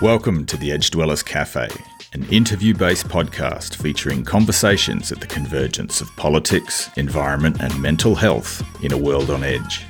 Welcome 0.00 0.46
to 0.46 0.56
the 0.56 0.70
Edge 0.70 0.92
Dwellers 0.92 1.24
Cafe, 1.24 1.68
an 2.12 2.24
interview 2.26 2.72
based 2.72 3.08
podcast 3.08 3.74
featuring 3.74 4.22
conversations 4.22 5.10
at 5.10 5.20
the 5.20 5.26
convergence 5.26 6.00
of 6.00 6.14
politics, 6.14 6.88
environment, 6.96 7.60
and 7.60 7.82
mental 7.82 8.14
health 8.14 8.62
in 8.84 8.92
a 8.92 8.96
world 8.96 9.28
on 9.28 9.42
edge. 9.42 9.84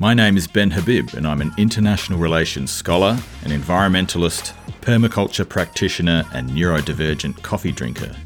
My 0.00 0.14
name 0.14 0.36
is 0.36 0.48
Ben 0.48 0.72
Habib, 0.72 1.14
and 1.14 1.28
I'm 1.28 1.40
an 1.40 1.52
international 1.58 2.18
relations 2.18 2.72
scholar, 2.72 3.16
an 3.44 3.52
environmentalist, 3.52 4.52
permaculture 4.80 5.48
practitioner, 5.48 6.24
and 6.34 6.50
neurodivergent 6.50 7.40
coffee 7.42 7.70
drinker. 7.70 8.16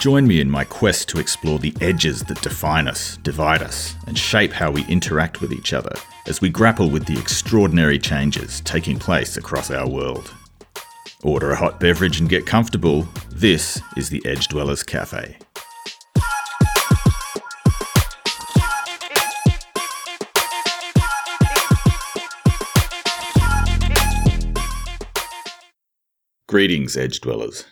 Join 0.00 0.26
me 0.26 0.40
in 0.40 0.50
my 0.50 0.64
quest 0.64 1.10
to 1.10 1.20
explore 1.20 1.58
the 1.58 1.76
edges 1.82 2.22
that 2.22 2.40
define 2.40 2.88
us, 2.88 3.18
divide 3.18 3.62
us, 3.62 3.94
and 4.06 4.18
shape 4.18 4.54
how 4.54 4.70
we 4.70 4.86
interact 4.86 5.42
with 5.42 5.52
each 5.52 5.74
other 5.74 5.92
as 6.26 6.40
we 6.40 6.48
grapple 6.48 6.88
with 6.88 7.04
the 7.06 7.18
extraordinary 7.18 7.98
changes 7.98 8.60
taking 8.62 8.98
place 8.98 9.36
across 9.36 9.70
our 9.70 9.88
world. 9.88 10.32
Order 11.22 11.52
a 11.52 11.56
hot 11.56 11.80
beverage 11.80 12.20
and 12.20 12.28
get 12.28 12.46
comfortable. 12.46 13.08
This 13.30 13.80
is 13.96 14.08
the 14.08 14.24
Edge 14.24 14.48
Dwellers 14.48 14.82
Cafe. 14.82 15.36
Greetings, 26.48 26.96
Edge 26.96 27.20
Dwellers. 27.20 27.64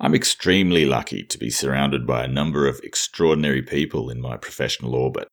I'm 0.00 0.14
extremely 0.14 0.84
lucky 0.84 1.22
to 1.22 1.38
be 1.38 1.50
surrounded 1.50 2.06
by 2.06 2.24
a 2.24 2.28
number 2.28 2.66
of 2.66 2.80
extraordinary 2.82 3.62
people 3.62 4.10
in 4.10 4.20
my 4.20 4.36
professional 4.36 4.94
orbit. 4.96 5.28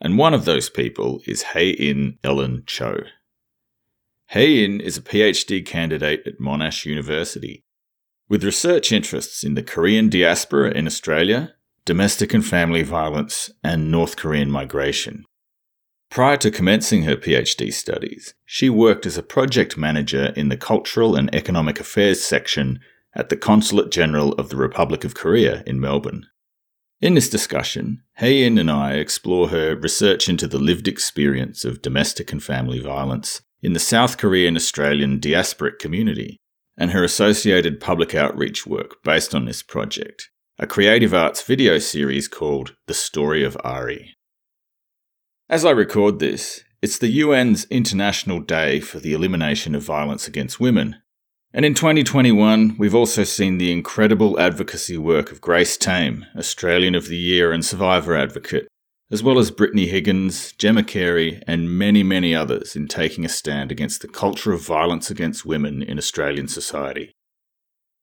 And 0.00 0.18
one 0.18 0.34
of 0.34 0.44
those 0.44 0.68
people 0.68 1.20
is 1.26 1.42
Hei 1.42 1.70
In 1.70 2.18
Ellen 2.22 2.64
Cho. 2.66 3.04
Hei 4.26 4.64
In 4.64 4.80
is 4.80 4.96
a 4.96 5.02
PhD 5.02 5.64
candidate 5.64 6.26
at 6.26 6.38
Monash 6.38 6.84
University 6.84 7.64
with 8.28 8.44
research 8.44 8.92
interests 8.92 9.44
in 9.44 9.54
the 9.54 9.62
Korean 9.62 10.08
diaspora 10.08 10.72
in 10.72 10.86
Australia, 10.86 11.54
domestic 11.84 12.34
and 12.34 12.44
family 12.44 12.82
violence, 12.82 13.50
and 13.62 13.90
North 13.90 14.16
Korean 14.16 14.50
migration. 14.50 15.24
Prior 16.10 16.36
to 16.38 16.50
commencing 16.50 17.02
her 17.02 17.16
PhD 17.16 17.72
studies, 17.72 18.34
she 18.44 18.68
worked 18.70 19.06
as 19.06 19.16
a 19.16 19.22
project 19.22 19.76
manager 19.76 20.32
in 20.36 20.48
the 20.48 20.56
Cultural 20.56 21.14
and 21.14 21.32
Economic 21.34 21.78
Affairs 21.78 22.22
section 22.22 22.80
at 23.14 23.28
the 23.28 23.36
Consulate 23.36 23.90
General 23.90 24.32
of 24.32 24.48
the 24.48 24.56
Republic 24.56 25.04
of 25.04 25.14
Korea 25.14 25.62
in 25.66 25.80
Melbourne. 25.80 26.26
In 26.98 27.12
this 27.12 27.28
discussion, 27.28 28.02
Hei 28.16 28.42
In 28.42 28.56
and 28.56 28.70
I 28.70 28.94
explore 28.94 29.48
her 29.48 29.76
research 29.76 30.30
into 30.30 30.46
the 30.46 30.58
lived 30.58 30.88
experience 30.88 31.62
of 31.62 31.82
domestic 31.82 32.32
and 32.32 32.42
family 32.42 32.80
violence 32.80 33.42
in 33.60 33.74
the 33.74 33.78
South 33.78 34.16
Korean 34.16 34.56
Australian 34.56 35.20
diasporic 35.20 35.78
community 35.78 36.38
and 36.78 36.92
her 36.92 37.04
associated 37.04 37.80
public 37.80 38.14
outreach 38.14 38.66
work 38.66 39.02
based 39.04 39.34
on 39.34 39.44
this 39.44 39.62
project, 39.62 40.30
a 40.58 40.66
creative 40.66 41.12
arts 41.12 41.42
video 41.42 41.78
series 41.78 42.28
called 42.28 42.74
The 42.86 42.94
Story 42.94 43.44
of 43.44 43.58
Ari. 43.62 44.16
As 45.50 45.66
I 45.66 45.72
record 45.72 46.18
this, 46.18 46.64
it's 46.80 46.96
the 46.96 47.20
UN's 47.20 47.66
International 47.66 48.40
Day 48.40 48.80
for 48.80 49.00
the 49.00 49.12
Elimination 49.12 49.74
of 49.74 49.82
Violence 49.82 50.26
Against 50.26 50.60
Women, 50.60 50.96
and 51.52 51.64
in 51.64 51.74
2021, 51.74 52.76
we've 52.78 52.94
also 52.94 53.24
seen 53.24 53.58
the 53.58 53.72
incredible 53.72 54.38
advocacy 54.38 54.98
work 54.98 55.32
of 55.32 55.40
Grace 55.40 55.76
Tame, 55.76 56.26
Australian 56.36 56.94
of 56.94 57.08
the 57.08 57.16
Year 57.16 57.52
and 57.52 57.64
Survivor 57.64 58.16
Advocate, 58.16 58.68
as 59.10 59.22
well 59.22 59.38
as 59.38 59.50
Brittany 59.50 59.86
Higgins, 59.86 60.52
Gemma 60.52 60.82
Carey, 60.82 61.42
and 61.46 61.70
many, 61.70 62.02
many 62.02 62.34
others 62.34 62.74
in 62.74 62.88
taking 62.88 63.24
a 63.24 63.28
stand 63.28 63.70
against 63.70 64.02
the 64.02 64.08
culture 64.08 64.52
of 64.52 64.66
violence 64.66 65.10
against 65.10 65.46
women 65.46 65.82
in 65.82 65.98
Australian 65.98 66.48
society. 66.48 67.12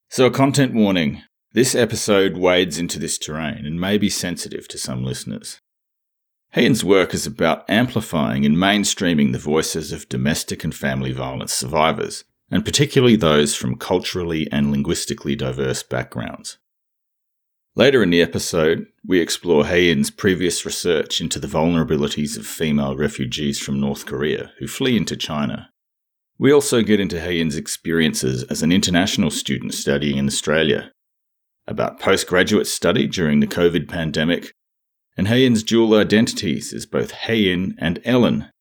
So, 0.10 0.26
a 0.26 0.32
content 0.32 0.74
warning 0.74 1.22
this 1.52 1.76
episode 1.76 2.38
wades 2.38 2.80
into 2.80 2.98
this 2.98 3.18
terrain 3.18 3.66
and 3.66 3.80
may 3.80 3.98
be 3.98 4.10
sensitive 4.10 4.68
to 4.70 4.78
some 4.78 5.04
listeners. 5.04 5.60
In's 6.56 6.84
work 6.84 7.14
is 7.14 7.28
about 7.28 7.70
amplifying 7.70 8.46
and 8.46 8.56
mainstreaming 8.56 9.32
the 9.32 9.40
voices 9.40 9.92
of 9.92 10.08
domestic 10.08 10.64
and 10.64 10.74
family 10.74 11.12
violence 11.12 11.52
survivors 11.52 12.24
and 12.54 12.64
particularly 12.64 13.16
those 13.16 13.56
from 13.56 13.76
culturally 13.76 14.48
and 14.52 14.70
linguistically 14.70 15.36
diverse 15.36 15.82
backgrounds. 15.82 16.60
Later 17.76 18.04
in 18.04 18.12
the 18.12 18.22
episode, 18.22 18.86
we 19.04 19.20
explore 19.20 19.66
Hei 19.66 19.90
In's 19.90 20.12
previous 20.12 20.64
research 20.64 21.20
into 21.20 21.40
the 21.40 21.48
vulnerabilities 21.48 22.38
of 22.38 22.46
female 22.46 22.96
refugees 22.96 23.58
from 23.58 23.80
North 23.80 24.06
Korea 24.06 24.52
who 24.60 24.68
flee 24.68 24.96
into 24.96 25.18
China. 25.18 25.72
We 26.38 26.54
also 26.54 26.84
get 26.84 27.00
into 27.00 27.20
Hei 27.20 27.40
In's 27.40 27.58
experiences 27.58 28.44
as 28.44 28.62
an 28.62 28.72
international 28.72 29.32
student 29.32 29.74
studying 29.74 30.18
in 30.18 30.28
Australia, 30.28 30.92
about 31.66 32.00
postgraduate 32.00 32.68
study 32.68 33.08
during 33.08 33.40
the 33.40 33.48
COVID 33.48 33.90
pandemic, 33.90 34.54
and 35.18 35.28
Hei 35.28 35.44
In's 35.44 35.64
dual 35.64 35.96
identities 35.96 36.72
as 36.72 36.86
both 36.86 37.10
Hei 37.10 37.52
In 37.52 37.76
and 37.80 38.00
Ellen, 38.06 38.52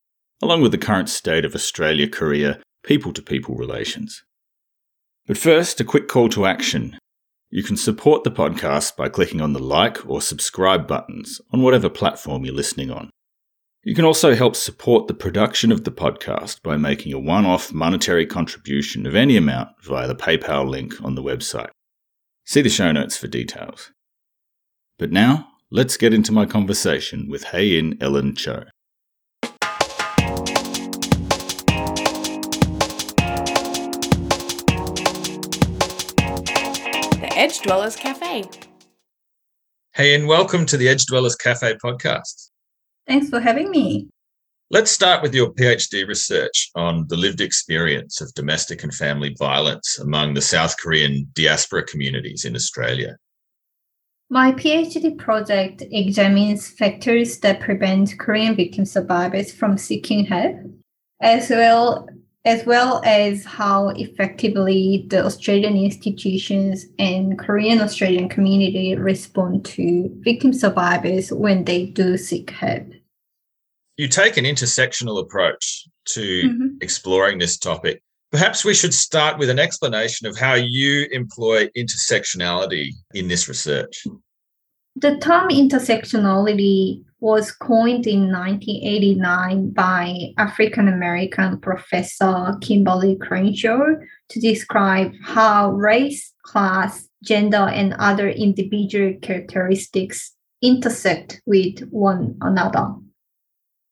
along 0.41 0.63
with 0.63 0.71
the 0.71 0.79
current 0.79 1.09
state 1.09 1.45
of 1.45 1.53
Australia 1.53 2.09
Korea 2.09 2.59
people 2.83 3.13
to 3.13 3.21
people 3.21 3.55
relations. 3.55 4.23
But 5.25 5.37
first, 5.37 5.79
a 5.79 5.85
quick 5.85 6.07
call 6.07 6.29
to 6.29 6.45
action. 6.45 6.97
You 7.49 7.63
can 7.63 7.77
support 7.77 8.23
the 8.23 8.31
podcast 8.31 8.95
by 8.95 9.09
clicking 9.09 9.39
on 9.39 9.53
the 9.53 9.59
like 9.59 10.05
or 10.09 10.21
subscribe 10.21 10.87
buttons 10.87 11.39
on 11.51 11.61
whatever 11.61 11.89
platform 11.89 12.43
you're 12.43 12.53
listening 12.53 12.91
on. 12.91 13.09
You 13.83 13.93
can 13.95 14.05
also 14.05 14.33
help 14.33 14.55
support 14.55 15.07
the 15.07 15.13
production 15.13 15.71
of 15.71 15.83
the 15.83 15.91
podcast 15.91 16.61
by 16.61 16.77
making 16.77 17.13
a 17.13 17.19
one 17.19 17.45
off 17.45 17.73
monetary 17.73 18.25
contribution 18.25 19.05
of 19.05 19.13
any 19.13 19.37
amount 19.37 19.69
via 19.81 20.07
the 20.07 20.15
PayPal 20.15 20.67
link 20.67 21.01
on 21.03 21.15
the 21.15 21.23
website. 21.23 21.69
See 22.45 22.61
the 22.61 22.69
show 22.69 22.91
notes 22.91 23.17
for 23.17 23.27
details. 23.27 23.91
But 24.97 25.11
now, 25.11 25.49
let's 25.69 25.97
get 25.97 26.13
into 26.13 26.31
my 26.31 26.45
conversation 26.45 27.27
with 27.29 27.45
Hei 27.45 27.77
In 27.77 27.97
Ellen 28.01 28.35
Cho. 28.35 28.63
Edge 37.43 37.59
Dwellers 37.59 37.97
Cafe. 37.97 38.45
Hey, 39.95 40.15
and 40.15 40.29
welcome 40.29 40.65
to 40.65 40.77
the 40.77 40.87
Edge 40.87 41.05
Dwellers 41.07 41.35
Cafe 41.35 41.75
podcast. 41.83 42.51
Thanks 43.05 43.29
for 43.29 43.41
having 43.41 43.69
me. 43.69 44.07
Let's 44.71 44.91
start 44.91 45.21
with 45.21 45.35
your 45.35 45.51
PhD 45.51 46.07
research 46.07 46.71
on 46.75 47.05
the 47.09 47.17
lived 47.17 47.41
experience 47.41 48.21
of 48.21 48.33
domestic 48.33 48.81
and 48.81 48.93
family 48.93 49.35
violence 49.37 49.99
among 49.99 50.35
the 50.35 50.41
South 50.41 50.77
Korean 50.77 51.27
diaspora 51.33 51.83
communities 51.83 52.45
in 52.45 52.55
Australia. 52.55 53.17
My 54.29 54.53
PhD 54.53 55.17
project 55.17 55.83
examines 55.91 56.69
factors 56.69 57.39
that 57.39 57.59
prevent 57.59 58.17
Korean 58.19 58.55
victim 58.55 58.85
survivors 58.85 59.51
from 59.51 59.77
seeking 59.77 60.23
help, 60.23 60.55
as 61.21 61.49
well 61.49 62.07
as 62.45 62.65
well 62.65 63.01
as 63.05 63.45
how 63.45 63.89
effectively 63.89 65.05
the 65.07 65.23
Australian 65.23 65.77
institutions 65.77 66.85
and 66.99 67.39
Korean 67.39 67.81
Australian 67.81 68.27
community 68.27 68.95
respond 68.95 69.63
to 69.65 70.09
victim 70.19 70.51
survivors 70.51 71.31
when 71.31 71.63
they 71.63 71.85
do 71.85 72.17
seek 72.17 72.49
help. 72.49 72.87
You 73.95 74.07
take 74.09 74.37
an 74.37 74.43
intersectional 74.43 75.21
approach 75.21 75.87
to 76.09 76.21
mm-hmm. 76.21 76.67
exploring 76.81 77.37
this 77.37 77.57
topic. 77.57 78.01
Perhaps 78.31 78.65
we 78.65 78.73
should 78.73 78.93
start 78.93 79.37
with 79.37 79.49
an 79.49 79.59
explanation 79.59 80.27
of 80.27 80.37
how 80.37 80.55
you 80.55 81.07
employ 81.11 81.67
intersectionality 81.77 82.87
in 83.13 83.27
this 83.27 83.47
research. 83.47 84.05
The 84.95 85.17
term 85.17 85.49
intersectionality 85.49 87.03
was 87.23 87.53
coined 87.53 88.05
in 88.05 88.29
1989 88.29 89.69
by 89.69 90.33
African 90.37 90.89
American 90.89 91.57
professor 91.57 92.51
Kimberlé 92.59 93.17
Crenshaw 93.17 93.95
to 94.27 94.39
describe 94.41 95.13
how 95.23 95.71
race, 95.71 96.33
class, 96.43 97.07
gender, 97.23 97.69
and 97.71 97.95
other 97.97 98.27
individual 98.27 99.13
characteristics 99.21 100.35
intersect 100.61 101.41
with 101.45 101.87
one 101.91 102.35
another. 102.41 102.93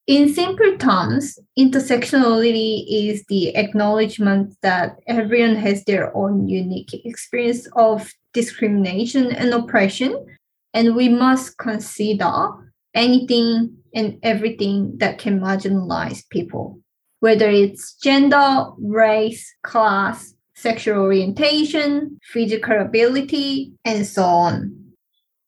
In 0.07 0.33
simple 0.33 0.75
terms, 0.77 1.39
intersectionality 1.57 2.83
is 2.91 3.23
the 3.29 3.55
acknowledgement 3.55 4.57
that 4.61 4.99
everyone 5.07 5.55
has 5.55 5.85
their 5.85 6.13
own 6.17 6.49
unique 6.49 6.93
experience 7.05 7.65
of 7.77 8.11
discrimination 8.33 9.31
and 9.31 9.53
oppression 9.53 10.25
and 10.73 10.95
we 10.95 11.07
must 11.07 11.57
consider 11.57 12.49
anything 12.93 13.77
and 13.93 14.17
everything 14.23 14.97
that 14.97 15.17
can 15.17 15.39
marginalize 15.39 16.27
people, 16.29 16.79
whether 17.19 17.49
it's 17.49 17.95
gender, 17.95 18.65
race, 18.79 19.53
class, 19.63 20.33
sexual 20.55 20.99
orientation, 20.99 22.19
physical 22.23 22.79
ability, 22.79 23.73
and 23.83 24.05
so 24.05 24.23
on. 24.23 24.77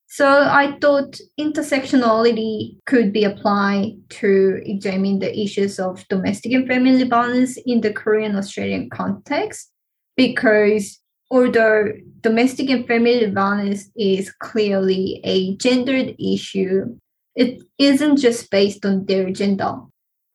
So 0.07 0.27
I 0.27 0.77
thought 0.79 1.19
intersectionality 1.39 2.77
could 2.85 3.11
be 3.11 3.23
applied 3.23 3.93
to 4.21 4.61
examine 4.63 5.19
the 5.19 5.39
issues 5.39 5.79
of 5.79 6.07
domestic 6.07 6.51
and 6.51 6.67
family 6.67 7.03
violence 7.03 7.57
in 7.65 7.81
the 7.81 7.91
Korean 7.91 8.35
Australian 8.35 8.91
context 8.91 9.71
because 10.15 10.99
although 11.31 11.91
domestic 12.21 12.69
and 12.69 12.85
family 12.85 13.25
violence 13.31 13.89
is 13.95 14.31
clearly 14.33 15.19
a 15.23 15.55
gendered 15.57 16.15
issue, 16.19 16.95
it 17.35 17.63
isn't 17.77 18.17
just 18.17 18.49
based 18.49 18.85
on 18.85 19.05
their 19.05 19.31
gender. 19.31 19.75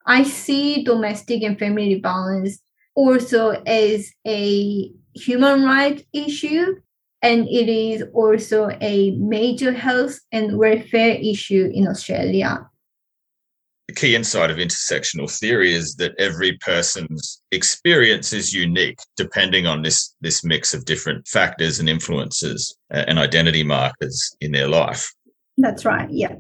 I 0.06 0.22
see 0.22 0.84
domestic 0.84 1.42
and 1.42 1.58
family 1.58 2.00
violence 2.00 2.60
also 2.94 3.50
as 3.66 4.10
a 4.26 4.90
human 5.14 5.64
rights 5.64 6.02
issue 6.12 6.76
and 7.22 7.48
it 7.48 7.68
is 7.68 8.04
also 8.14 8.70
a 8.80 9.10
major 9.12 9.72
health 9.72 10.18
and 10.32 10.56
welfare 10.56 11.16
issue 11.20 11.70
in 11.74 11.88
Australia. 11.88 12.66
The 13.88 13.94
key 13.94 14.14
insight 14.14 14.50
of 14.50 14.58
intersectional 14.58 15.30
theory 15.30 15.72
is 15.72 15.96
that 15.96 16.12
every 16.18 16.58
person's 16.58 17.42
experience 17.50 18.32
is 18.32 18.52
unique 18.52 18.98
depending 19.16 19.66
on 19.66 19.82
this, 19.82 20.14
this 20.20 20.44
mix 20.44 20.74
of 20.74 20.84
different 20.84 21.26
factors 21.26 21.80
and 21.80 21.88
influences 21.88 22.76
uh, 22.92 23.04
and 23.08 23.18
identity 23.18 23.64
markers 23.64 24.36
in 24.40 24.52
their 24.52 24.68
life. 24.68 25.12
That's 25.56 25.84
right, 25.84 26.08
yeah. 26.10 26.34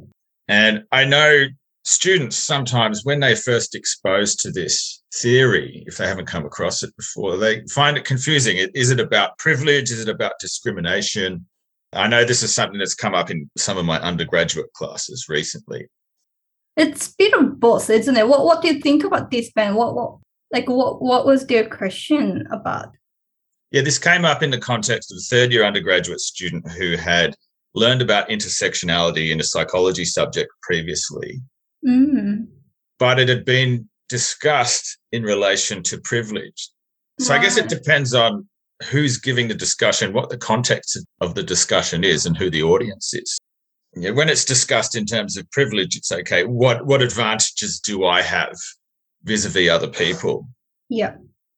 And 0.48 0.84
I 0.92 1.04
know 1.04 1.46
students 1.84 2.36
sometimes, 2.36 3.04
when 3.04 3.20
they 3.20 3.34
first 3.34 3.74
exposed 3.74 4.40
to 4.40 4.50
this 4.50 5.02
theory, 5.14 5.84
if 5.86 5.96
they 5.96 6.06
haven't 6.06 6.26
come 6.26 6.44
across 6.44 6.82
it 6.82 6.94
before, 6.96 7.36
they 7.36 7.62
find 7.68 7.96
it 7.96 8.04
confusing. 8.04 8.56
Is 8.74 8.90
it 8.90 9.00
about 9.00 9.38
privilege? 9.38 9.90
Is 9.90 10.00
it 10.00 10.08
about 10.08 10.32
discrimination? 10.40 11.46
I 11.92 12.08
know 12.08 12.24
this 12.24 12.42
is 12.42 12.54
something 12.54 12.78
that's 12.78 12.94
come 12.94 13.14
up 13.14 13.30
in 13.30 13.50
some 13.56 13.78
of 13.78 13.84
my 13.84 13.98
undergraduate 14.00 14.72
classes 14.74 15.26
recently. 15.28 15.86
It's 16.76 17.08
a 17.08 17.14
bit 17.18 17.34
of 17.34 17.58
both, 17.58 17.90
isn't 17.90 18.16
it? 18.16 18.28
What 18.28 18.44
What 18.44 18.62
do 18.62 18.68
you 18.68 18.80
think 18.80 19.04
about 19.04 19.30
this, 19.30 19.50
Ben? 19.52 19.74
What 19.74 19.94
What 19.94 20.18
like 20.52 20.68
what 20.68 21.02
What 21.02 21.26
was 21.26 21.46
their 21.46 21.68
question 21.68 22.46
about? 22.52 22.90
Yeah, 23.70 23.82
this 23.82 23.98
came 23.98 24.24
up 24.24 24.42
in 24.42 24.50
the 24.50 24.58
context 24.58 25.10
of 25.10 25.16
a 25.16 25.20
third 25.20 25.52
year 25.52 25.64
undergraduate 25.64 26.20
student 26.20 26.70
who 26.70 26.96
had 26.96 27.34
learned 27.78 28.02
about 28.02 28.28
intersectionality 28.28 29.30
in 29.30 29.40
a 29.40 29.44
psychology 29.44 30.04
subject 30.04 30.50
previously. 30.62 31.40
Mm. 31.86 32.46
But 32.98 33.18
it 33.18 33.28
had 33.28 33.44
been 33.44 33.88
discussed 34.08 34.98
in 35.12 35.22
relation 35.22 35.82
to 35.84 36.00
privilege. 36.00 36.70
So 37.20 37.32
right. 37.32 37.40
I 37.40 37.42
guess 37.42 37.56
it 37.56 37.68
depends 37.68 38.14
on 38.14 38.48
who's 38.90 39.18
giving 39.18 39.48
the 39.48 39.54
discussion, 39.54 40.12
what 40.12 40.30
the 40.30 40.38
context 40.38 40.98
of 41.20 41.34
the 41.34 41.42
discussion 41.42 42.04
is, 42.04 42.26
and 42.26 42.36
who 42.36 42.50
the 42.50 42.62
audience 42.62 43.12
is. 43.14 43.38
Yeah, 43.96 44.10
when 44.10 44.28
it's 44.28 44.44
discussed 44.44 44.94
in 44.96 45.06
terms 45.06 45.36
of 45.36 45.50
privilege, 45.50 45.96
it's 45.96 46.12
okay. 46.12 46.44
What 46.44 46.86
what 46.86 47.02
advantages 47.02 47.80
do 47.80 48.04
I 48.04 48.22
have 48.22 48.54
vis-a-vis 49.24 49.70
other 49.70 49.88
people? 49.88 50.46
Yeah. 50.88 51.14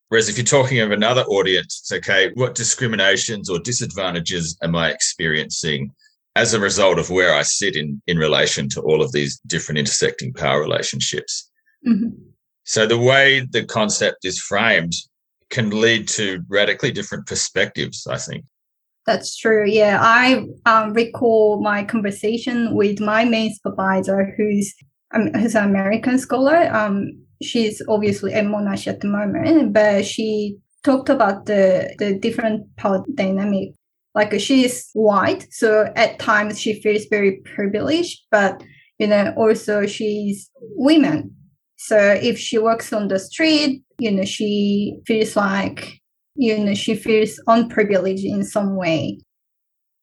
Whereas 0.09 0.29
if 0.29 0.37
you're 0.37 0.45
talking 0.45 0.81
of 0.81 0.91
another 0.91 1.23
audience, 1.23 1.81
it's 1.83 1.93
okay. 1.93 2.33
What 2.35 2.55
discriminations 2.55 3.49
or 3.49 3.59
disadvantages 3.59 4.57
am 4.63 4.75
I 4.75 4.91
experiencing 4.91 5.93
as 6.37 6.55
a 6.55 6.61
result 6.61 6.99
of 6.99 7.11
where 7.11 7.35
I 7.35 7.43
sit 7.43 7.77
in 7.77 8.01
in 8.07 8.19
relation 8.19 8.69
to 8.71 8.81
all 8.81 9.03
of 9.03 9.13
these 9.13 9.41
different 9.47 9.79
intersecting 9.79 10.33
power 10.33 10.61
relationships? 10.61 11.51
Mm-hmm. 11.87 12.11
So 12.65 12.87
the 12.87 12.99
way 12.99 13.47
the 13.51 13.65
concept 13.65 14.25
is 14.25 14.41
framed 14.41 14.93
can 15.51 15.71
lead 15.71 16.07
to 16.09 16.43
radically 16.49 16.93
different 16.93 17.27
perspectives, 17.27 18.07
I 18.07 18.17
think. 18.17 18.45
That's 19.07 19.37
true. 19.37 19.67
Yeah, 19.67 19.99
I 20.01 20.47
um, 20.67 20.93
recall 20.93 21.61
my 21.61 21.83
conversation 21.85 22.75
with 22.75 23.01
my 23.01 23.25
main 23.25 23.53
supervisor, 23.55 24.33
who's 24.37 24.73
um, 25.13 25.33
who's 25.35 25.57
an 25.57 25.65
American 25.65 26.19
scholar. 26.19 26.73
Um, 26.73 27.11
she's 27.43 27.83
obviously 27.89 28.35
at 28.35 28.45
Monash 28.45 28.87
at 28.87 29.01
the 29.01 29.09
moment, 29.09 29.73
but 29.73 30.05
she 30.07 30.59
talked 30.85 31.09
about 31.09 31.47
the 31.47 31.95
the 31.99 32.15
different 32.15 32.77
power 32.77 33.05
dynamic. 33.15 33.71
Like 34.15 34.39
she 34.41 34.65
is 34.65 34.89
white, 34.93 35.47
so 35.53 35.93
at 35.95 36.19
times 36.19 36.61
she 36.61 36.81
feels 36.81 37.07
very 37.11 37.41
privileged, 37.45 38.21
but 38.31 38.63
you 38.99 39.07
know 39.07 39.33
also 39.37 39.87
she's 39.87 40.51
women 40.61 41.35
so 41.83 41.97
if 41.97 42.39
she 42.39 42.59
walks 42.59 42.93
on 42.93 43.09
the 43.09 43.19
street, 43.19 43.83
you 43.99 44.11
know, 44.11 44.25
she 44.27 44.99
feels 45.07 45.35
like, 45.35 45.99
you 46.35 46.59
know, 46.59 46.75
she 46.75 46.95
feels 46.95 47.41
unprivileged 47.47 48.23
in 48.23 48.45
some 48.45 48.77
way. 48.77 49.19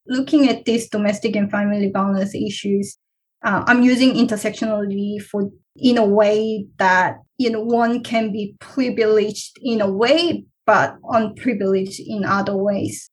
Looking 0.07 0.50
at 0.50 0.65
these 0.65 0.89
domestic 0.89 1.36
and 1.36 1.51
family 1.51 1.92
violence 1.94 2.33
issues, 2.33 2.98
uh, 3.45 3.63
I'm 3.68 3.83
using 3.83 4.15
intersectionality 4.15 5.21
for 5.21 5.51
in 5.75 6.00
a 6.00 6.06
way 6.06 6.65
that 6.80 7.18
you 7.38 7.51
know 7.51 7.62
one 7.62 8.01
can 8.01 8.31
be 8.31 8.56
privileged 8.60 9.60
in 9.62 9.80
a 9.80 9.89
way, 9.89 10.45
but 10.65 10.95
unprivileged 11.10 12.00
in 12.00 12.25
other 12.25 12.57
ways. 12.57 13.07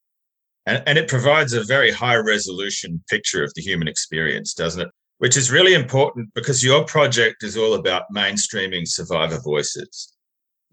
And, 0.66 0.82
and 0.86 0.98
it 0.98 1.08
provides 1.08 1.52
a 1.52 1.64
very 1.64 1.90
high 1.90 2.16
resolution 2.16 3.02
picture 3.10 3.44
of 3.44 3.52
the 3.54 3.62
human 3.62 3.88
experience, 3.88 4.54
doesn't 4.54 4.82
it? 4.82 4.88
which 5.18 5.36
is 5.36 5.50
really 5.50 5.74
important 5.74 6.32
because 6.34 6.64
your 6.64 6.84
project 6.84 7.42
is 7.42 7.56
all 7.56 7.74
about 7.74 8.12
mainstreaming 8.14 8.86
survivor 8.86 9.40
voices. 9.40 10.12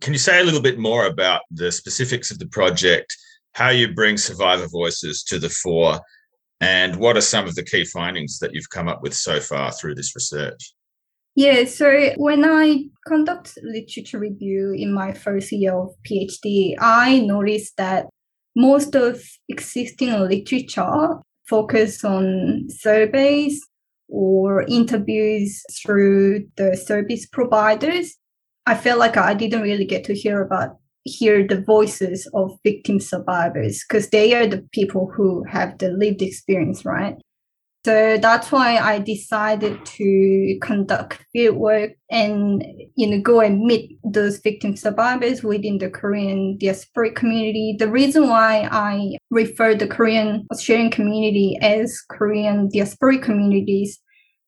Can 0.02 0.14
you 0.14 0.20
say 0.20 0.42
a 0.42 0.44
little 0.44 0.62
bit 0.62 0.80
more 0.80 1.06
about 1.06 1.44
the 1.52 1.72
specifics 1.72 2.32
of 2.32 2.40
the 2.40 2.48
project, 2.48 3.16
how 3.54 3.70
you 3.70 3.94
bring 3.94 4.18
survivor 4.18 4.68
voices 4.68 5.24
to 5.24 5.38
the 5.38 5.50
fore, 5.50 6.00
and 6.60 6.96
what 6.96 7.18
are 7.18 7.22
some 7.22 7.48
of 7.48 7.56
the 7.56 7.64
key 7.64 7.86
findings 7.86 8.40
that 8.40 8.54
you've 8.54 8.70
come 8.70 8.88
up 8.88 9.02
with 9.02 9.14
so 9.14 9.40
far 9.40 9.72
through 9.72 9.96
this 9.96 10.16
research? 10.16 10.74
Yeah, 11.36 11.64
so 11.66 12.12
when 12.18 12.44
I 12.44 12.90
conduct 13.08 13.58
literature 13.64 14.20
review 14.20 14.74
in 14.74 14.94
my 14.94 15.14
first 15.14 15.52
year 15.52 15.74
of 15.74 15.96
PhD, 16.06 16.76
I 16.80 17.20
noticed 17.20 17.78
that 17.78 18.08
most 18.56 18.96
of 18.96 19.22
existing 19.50 20.12
literature 20.12 21.16
focus 21.48 22.04
on 22.04 22.68
surveys 22.70 23.62
or 24.08 24.64
interviews 24.64 25.64
through 25.82 26.46
the 26.58 26.76
service 26.76 27.26
providers, 27.26 28.18
I 28.66 28.76
felt 28.76 29.00
like 29.00 29.18
I 29.18 29.34
didn't 29.34 29.62
really 29.62 29.86
get 29.86 30.04
to 30.06 30.14
hear 30.14 30.42
about 30.42 30.78
hear 31.04 31.46
the 31.48 31.60
voices 31.62 32.30
of 32.34 32.60
victim 32.64 33.00
survivors 33.00 33.84
because 33.88 34.10
they 34.10 34.36
are 34.36 34.46
the 34.46 34.62
people 34.72 35.12
who 35.16 35.44
have 35.46 35.78
the 35.80 35.90
lived 35.90 36.22
experience, 36.22 36.86
right? 36.86 37.16
So 37.84 38.20
that's 38.22 38.52
why 38.52 38.78
I 38.78 39.00
decided 39.00 39.84
to 39.86 40.60
conduct 40.62 41.26
fieldwork 41.36 41.96
and 42.12 42.64
you 42.96 43.10
know 43.10 43.20
go 43.22 43.40
and 43.40 43.62
meet 43.62 43.98
those 44.04 44.38
victim 44.38 44.76
survivors 44.76 45.42
within 45.42 45.80
the 45.80 45.90
Korean 45.90 46.60
diasporic 46.62 47.16
community. 47.16 47.76
The 47.80 47.90
reason 47.90 48.30
why 48.30 48.68
I 48.72 49.18
refer 49.32 49.74
the 49.74 49.88
Korean 49.88 50.46
Australian 50.52 50.92
community 50.92 51.58
as 51.62 52.00
Korean 52.08 52.70
diasporic 52.70 53.24
communities 53.24 54.00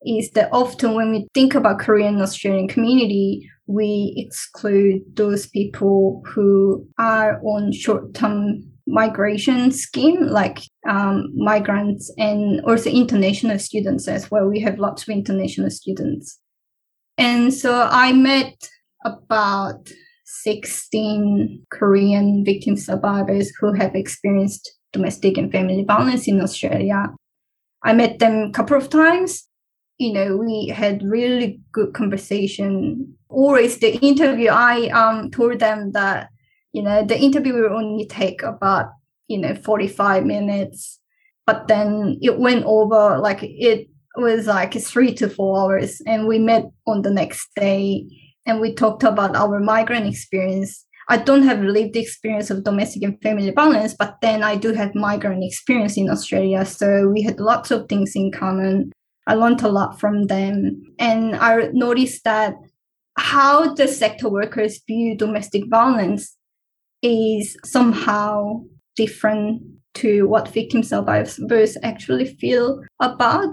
is 0.06 0.30
that 0.32 0.50
often 0.52 0.94
when 0.94 1.12
we 1.12 1.28
think 1.34 1.56
about 1.56 1.80
Korean 1.80 2.22
Australian 2.22 2.68
community, 2.68 3.50
we 3.66 4.14
exclude 4.18 5.02
those 5.16 5.48
people 5.48 6.22
who 6.28 6.88
are 7.00 7.42
on 7.44 7.72
short-term 7.72 8.73
migration 8.86 9.72
scheme 9.72 10.28
like 10.28 10.60
um, 10.88 11.32
migrants 11.36 12.14
and 12.18 12.62
also 12.66 12.90
international 12.90 13.58
students 13.60 14.08
as 14.08 14.30
well. 14.30 14.48
We 14.48 14.60
have 14.62 14.80
lots 14.80 15.04
of 15.04 15.10
international 15.10 15.70
students. 15.70 16.40
And 17.18 17.54
so 17.54 17.88
I 17.90 18.12
met 18.12 18.56
about 19.06 19.90
16 20.26 21.66
Korean 21.72 22.44
victim 22.44 22.76
survivors 22.76 23.52
who 23.60 23.74
have 23.74 23.96
experienced 23.96 24.74
domestic 24.92 25.38
and 25.38 25.52
family 25.52 25.84
violence 25.84 26.28
in 26.28 26.42
Australia. 26.42 27.14
I 27.84 27.94
met 27.94 28.20
them 28.20 28.50
a 28.50 28.52
couple 28.52 28.78
of 28.78 28.90
times. 28.90 29.48
You 29.98 30.14
know, 30.14 30.38
we 30.38 30.68
had 30.68 31.04
really 31.04 31.60
good 31.72 31.94
conversation. 31.94 33.16
Always 33.30 33.78
the 33.78 33.96
interview, 34.00 34.50
I 34.50 34.88
um 34.90 35.32
told 35.32 35.60
them 35.60 35.92
that 35.92 36.30
you 36.74 36.82
know 36.82 37.06
the 37.06 37.18
interview 37.18 37.54
will 37.54 37.78
only 37.78 38.06
take 38.06 38.44
about 38.44 38.88
you 39.28 39.38
know 39.38 39.56
45 39.56 40.26
minutes 40.26 41.00
but 41.46 41.68
then 41.68 42.18
it 42.22 42.40
went 42.40 42.66
over 42.66 43.18
like 43.20 43.40
it 43.42 43.88
was 44.18 44.48
like 44.48 44.74
three 44.74 45.14
to 45.16 45.30
four 45.30 45.60
hours 45.60 46.02
and 46.06 46.28
we 46.28 46.40
met 46.40 46.66
on 46.86 47.02
the 47.02 47.12
next 47.12 47.50
day 47.56 48.06
and 48.46 48.60
we 48.60 48.74
talked 48.74 49.04
about 49.04 49.36
our 49.36 49.60
migrant 49.60 50.06
experience. 50.06 50.86
I 51.10 51.18
don't 51.18 51.44
have 51.44 51.62
lived 51.62 51.96
experience 51.96 52.50
of 52.50 52.64
domestic 52.64 53.04
and 53.04 53.22
family 53.22 53.52
violence 53.52 53.94
but 53.94 54.18
then 54.22 54.42
i 54.44 54.56
do 54.56 54.72
have 54.74 54.96
migrant 54.96 55.44
experience 55.44 55.98
in 55.98 56.10
australia 56.10 56.66
so 56.66 57.10
we 57.10 57.22
had 57.22 57.40
lots 57.40 57.72
of 57.72 57.88
things 57.88 58.14
in 58.16 58.32
common. 58.32 58.92
I 59.28 59.36
learned 59.36 59.62
a 59.62 59.70
lot 59.70 60.00
from 60.00 60.28
them 60.28 60.82
and 61.00 61.36
i 61.36 61.70
noticed 61.74 62.24
that 62.24 62.56
how 63.18 63.74
the 63.74 63.88
sector 63.88 64.30
workers 64.30 64.82
view 64.88 65.16
domestic 65.18 65.64
violence 65.70 66.36
is 67.04 67.56
somehow 67.64 68.64
different 68.96 69.62
to 69.96 70.28
what 70.28 70.48
victim 70.48 70.82
survivors 70.82 71.78
actually 71.84 72.26
feel 72.26 72.82
about. 73.00 73.48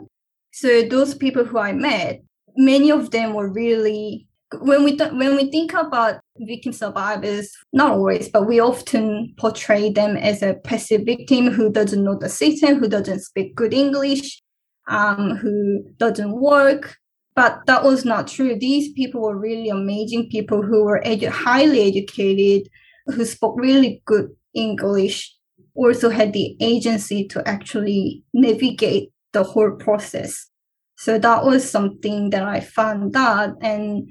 So 0.53 0.83
those 0.83 1.15
people 1.15 1.45
who 1.45 1.59
I 1.59 1.73
met, 1.73 2.23
many 2.57 2.91
of 2.91 3.11
them 3.11 3.35
were 3.35 3.53
really 3.53 4.27
when 4.59 4.83
we 4.83 4.97
th- 4.97 5.13
when 5.13 5.37
we 5.37 5.51
think 5.51 5.73
about 5.75 6.21
victim 6.39 6.73
survivors, 6.73 7.53
not 7.73 7.93
always, 7.93 8.29
but 8.29 8.49
we 8.49 8.59
often 8.59 9.33
portray 9.39 9.91
them 9.93 10.17
as 10.17 10.43
a 10.43 10.55
passive 10.55 11.03
victim 11.05 11.51
who 11.51 11.71
doesn't 11.71 12.03
know 12.03 12.19
the 12.19 12.29
system, 12.29 12.79
who 12.79 12.89
doesn't 12.89 13.21
speak 13.21 13.55
good 13.55 13.73
English, 13.73 14.43
um, 14.89 15.37
who 15.37 15.85
doesn't 15.99 16.33
work. 16.33 16.97
But 17.37 17.61
that 17.67 17.85
was 17.85 18.05
not 18.05 18.27
true. 18.27 18.57
These 18.59 18.93
people 18.93 19.21
were 19.21 19.39
really 19.39 19.69
amazing 19.69 20.29
people 20.31 20.63
who 20.63 20.85
were 20.85 21.01
edu- 21.07 21.29
highly 21.29 21.87
educated, 21.87 22.69
who 23.11 23.25
spoke 23.25 23.59
really 23.59 24.03
good 24.05 24.31
English, 24.55 25.35
also 25.75 26.11
had 26.11 26.33
the 26.33 26.57
agency 26.61 27.27
to 27.29 27.47
actually 27.49 28.23
navigate 28.35 29.11
the 29.33 29.43
whole 29.43 29.73
process. 29.73 30.49
So 30.97 31.19
that 31.19 31.45
was 31.45 31.69
something 31.69 32.31
that 32.31 32.43
I 32.43 32.61
found 32.61 33.17
out. 33.17 33.57
And 33.63 34.09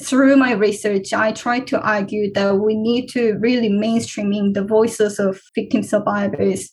through 0.00 0.36
my 0.36 0.52
research, 0.52 1.12
I 1.12 1.32
try 1.32 1.60
to 1.60 1.80
argue 1.80 2.32
that 2.32 2.56
we 2.58 2.76
need 2.76 3.08
to 3.08 3.34
really 3.40 3.68
mainstreaming 3.68 4.54
the 4.54 4.64
voices 4.64 5.18
of 5.18 5.40
victim 5.54 5.82
survivors. 5.82 6.70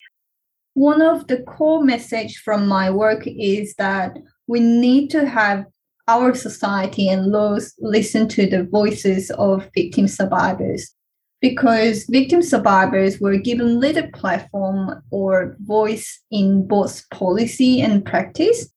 One 0.74 1.01
of 1.01 1.27
the 1.27 1.41
core 1.41 1.84
message 1.84 2.38
from 2.38 2.67
my 2.67 2.89
work 2.91 3.24
is 3.25 3.74
that 3.77 4.15
we 4.48 4.60
need 4.60 5.10
to 5.10 5.27
have 5.27 5.65
our 6.07 6.34
society 6.34 7.10
and 7.10 7.25
laws 7.25 7.74
listen 7.79 8.29
to 8.29 8.48
the 8.48 8.63
voices 8.63 9.29
of 9.31 9.69
victim 9.75 10.07
survivors 10.07 10.96
because 11.41 12.06
victim 12.06 12.41
survivors 12.41 13.20
were 13.20 13.38
given 13.38 13.79
little 13.79 14.08
platform 14.13 15.01
or 15.12 15.56
voice 15.60 16.22
in 16.32 16.67
both 16.67 17.08
policy 17.10 17.82
and 17.82 18.06
practice. 18.06 18.70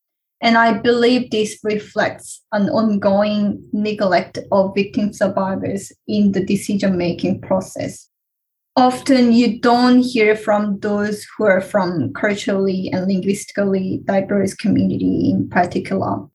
And 0.42 0.56
I 0.56 0.78
believe 0.78 1.30
this 1.30 1.58
reflects 1.62 2.42
an 2.52 2.68
ongoing 2.70 3.62
neglect 3.72 4.38
of 4.50 4.74
victim 4.74 5.12
survivors 5.12 5.92
in 6.08 6.32
the 6.32 6.44
decision 6.44 6.96
making 6.96 7.42
process. 7.42 8.08
Often 8.76 9.32
you 9.32 9.60
don't 9.60 10.00
hear 10.00 10.36
from 10.36 10.78
those 10.78 11.26
who 11.36 11.44
are 11.44 11.60
from 11.60 12.12
culturally 12.14 12.88
and 12.92 13.06
linguistically 13.06 14.00
diverse 14.04 14.54
community 14.54 15.30
in 15.30 15.48
particular. 15.50 16.26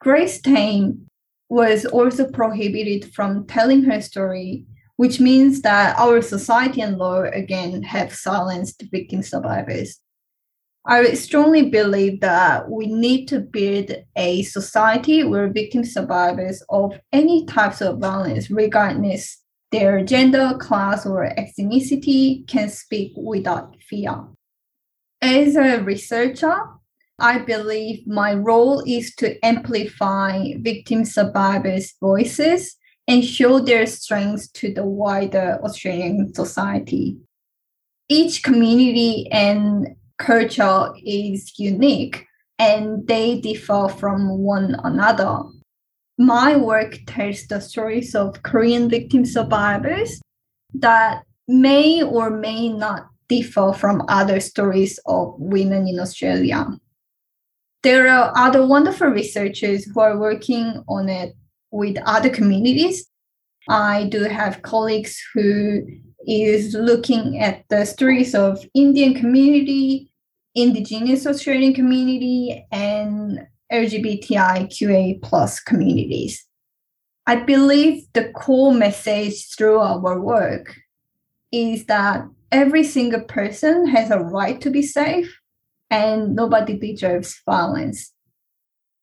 Grace 0.00 0.40
Tame 0.40 1.06
was 1.48 1.84
also 1.84 2.28
prohibited 2.28 3.14
from 3.14 3.46
telling 3.46 3.84
her 3.84 4.00
story 4.00 4.66
which 5.02 5.18
means 5.18 5.62
that 5.62 5.98
our 5.98 6.22
society 6.22 6.80
and 6.80 6.96
law 6.96 7.22
again 7.22 7.82
have 7.82 8.14
silenced 8.14 8.84
victim 8.92 9.20
survivors. 9.20 9.98
I 10.86 11.14
strongly 11.14 11.70
believe 11.70 12.20
that 12.20 12.70
we 12.70 12.86
need 12.86 13.26
to 13.26 13.40
build 13.40 13.90
a 14.14 14.44
society 14.44 15.24
where 15.24 15.48
victim 15.48 15.82
survivors 15.84 16.62
of 16.68 17.00
any 17.12 17.46
types 17.46 17.80
of 17.80 17.98
violence, 17.98 18.48
regardless 18.48 19.42
their 19.72 20.04
gender, 20.04 20.56
class, 20.60 21.04
or 21.04 21.28
ethnicity, 21.36 22.46
can 22.46 22.68
speak 22.68 23.10
without 23.16 23.74
fear. 23.82 24.28
As 25.20 25.56
a 25.56 25.82
researcher, 25.82 26.56
I 27.18 27.38
believe 27.38 28.06
my 28.06 28.34
role 28.34 28.84
is 28.86 29.16
to 29.16 29.44
amplify 29.44 30.52
victim 30.58 31.04
survivors' 31.04 31.94
voices 32.00 32.76
and 33.12 33.22
show 33.22 33.60
their 33.60 33.84
strengths 33.84 34.48
to 34.48 34.72
the 34.72 34.86
wider 34.86 35.60
Australian 35.62 36.32
society. 36.32 37.18
Each 38.08 38.42
community 38.42 39.28
and 39.30 39.88
culture 40.16 40.88
is 41.04 41.52
unique 41.58 42.24
and 42.58 43.06
they 43.06 43.38
differ 43.38 43.88
from 43.98 44.38
one 44.38 44.76
another. 44.82 45.42
My 46.16 46.56
work 46.56 46.96
tells 47.06 47.46
the 47.48 47.60
stories 47.60 48.14
of 48.14 48.42
Korean 48.42 48.88
victim 48.88 49.26
survivors 49.26 50.22
that 50.72 51.24
may 51.46 52.02
or 52.02 52.30
may 52.30 52.70
not 52.70 53.08
differ 53.28 53.74
from 53.74 54.06
other 54.08 54.40
stories 54.40 54.98
of 55.04 55.34
women 55.38 55.86
in 55.86 56.00
Australia. 56.00 56.64
There 57.82 58.08
are 58.08 58.32
other 58.34 58.66
wonderful 58.66 59.08
researchers 59.08 59.84
who 59.84 60.00
are 60.00 60.16
working 60.16 60.82
on 60.88 61.10
it 61.10 61.34
with 61.72 61.96
other 62.06 62.30
communities. 62.30 63.06
I 63.68 64.04
do 64.04 64.24
have 64.24 64.62
colleagues 64.62 65.20
who 65.34 65.82
is 66.26 66.74
looking 66.74 67.40
at 67.40 67.64
the 67.68 67.84
stories 67.84 68.34
of 68.34 68.64
Indian 68.74 69.14
community, 69.14 70.12
Indigenous 70.54 71.26
Australian 71.26 71.74
community, 71.74 72.64
and 72.70 73.40
LGBTIQA 73.72 75.22
plus 75.22 75.58
communities. 75.58 76.46
I 77.26 77.36
believe 77.36 78.04
the 78.12 78.30
core 78.30 78.74
message 78.74 79.54
through 79.56 79.78
our 79.78 80.20
work 80.20 80.76
is 81.52 81.86
that 81.86 82.26
every 82.50 82.84
single 82.84 83.22
person 83.22 83.86
has 83.86 84.10
a 84.10 84.18
right 84.18 84.60
to 84.60 84.70
be 84.70 84.82
safe 84.82 85.38
and 85.90 86.34
nobody 86.34 86.76
deserves 86.76 87.40
violence 87.46 88.12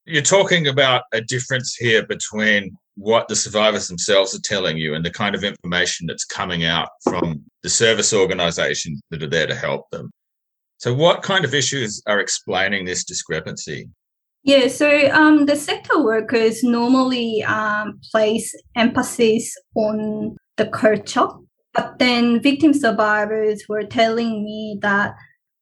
you're 0.09 0.23
talking 0.23 0.67
about 0.67 1.03
a 1.13 1.21
difference 1.21 1.75
here 1.75 2.05
between 2.05 2.75
what 2.95 3.27
the 3.27 3.35
survivors 3.35 3.87
themselves 3.87 4.35
are 4.35 4.41
telling 4.41 4.77
you 4.77 4.93
and 4.93 5.05
the 5.05 5.11
kind 5.11 5.35
of 5.35 5.43
information 5.43 6.07
that's 6.07 6.25
coming 6.25 6.65
out 6.65 6.89
from 7.03 7.43
the 7.63 7.69
service 7.69 8.11
organizations 8.11 9.01
that 9.11 9.21
are 9.23 9.29
there 9.29 9.47
to 9.47 9.55
help 9.55 9.89
them. 9.91 10.09
So, 10.77 10.93
what 10.93 11.21
kind 11.21 11.45
of 11.45 11.53
issues 11.53 12.01
are 12.07 12.19
explaining 12.19 12.85
this 12.85 13.03
discrepancy? 13.03 13.89
Yeah, 14.43 14.67
so 14.67 15.11
um, 15.11 15.45
the 15.45 15.55
sector 15.55 16.01
workers 16.01 16.63
normally 16.63 17.43
um, 17.43 17.99
place 18.11 18.55
emphasis 18.75 19.55
on 19.75 20.37
the 20.57 20.67
culture, 20.67 21.27
but 21.73 21.99
then 21.99 22.41
victim 22.41 22.73
survivors 22.73 23.63
were 23.69 23.83
telling 23.83 24.43
me 24.43 24.79
that 24.81 25.13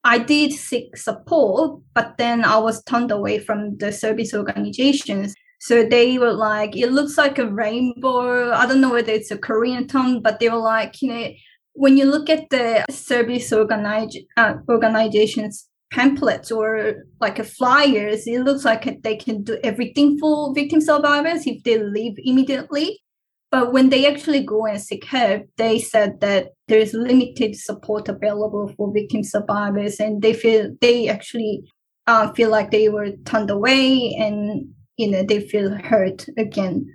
I 0.08 0.20
did 0.20 0.54
seek 0.54 0.96
support, 0.96 1.82
but 1.94 2.18
then 2.18 2.46
I 2.46 2.58
was 2.58 2.82
turned 2.86 3.12
away 3.12 3.40
from 3.40 3.78
the 3.78 3.92
service 3.92 4.34
organizations. 4.34 5.36
So 5.60 5.84
they 5.84 6.18
were 6.18 6.32
like, 6.32 6.78
it 6.78 6.94
looks 6.94 7.18
like 7.18 7.38
a 7.38 7.52
rainbow. 7.52 8.54
I 8.54 8.66
don't 8.68 8.80
know 8.80 8.92
whether 8.92 9.12
it's 9.12 9.32
a 9.32 9.38
Korean 9.38 9.86
term, 9.86 10.22
but 10.22 10.40
they 10.40 10.48
were 10.48 10.64
like, 10.76 11.02
you 11.02 11.10
know, 11.10 11.28
when 11.74 11.98
you 11.98 12.06
look 12.06 12.30
at 12.30 12.50
the 12.50 12.86
service 12.90 13.52
organize, 13.52 14.16
uh, 14.38 14.54
organizations 14.70 15.68
pamphlets 15.92 16.52
or 16.52 17.04
like 17.20 17.38
a 17.40 17.44
flyers, 17.44 18.28
it 18.28 18.40
looks 18.44 18.64
like 18.64 19.02
they 19.04 19.18
can 19.18 19.44
do 19.44 19.58
everything 19.62 20.18
for 20.20 20.54
victim 20.54 20.80
survivors 20.80 21.46
if 21.46 21.62
they 21.64 21.80
leave 21.84 22.14
immediately. 22.18 23.02
But 23.50 23.72
when 23.72 23.90
they 23.90 24.06
actually 24.06 24.44
go 24.44 24.66
and 24.66 24.82
seek 24.82 25.06
help, 25.06 25.44
they 25.58 25.80
said 25.80 26.20
that 26.20 26.50
there's 26.68 26.94
limited 26.94 27.56
support 27.56 28.10
available 28.10 28.74
for 28.76 28.92
victim 28.92 29.24
survivors, 29.24 30.00
and 30.00 30.22
they 30.22 30.34
feel 30.34 30.76
they 30.82 31.08
actually 31.08 31.64
uh, 32.08 32.32
feel 32.34 32.50
like 32.50 32.72
they 32.72 32.90
were 32.90 33.12
turned 33.26 33.50
away, 33.50 34.14
and 34.20 34.68
you 34.98 35.10
know 35.10 35.24
they 35.24 35.40
feel 35.40 35.74
hurt 35.76 36.26
again. 36.38 36.94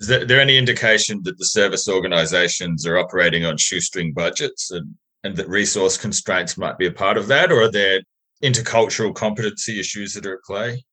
Is 0.00 0.08
there, 0.08 0.24
there 0.24 0.40
any 0.40 0.58
indication 0.58 1.20
that 1.22 1.38
the 1.38 1.44
service 1.44 1.88
organisations 1.88 2.84
are 2.84 2.98
operating 2.98 3.44
on 3.44 3.56
shoestring 3.56 4.12
budgets, 4.12 4.72
and 4.72 4.94
and 5.22 5.36
that 5.36 5.48
resource 5.48 5.96
constraints 5.96 6.58
might 6.58 6.78
be 6.78 6.86
a 6.86 6.92
part 6.92 7.16
of 7.16 7.28
that, 7.28 7.52
or 7.52 7.62
are 7.62 7.70
there 7.70 8.00
intercultural 8.42 9.14
competency 9.14 9.78
issues 9.78 10.14
that 10.14 10.26
are 10.26 10.34
at 10.34 10.42
play? 10.44 10.84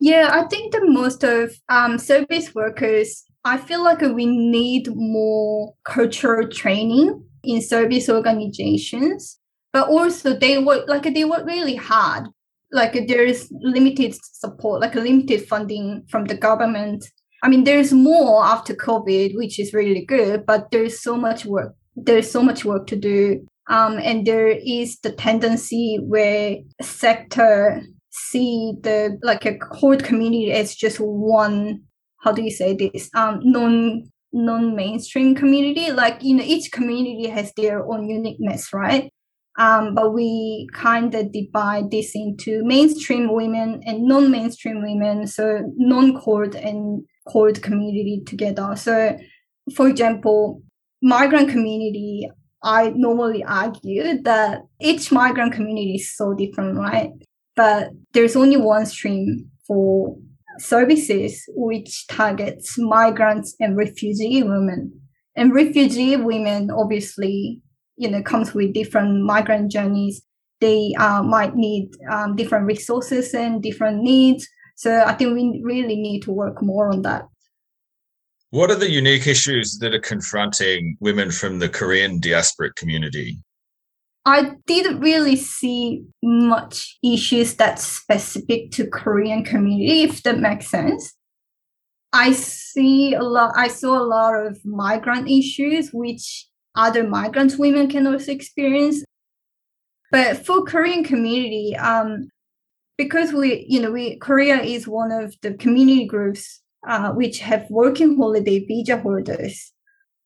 Yeah, 0.00 0.28
I 0.32 0.46
think 0.48 0.72
that 0.72 0.82
most 0.84 1.24
of 1.24 1.58
um, 1.70 1.98
service 1.98 2.54
workers 2.54 3.24
I 3.44 3.58
feel 3.58 3.84
like 3.84 4.00
we 4.00 4.24
need 4.24 4.88
more 4.94 5.74
cultural 5.84 6.48
training 6.48 7.22
in 7.42 7.60
service 7.60 8.08
organizations, 8.08 9.38
but 9.72 9.88
also 9.88 10.34
they 10.34 10.58
work 10.58 10.88
like 10.88 11.02
they 11.02 11.24
work 11.24 11.44
really 11.44 11.76
hard. 11.76 12.28
Like 12.72 13.06
there 13.06 13.24
is 13.24 13.52
limited 13.60 14.16
support, 14.22 14.80
like 14.80 14.94
limited 14.94 15.46
funding 15.46 16.04
from 16.08 16.24
the 16.24 16.34
government. 16.34 17.04
I 17.42 17.48
mean, 17.48 17.64
there's 17.64 17.92
more 17.92 18.42
after 18.42 18.74
COVID, 18.74 19.36
which 19.36 19.60
is 19.60 19.74
really 19.74 20.04
good, 20.04 20.46
but 20.46 20.70
there's 20.70 21.00
so 21.00 21.14
much 21.14 21.44
work. 21.44 21.74
There's 21.94 22.30
so 22.30 22.42
much 22.42 22.64
work 22.64 22.86
to 22.88 22.96
do. 22.96 23.46
Um, 23.68 23.98
and 23.98 24.26
there 24.26 24.48
is 24.48 24.98
the 25.00 25.12
tendency 25.12 25.98
where 26.02 26.56
sector 26.80 27.82
see 28.10 28.74
the 28.80 29.18
like 29.22 29.44
a 29.44 29.58
whole 29.72 29.96
community 29.98 30.52
as 30.52 30.74
just 30.74 30.98
one 30.98 31.82
how 32.24 32.32
do 32.32 32.42
you 32.42 32.50
say 32.50 32.74
this 32.74 33.10
um 33.14 33.40
non 33.42 34.10
non 34.32 34.74
mainstream 34.74 35.34
community? 35.34 35.92
Like 35.92 36.22
you 36.22 36.34
know 36.36 36.44
each 36.44 36.72
community 36.72 37.28
has 37.28 37.52
their 37.56 37.86
own 37.86 38.08
uniqueness 38.08 38.72
right? 38.72 39.10
Um, 39.56 39.94
but 39.94 40.12
we 40.12 40.66
kind 40.72 41.14
of 41.14 41.30
divide 41.30 41.92
this 41.92 42.12
into 42.16 42.64
mainstream 42.64 43.32
women 43.32 43.82
and 43.86 44.02
non-mainstream 44.02 44.82
women 44.82 45.28
so 45.28 45.72
non-CALD 45.76 46.56
and 46.56 47.04
CALD 47.30 47.62
community 47.62 48.24
together. 48.26 48.74
So 48.74 49.16
for 49.76 49.86
example 49.88 50.60
migrant 51.02 51.50
community 51.50 52.28
I 52.64 52.90
normally 52.96 53.44
argue 53.44 54.22
that 54.22 54.62
each 54.80 55.12
migrant 55.12 55.52
community 55.52 55.96
is 55.96 56.16
so 56.16 56.32
different, 56.32 56.78
right? 56.78 57.10
But 57.54 57.90
there's 58.14 58.36
only 58.36 58.56
one 58.56 58.86
stream 58.86 59.50
for 59.66 60.16
services 60.58 61.44
which 61.48 62.06
targets 62.06 62.78
migrants 62.78 63.54
and 63.60 63.76
refugee 63.76 64.42
women. 64.42 65.00
And 65.36 65.52
refugee 65.52 66.16
women 66.16 66.70
obviously, 66.70 67.60
you 67.96 68.08
know, 68.08 68.22
comes 68.22 68.54
with 68.54 68.72
different 68.72 69.22
migrant 69.22 69.70
journeys. 69.70 70.22
They 70.60 70.94
uh, 70.98 71.22
might 71.22 71.56
need 71.56 71.90
um, 72.10 72.36
different 72.36 72.66
resources 72.66 73.34
and 73.34 73.62
different 73.62 74.02
needs. 74.02 74.48
So 74.76 75.04
I 75.04 75.14
think 75.14 75.34
we 75.34 75.60
really 75.62 75.96
need 75.96 76.22
to 76.22 76.32
work 76.32 76.62
more 76.62 76.90
on 76.90 77.02
that. 77.02 77.26
What 78.50 78.70
are 78.70 78.76
the 78.76 78.90
unique 78.90 79.26
issues 79.26 79.78
that 79.80 79.94
are 79.94 80.00
confronting 80.00 80.96
women 81.00 81.32
from 81.32 81.58
the 81.58 81.68
Korean 81.68 82.20
diasporic 82.20 82.76
community? 82.76 83.38
I 84.26 84.52
didn't 84.66 85.00
really 85.00 85.36
see 85.36 86.04
much 86.22 86.98
issues 87.02 87.54
that's 87.54 87.84
specific 87.86 88.70
to 88.72 88.86
Korean 88.86 89.44
community, 89.44 90.02
if 90.02 90.22
that 90.22 90.38
makes 90.38 90.68
sense. 90.68 91.14
I 92.12 92.32
see 92.32 93.12
a 93.14 93.22
lot 93.22 93.52
I 93.56 93.68
saw 93.68 93.98
a 93.98 94.06
lot 94.06 94.34
of 94.34 94.64
migrant 94.64 95.28
issues 95.28 95.90
which 95.92 96.46
other 96.74 97.06
migrant 97.06 97.58
women 97.58 97.88
can 97.88 98.06
also 98.06 98.32
experience. 98.32 99.04
But 100.10 100.46
for 100.46 100.62
Korean 100.64 101.02
community, 101.02 101.76
um, 101.76 102.28
because 102.96 103.32
we, 103.32 103.66
you 103.68 103.80
know, 103.80 103.90
we 103.90 104.16
Korea 104.16 104.62
is 104.62 104.86
one 104.86 105.12
of 105.12 105.34
the 105.42 105.54
community 105.54 106.06
groups 106.06 106.62
uh, 106.86 107.10
which 107.12 107.40
have 107.40 107.66
working 107.68 108.16
holiday 108.16 108.60
visa 108.60 108.96
holders, 108.96 109.72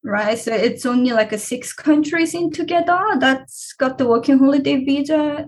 right? 0.04 0.38
So 0.38 0.52
it's 0.52 0.86
only 0.86 1.12
like 1.12 1.32
a 1.32 1.38
six 1.38 1.72
countries 1.72 2.34
in 2.34 2.50
together 2.50 3.00
that's 3.18 3.72
got 3.74 3.98
the 3.98 4.06
working 4.06 4.38
holiday 4.38 4.84
visa. 4.84 5.46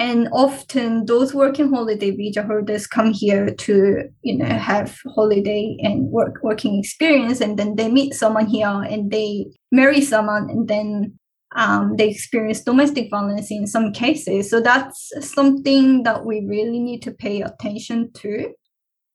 And 0.00 0.28
often 0.30 1.06
those 1.06 1.34
working 1.34 1.72
holiday 1.72 2.12
visa 2.12 2.44
holders 2.44 2.86
come 2.86 3.12
here 3.12 3.52
to, 3.52 4.04
you 4.22 4.38
know, 4.38 4.46
have 4.46 4.96
holiday 5.16 5.76
and 5.80 6.06
work 6.06 6.38
working 6.42 6.78
experience, 6.78 7.40
and 7.40 7.58
then 7.58 7.74
they 7.74 7.90
meet 7.90 8.14
someone 8.14 8.46
here 8.46 8.68
and 8.68 9.10
they 9.10 9.46
marry 9.72 10.00
someone, 10.00 10.48
and 10.50 10.68
then 10.68 11.18
um, 11.56 11.96
they 11.96 12.10
experience 12.10 12.62
domestic 12.62 13.10
violence 13.10 13.50
in 13.50 13.66
some 13.66 13.92
cases. 13.92 14.48
So 14.48 14.60
that's 14.60 15.10
something 15.20 16.04
that 16.04 16.24
we 16.24 16.46
really 16.46 16.78
need 16.78 17.02
to 17.02 17.10
pay 17.10 17.42
attention 17.42 18.12
to 18.18 18.52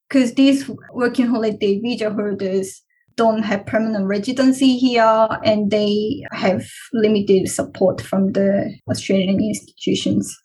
because 0.10 0.34
these 0.34 0.70
working 0.92 1.28
holiday 1.28 1.80
visa 1.80 2.12
holders 2.12 2.82
don't 3.16 3.44
have 3.44 3.66
permanent 3.66 4.06
residency 4.06 4.78
here 4.78 5.28
and 5.44 5.72
they 5.72 6.24
have 6.32 6.66
limited 6.94 7.48
support 7.48 8.02
from 8.02 8.34
the 8.34 8.76
Australian 8.90 9.42
institutions. 9.42 10.36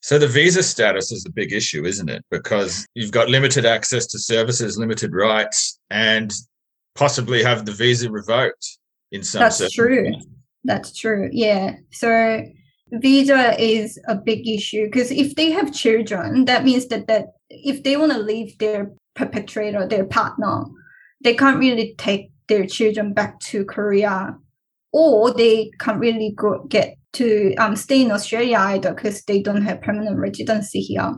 So 0.00 0.18
the 0.18 0.26
visa 0.26 0.64
status 0.64 1.12
is 1.12 1.24
a 1.24 1.30
big 1.30 1.52
issue, 1.52 1.84
isn't 1.84 2.08
it? 2.08 2.24
Because 2.30 2.86
you've 2.94 3.12
got 3.12 3.28
limited 3.28 3.64
access 3.64 4.06
to 4.08 4.18
services, 4.18 4.76
limited 4.76 5.14
rights, 5.14 5.78
and 5.90 6.32
possibly 6.96 7.42
have 7.44 7.66
the 7.66 7.72
visa 7.72 8.10
revoked 8.10 8.78
in 9.12 9.22
some. 9.22 9.40
That's 9.40 9.72
true. 9.72 10.12
That's 10.64 10.96
true. 10.96 11.28
Yeah. 11.32 11.76
So 11.92 12.42
visa 12.90 13.54
is 13.62 13.98
a 14.08 14.16
big 14.16 14.48
issue 14.48 14.86
because 14.86 15.12
if 15.12 15.36
they 15.36 15.52
have 15.52 15.72
children, 15.72 16.46
that 16.46 16.64
means 16.64 16.86
that 16.88 17.06
that 17.06 17.26
if 17.48 17.84
they 17.84 17.96
want 17.96 18.12
to 18.12 18.18
leave 18.18 18.58
their 18.58 18.90
perpetrator, 19.14 19.86
their 19.86 20.04
partner, 20.04 20.64
they 21.22 21.34
can't 21.34 21.58
really 21.58 21.94
take 21.98 22.30
their 22.48 22.66
children 22.66 23.12
back 23.12 23.40
to 23.40 23.64
Korea, 23.64 24.36
or 24.92 25.32
they 25.32 25.70
can't 25.78 26.00
really 26.00 26.34
go, 26.36 26.64
get 26.68 26.96
to 27.14 27.54
um, 27.56 27.76
stay 27.76 28.02
in 28.02 28.10
Australia 28.10 28.58
either 28.58 28.94
because 28.94 29.22
they 29.24 29.42
don't 29.42 29.62
have 29.62 29.82
permanent 29.82 30.18
residency 30.18 30.80
here. 30.80 31.14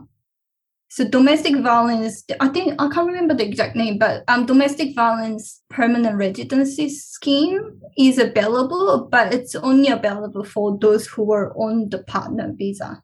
So 0.89 1.05
domestic 1.05 1.57
violence, 1.57 2.23
I 2.39 2.47
think 2.49 2.75
I 2.79 2.87
can't 2.89 3.07
remember 3.07 3.33
the 3.33 3.45
exact 3.45 3.75
name, 3.75 3.97
but 3.97 4.23
um, 4.29 4.45
domestic 4.45 4.95
violence 4.95 5.61
permanent 5.69 6.15
residency 6.15 6.87
scheme 6.89 7.81
is 7.97 8.17
available, 8.17 9.09
but 9.11 9.33
it's 9.33 9.55
only 9.55 9.89
available 9.89 10.45
for 10.45 10.77
those 10.79 11.05
who 11.07 11.33
are 11.33 11.53
on 11.57 11.89
the 11.89 12.03
partner 12.03 12.53
visa. 12.55 13.01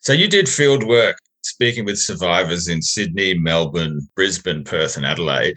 So 0.00 0.12
you 0.12 0.28
did 0.28 0.48
field 0.48 0.84
work 0.84 1.16
speaking 1.42 1.84
with 1.84 1.98
survivors 1.98 2.68
in 2.68 2.82
Sydney, 2.82 3.34
Melbourne, 3.34 4.06
Brisbane, 4.14 4.64
Perth, 4.64 4.96
and 4.96 5.06
Adelaide. 5.06 5.56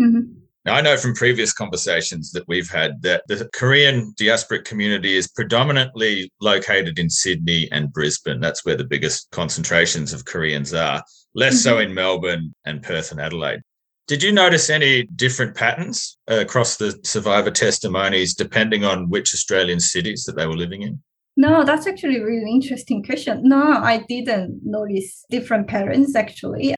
Mm-hmm. 0.00 0.38
Now, 0.64 0.74
I 0.74 0.80
know 0.80 0.96
from 0.96 1.14
previous 1.14 1.52
conversations 1.52 2.32
that 2.32 2.46
we've 2.46 2.68
had 2.68 3.00
that 3.02 3.22
the 3.26 3.48
Korean 3.54 4.12
diasporic 4.20 4.64
community 4.64 5.16
is 5.16 5.28
predominantly 5.28 6.30
located 6.40 6.98
in 6.98 7.08
Sydney 7.08 7.68
and 7.72 7.92
Brisbane. 7.92 8.40
That's 8.40 8.64
where 8.66 8.76
the 8.76 8.84
biggest 8.84 9.30
concentrations 9.30 10.12
of 10.12 10.26
Koreans 10.26 10.74
are, 10.74 11.02
less 11.34 11.54
mm-hmm. 11.54 11.62
so 11.62 11.78
in 11.78 11.94
Melbourne 11.94 12.54
and 12.66 12.82
Perth 12.82 13.12
and 13.12 13.20
Adelaide. 13.20 13.62
Did 14.08 14.22
you 14.22 14.32
notice 14.32 14.70
any 14.70 15.04
different 15.04 15.54
patterns 15.54 16.18
across 16.26 16.76
the 16.76 16.98
survivor 17.04 17.50
testimonies 17.50 18.34
depending 18.34 18.84
on 18.84 19.10
which 19.10 19.34
Australian 19.34 19.80
cities 19.80 20.24
that 20.24 20.36
they 20.36 20.46
were 20.46 20.56
living 20.56 20.82
in? 20.82 21.02
No, 21.36 21.62
that's 21.62 21.86
actually 21.86 22.16
a 22.16 22.24
really 22.24 22.50
interesting 22.50 23.04
question. 23.04 23.42
No, 23.44 23.62
I 23.62 24.04
didn't 24.08 24.60
notice 24.64 25.24
different 25.30 25.68
patterns 25.68 26.16
actually. 26.16 26.74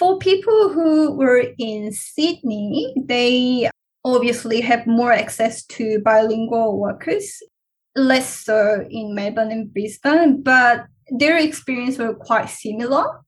For 0.00 0.16
people 0.16 0.70
who 0.72 1.12
were 1.12 1.44
in 1.58 1.92
Sydney, 1.92 2.94
they 2.96 3.68
obviously 4.02 4.62
have 4.62 4.86
more 4.86 5.12
access 5.12 5.62
to 5.76 6.00
bilingual 6.02 6.78
workers, 6.78 7.42
less 7.94 8.34
so 8.34 8.86
in 8.88 9.14
Melbourne 9.14 9.52
and 9.52 9.70
Brisbane, 9.70 10.42
but 10.42 10.86
their 11.10 11.36
experience 11.36 11.98
were 11.98 12.14
quite 12.14 12.48
similar. 12.48 13.20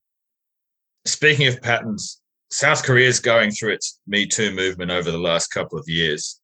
Speaking 1.04 1.46
of 1.46 1.60
patterns, 1.60 2.22
South 2.50 2.82
Korea 2.84 3.06
is 3.06 3.20
going 3.20 3.50
through 3.50 3.74
its 3.74 4.00
Me 4.06 4.24
Too 4.24 4.50
movement 4.50 4.90
over 4.90 5.10
the 5.10 5.18
last 5.18 5.48
couple 5.48 5.78
of 5.78 5.84
years. 5.90 6.40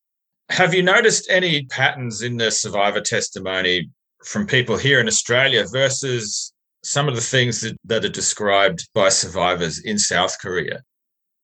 Have 0.50 0.74
you 0.74 0.82
noticed 0.82 1.30
any 1.30 1.64
patterns 1.64 2.20
in 2.20 2.36
the 2.36 2.50
survivor 2.50 3.00
testimony 3.00 3.88
from 4.26 4.46
people 4.46 4.76
here 4.76 5.00
in 5.00 5.06
Australia 5.06 5.64
versus 5.72 6.52
some 6.82 7.08
of 7.08 7.14
the 7.14 7.20
things 7.20 7.60
that, 7.60 7.76
that 7.84 8.04
are 8.04 8.10
described 8.10 8.88
by 8.94 9.08
survivors 9.08 9.78
in 9.80 9.98
South 9.98 10.38
Korea? 10.40 10.82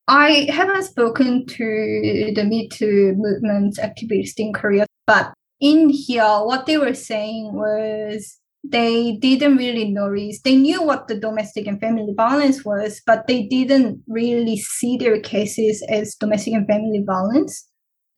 I 0.07 0.49
haven't 0.51 0.85
spoken 0.85 1.47
to 1.47 2.33
the 2.35 2.44
Me 2.44 2.68
Too 2.68 3.14
movement 3.16 3.77
activists 3.77 4.35
in 4.38 4.53
Korea, 4.53 4.87
but 5.07 5.33
in 5.61 5.88
here, 5.88 6.25
what 6.25 6.66
they 6.66 6.77
were 6.77 6.94
saying 6.94 7.55
was 7.55 8.38
they 8.62 9.16
didn't 9.16 9.57
really 9.57 9.90
notice. 9.90 10.40
They 10.40 10.57
knew 10.57 10.83
what 10.83 11.09
the 11.09 11.18
domestic 11.18 11.66
and 11.66 11.81
family 11.81 12.12
violence 12.16 12.64
was, 12.64 13.01
but 13.07 13.27
they 13.27 13.44
didn't 13.44 14.03
really 14.09 14.59
see 14.59 14.97
their 14.97 15.20
cases 15.20 15.83
as 15.88 16.14
domestic 16.16 16.55
and 16.55 16.66
family 16.66 17.03
violence 17.07 17.66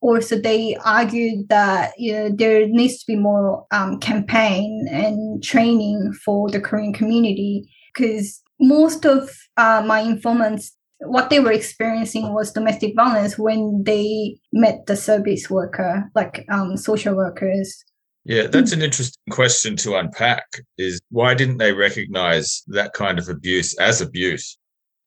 also 0.01 0.39
they 0.39 0.75
argued 0.85 1.49
that 1.49 1.93
you 1.97 2.13
know, 2.13 2.29
there 2.29 2.67
needs 2.67 2.99
to 2.99 3.05
be 3.07 3.15
more 3.15 3.65
um, 3.71 3.99
campaign 3.99 4.87
and 4.91 5.43
training 5.43 6.13
for 6.13 6.49
the 6.49 6.59
Korean 6.59 6.93
community. 6.93 7.69
Because 7.93 8.41
most 8.59 9.05
of 9.05 9.29
uh, 9.57 9.83
my 9.85 10.01
informants 10.01 10.73
what 10.99 11.29
they 11.29 11.39
were 11.39 11.51
experiencing 11.51 12.33
was 12.33 12.51
domestic 12.51 12.95
violence 12.95 13.37
when 13.37 13.83
they 13.83 14.37
met 14.51 14.85
the 14.87 14.95
service 14.95 15.49
worker 15.49 16.09
like 16.15 16.45
um, 16.49 16.75
social 16.75 17.15
workers. 17.15 17.83
Yeah 18.25 18.47
that's 18.47 18.71
an 18.71 18.81
interesting 18.81 19.21
question 19.31 19.75
to 19.77 19.95
unpack 19.95 20.45
is 20.77 20.99
why 21.09 21.33
didn't 21.33 21.57
they 21.57 21.73
recognize 21.73 22.63
that 22.67 22.93
kind 22.93 23.19
of 23.19 23.29
abuse 23.29 23.77
as 23.77 24.01
abuse 24.01 24.57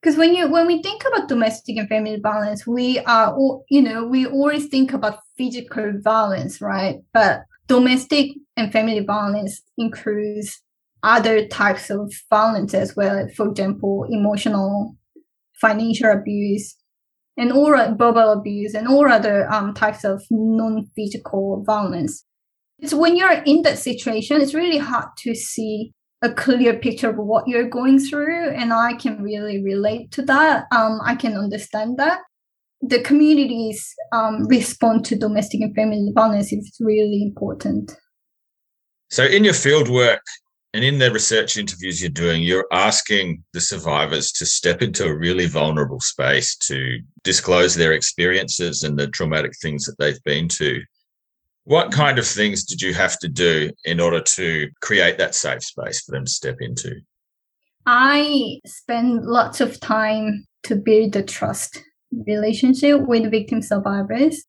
because 0.00 0.16
when 0.16 0.34
you 0.34 0.48
when 0.48 0.66
we 0.66 0.82
think 0.82 1.02
about 1.06 1.28
domestic 1.28 1.76
and 1.76 1.88
family 1.88 2.18
violence 2.22 2.66
we 2.66 2.98
are 3.00 3.34
all 3.34 3.64
you 3.68 3.82
know 3.82 4.04
we 4.04 4.26
always 4.26 4.66
think 4.66 4.92
about 4.92 5.20
physical 5.36 5.92
violence 6.02 6.60
right? 6.60 6.96
But 7.12 7.42
domestic 7.66 8.30
and 8.56 8.72
family 8.72 9.00
violence 9.00 9.62
includes 9.78 10.60
other 11.02 11.46
types 11.46 11.90
of 11.90 12.12
violence 12.28 12.74
as 12.74 12.94
well 12.96 13.26
for 13.36 13.48
example 13.48 14.06
emotional 14.10 14.96
financial 15.60 16.10
abuse 16.10 16.76
and 17.36 17.52
all 17.52 17.72
verbal 17.94 18.32
abuse 18.32 18.74
and 18.74 18.88
all 18.88 19.10
other 19.10 19.50
um, 19.50 19.72
types 19.72 20.04
of 20.04 20.22
non-physical 20.30 21.62
violence. 21.64 22.24
So 22.84 22.98
when 22.98 23.16
you're 23.16 23.42
in 23.44 23.62
that 23.62 23.78
situation 23.78 24.40
it's 24.40 24.54
really 24.54 24.78
hard 24.78 25.08
to 25.18 25.34
see 25.34 25.92
a 26.22 26.32
clear 26.32 26.78
picture 26.78 27.10
of 27.10 27.16
what 27.16 27.48
you're 27.48 27.68
going 27.68 27.98
through 27.98 28.50
and 28.50 28.72
i 28.72 28.92
can 28.94 29.22
really 29.22 29.62
relate 29.62 30.10
to 30.12 30.22
that. 30.22 30.66
Um, 30.72 31.00
i 31.04 31.14
can 31.14 31.36
understand 31.36 31.98
that. 31.98 32.20
The 32.82 33.00
communities 33.02 33.94
um, 34.12 34.46
respond 34.46 35.04
to 35.06 35.16
domestic 35.16 35.60
and 35.60 35.74
family 35.74 36.12
violence 36.14 36.50
is 36.50 36.76
really 36.80 37.22
important. 37.22 37.94
So 39.10 39.24
in 39.24 39.44
your 39.44 39.52
field 39.52 39.90
work 39.90 40.22
and 40.72 40.82
in 40.84 40.98
the 40.98 41.12
research 41.12 41.56
interviews 41.56 42.00
you're 42.00 42.10
doing 42.10 42.42
you're 42.42 42.66
asking 42.72 43.42
the 43.52 43.60
survivors 43.60 44.32
to 44.32 44.46
step 44.46 44.82
into 44.82 45.04
a 45.04 45.16
really 45.16 45.46
vulnerable 45.46 46.00
space 46.00 46.56
to 46.56 47.00
disclose 47.24 47.74
their 47.74 47.92
experiences 47.92 48.82
and 48.82 48.98
the 48.98 49.08
traumatic 49.08 49.52
things 49.60 49.84
that 49.84 49.96
they've 49.98 50.22
been 50.24 50.48
to 50.48 50.80
What 51.70 51.92
kind 51.92 52.18
of 52.18 52.26
things 52.26 52.64
did 52.64 52.82
you 52.82 52.94
have 52.94 53.16
to 53.20 53.28
do 53.28 53.70
in 53.84 54.00
order 54.00 54.20
to 54.20 54.68
create 54.80 55.18
that 55.18 55.36
safe 55.36 55.62
space 55.62 56.00
for 56.00 56.10
them 56.10 56.24
to 56.24 56.30
step 56.30 56.56
into? 56.58 56.96
I 57.86 58.58
spend 58.66 59.24
lots 59.24 59.60
of 59.60 59.78
time 59.78 60.46
to 60.64 60.74
build 60.74 61.12
the 61.12 61.22
trust 61.22 61.80
relationship 62.26 63.02
with 63.06 63.30
victim 63.30 63.62
survivors. 63.62 64.42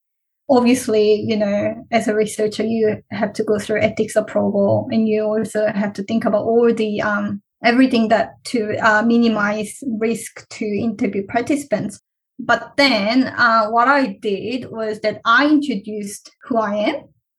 Obviously, 0.49 1.23
you 1.27 1.37
know, 1.37 1.85
as 1.91 2.07
a 2.07 2.15
researcher, 2.15 2.63
you 2.63 3.03
have 3.11 3.33
to 3.33 3.43
go 3.43 3.59
through 3.59 3.81
ethics 3.81 4.15
approval 4.15 4.87
and 4.91 5.07
you 5.07 5.21
also 5.21 5.67
have 5.67 5.93
to 5.93 6.03
think 6.03 6.25
about 6.25 6.45
all 6.45 6.73
the 6.73 7.03
um, 7.03 7.39
everything 7.63 8.07
that 8.07 8.43
to 8.45 8.75
uh, 8.77 9.03
minimize 9.03 9.77
risk 9.99 10.49
to 10.49 10.65
interview 10.65 11.23
participants. 11.27 12.01
But 12.43 12.73
then 12.75 13.27
uh, 13.27 13.67
what 13.69 13.87
I 13.87 14.17
did 14.21 14.71
was 14.71 14.99
that 15.01 15.21
I 15.25 15.47
introduced 15.47 16.31
who 16.43 16.57
I 16.57 16.75
am. 16.75 16.95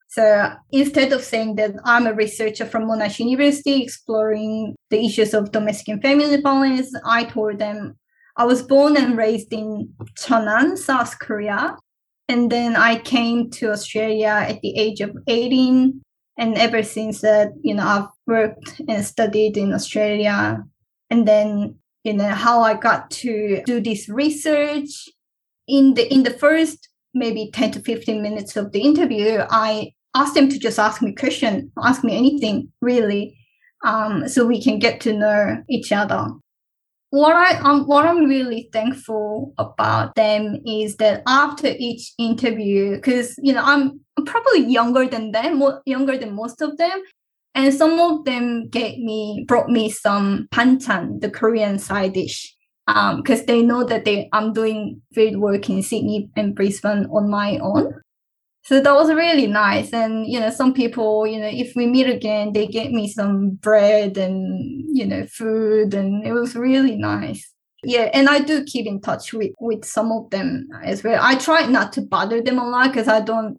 So 0.09 0.53
instead 0.71 1.13
of 1.13 1.25
saying 1.25 1.57
that 1.57 1.73
I'm 1.85 2.07
a 2.07 2.13
researcher 2.13 2.67
from 2.67 2.85
Monash 2.85 3.19
University 3.19 3.83
exploring 3.83 4.77
the 4.91 5.05
issues 5.05 5.33
of 5.35 5.53
domestic 5.53 5.89
and 5.89 6.03
family 6.03 6.41
violence, 6.41 6.93
I 7.05 7.25
told 7.25 7.59
them 7.59 7.97
I 8.37 8.45
was 8.45 8.63
born 8.63 8.97
and 8.97 9.17
raised 9.17 9.53
in 9.53 9.93
Cheonan, 10.19 10.79
South 10.79 11.19
Korea. 11.19 11.77
And 12.29 12.53
then 12.53 12.77
I 12.77 12.99
came 12.99 13.51
to 13.53 13.73
Australia 13.73 14.47
at 14.49 14.61
the 14.61 14.79
age 14.79 15.01
of 15.01 15.17
18. 15.27 16.01
And 16.39 16.55
ever 16.57 16.83
since 16.83 17.21
that, 17.23 17.53
you 17.63 17.75
know, 17.75 17.87
I've 17.87 18.09
worked 18.27 18.81
and 18.89 19.05
studied 19.05 19.57
in 19.57 19.73
Australia. 19.73 20.63
And 21.11 21.27
then, 21.27 21.77
you 22.05 22.13
know, 22.15 22.29
how 22.29 22.61
I 22.61 22.75
got 22.75 23.11
to 23.23 23.63
do 23.65 23.81
this 23.81 24.09
research. 24.09 25.09
In 25.69 25.95
the 25.95 26.13
in 26.13 26.25
the 26.25 26.33
first 26.33 26.89
maybe 27.15 27.51
10 27.53 27.73
to 27.73 27.81
15 27.81 28.23
minutes 28.23 28.57
of 28.57 28.73
the 28.73 28.81
interview, 28.81 29.45
I 29.51 29.93
asked 30.15 30.35
them 30.35 30.49
to 30.49 30.59
just 30.59 30.79
ask 30.79 31.03
me 31.03 31.15
question, 31.15 31.71
ask 31.83 32.03
me 32.03 32.17
anything 32.17 32.73
really. 32.81 33.37
Um, 33.85 34.29
so 34.29 34.47
we 34.47 34.63
can 34.63 34.79
get 34.79 35.01
to 35.03 35.13
know 35.13 35.63
each 35.69 35.93
other 35.93 36.29
what 37.13 37.37
I 37.37 37.59
um, 37.59 37.87
what 37.87 38.07
I'm 38.07 38.25
really 38.25 38.71
thankful 38.73 39.53
about 39.59 40.15
them 40.15 40.57
is 40.67 40.97
that 40.97 41.23
after 41.27 41.67
each 41.79 42.15
interview, 42.17 42.97
because 42.97 43.39
you 43.43 43.53
know 43.53 43.63
I'm 43.63 44.01
probably 44.25 44.65
younger 44.65 45.07
than 45.07 45.31
them, 45.31 45.63
younger 45.85 46.17
than 46.17 46.35
most 46.35 46.63
of 46.63 46.79
them, 46.79 47.03
and 47.55 47.75
some 47.75 47.99
of 47.99 48.25
them 48.25 48.69
gave 48.69 48.99
me 48.99 49.45
brought 49.47 49.69
me 49.69 49.91
some 49.91 50.49
panchan, 50.53 51.21
the 51.21 51.31
Korean 51.31 51.79
side 51.79 52.15
dish, 52.15 52.55
because 52.87 53.41
um, 53.41 53.47
they 53.47 53.63
know 53.63 53.85
that 53.85 54.05
they 54.05 54.29
I'm 54.33 54.53
doing 54.53 55.03
field 55.13 55.37
work 55.37 55.69
in 55.69 55.83
Sydney 55.83 56.31
and 56.37 56.55
Brisbane 56.55 57.07
on 57.07 57.31
my 57.31 57.59
own. 57.59 57.95
So 58.65 58.81
that 58.81 58.95
was 58.95 59.13
really 59.13 59.49
nice. 59.49 59.93
And 59.93 60.27
you 60.27 60.41
know 60.41 60.51
some 60.51 60.73
people 60.73 61.27
you 61.27 61.41
know 61.41 61.51
if 61.51 61.75
we 61.77 61.87
meet 61.87 62.09
again 62.09 62.53
they 62.53 62.67
get 62.67 62.91
me 62.93 63.09
some 63.09 63.51
bread 63.51 64.17
and 64.17 64.85
you 64.97 65.07
know 65.07 65.27
food 65.27 65.95
and 65.95 66.27
it 66.27 66.33
was 66.33 66.57
really 66.57 66.97
nice. 66.97 67.51
Yeah 67.85 68.11
and 68.15 68.29
i 68.29 68.39
do 68.39 68.63
keep 68.65 68.87
in 68.87 69.01
touch 69.01 69.33
with 69.33 69.51
with 69.61 69.85
some 69.85 70.11
of 70.13 70.31
them 70.31 70.69
as 70.85 71.03
well. 71.05 71.19
I 71.21 71.35
try 71.35 71.67
not 71.67 71.93
to 71.95 72.01
bother 72.01 72.41
them 72.41 72.59
a 72.59 72.67
lot 72.69 72.89
because 72.89 73.09
i 73.09 73.21
don't 73.21 73.59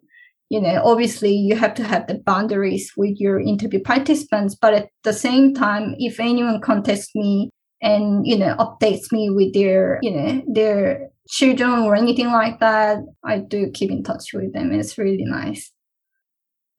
you 0.54 0.60
know 0.60 0.76
obviously 0.84 1.34
you 1.48 1.54
have 1.56 1.74
to 1.74 1.84
have 1.84 2.06
the 2.06 2.18
boundaries 2.30 2.92
with 2.96 3.14
your 3.24 3.38
interview 3.40 3.80
participants 3.92 4.54
but 4.54 4.72
at 4.74 4.88
the 5.02 5.12
same 5.12 5.52
time 5.54 5.94
if 5.98 6.20
anyone 6.20 6.60
contacts 6.60 7.10
me 7.14 7.50
and 7.82 8.26
you 8.26 8.36
know 8.38 8.54
updates 8.64 9.12
me 9.12 9.30
with 9.30 9.52
their 9.52 9.98
you 10.02 10.12
know 10.16 10.42
their 10.58 11.10
children 11.28 11.80
or 11.80 11.94
anything 11.94 12.28
like 12.28 12.60
that, 12.60 12.98
I 13.24 13.38
do 13.38 13.70
keep 13.70 13.90
in 13.90 14.02
touch 14.02 14.32
with 14.32 14.52
them. 14.52 14.72
It's 14.72 14.98
really 14.98 15.24
nice. 15.24 15.70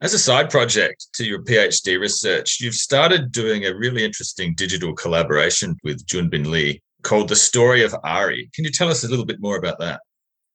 As 0.01 0.13
a 0.13 0.19
side 0.19 0.49
project 0.49 1.07
to 1.15 1.25
your 1.25 1.41
PhD 1.41 1.99
research, 1.99 2.59
you've 2.59 2.75
started 2.75 3.31
doing 3.31 3.65
a 3.65 3.75
really 3.75 4.03
interesting 4.03 4.53
digital 4.55 4.93
collaboration 4.93 5.77
with 5.83 6.05
Junbin 6.05 6.47
Lee 6.47 6.81
called 7.01 7.29
The 7.29 7.35
Story 7.35 7.81
of 7.83 7.95
Ari. 8.03 8.49
Can 8.53 8.65
you 8.65 8.71
tell 8.71 8.89
us 8.89 9.03
a 9.03 9.07
little 9.07 9.25
bit 9.25 9.39
more 9.39 9.57
about 9.57 9.79
that? 9.79 10.01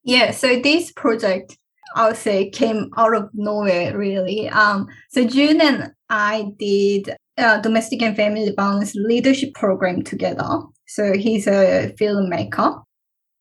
Yeah, 0.05 0.31
so 0.31 0.61
this 0.61 0.93
project, 0.93 1.57
I 1.97 2.09
would 2.09 2.17
say, 2.17 2.51
came 2.51 2.91
out 2.97 3.15
of 3.15 3.31
nowhere, 3.35 3.97
really. 3.97 4.49
Um, 4.49 4.87
so 5.11 5.27
June 5.27 5.61
and 5.61 5.93
I 6.09 6.53
did 6.59 7.15
a 7.37 7.61
domestic 7.61 8.03
and 8.03 8.17
family 8.17 8.53
violence 8.57 8.95
leadership 8.95 9.55
program 9.55 10.03
together. 10.03 10.61
So 10.87 11.15
he's 11.15 11.47
a 11.47 11.95
filmmaker 11.99 12.83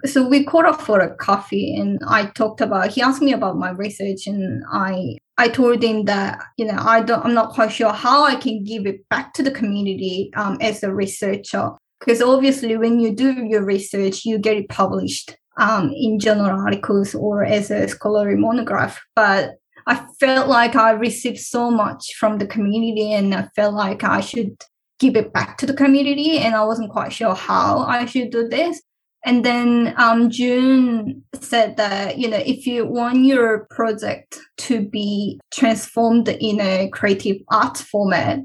so 0.05 0.25
we 0.25 0.45
caught 0.45 0.65
up 0.65 0.81
for 0.81 0.99
a 0.99 1.15
coffee 1.15 1.75
and 1.75 1.99
i 2.07 2.25
talked 2.27 2.61
about 2.61 2.89
he 2.89 3.01
asked 3.01 3.21
me 3.21 3.33
about 3.33 3.57
my 3.57 3.69
research 3.71 4.27
and 4.27 4.63
i 4.71 5.17
i 5.37 5.47
told 5.47 5.83
him 5.83 6.05
that 6.05 6.41
you 6.57 6.65
know 6.65 6.77
i 6.79 7.01
don't 7.01 7.25
i'm 7.25 7.33
not 7.33 7.53
quite 7.53 7.71
sure 7.71 7.91
how 7.91 8.23
i 8.23 8.35
can 8.35 8.63
give 8.63 8.85
it 8.85 9.07
back 9.09 9.33
to 9.33 9.43
the 9.43 9.51
community 9.51 10.31
um, 10.35 10.57
as 10.61 10.83
a 10.83 10.93
researcher 10.93 11.71
because 11.99 12.21
obviously 12.21 12.77
when 12.77 12.99
you 12.99 13.13
do 13.13 13.45
your 13.45 13.63
research 13.63 14.23
you 14.23 14.37
get 14.37 14.57
it 14.57 14.69
published 14.69 15.37
um, 15.59 15.91
in 15.95 16.19
journal 16.19 16.47
articles 16.47 17.13
or 17.13 17.43
as 17.43 17.69
a 17.69 17.87
scholarly 17.87 18.35
monograph 18.35 18.99
but 19.15 19.55
i 19.87 20.05
felt 20.19 20.47
like 20.47 20.75
i 20.75 20.91
received 20.91 21.39
so 21.39 21.69
much 21.69 22.13
from 22.15 22.37
the 22.37 22.47
community 22.47 23.11
and 23.13 23.33
i 23.33 23.47
felt 23.55 23.73
like 23.73 24.03
i 24.03 24.19
should 24.19 24.55
give 24.99 25.15
it 25.15 25.31
back 25.31 25.57
to 25.57 25.65
the 25.65 25.73
community 25.73 26.37
and 26.37 26.55
i 26.55 26.63
wasn't 26.63 26.89
quite 26.89 27.13
sure 27.13 27.35
how 27.35 27.79
i 27.79 28.05
should 28.05 28.29
do 28.31 28.47
this. 28.47 28.81
And 29.25 29.43
then 29.43 29.93
um, 29.97 30.29
June 30.29 31.23
said 31.33 31.77
that, 31.77 32.17
you 32.17 32.29
know, 32.29 32.37
if 32.37 32.65
you 32.65 32.85
want 32.85 33.25
your 33.25 33.65
project 33.69 34.39
to 34.59 34.81
be 34.81 35.39
transformed 35.53 36.29
in 36.29 36.61
a 36.61 36.89
creative 36.89 37.37
art 37.51 37.77
format, 37.77 38.39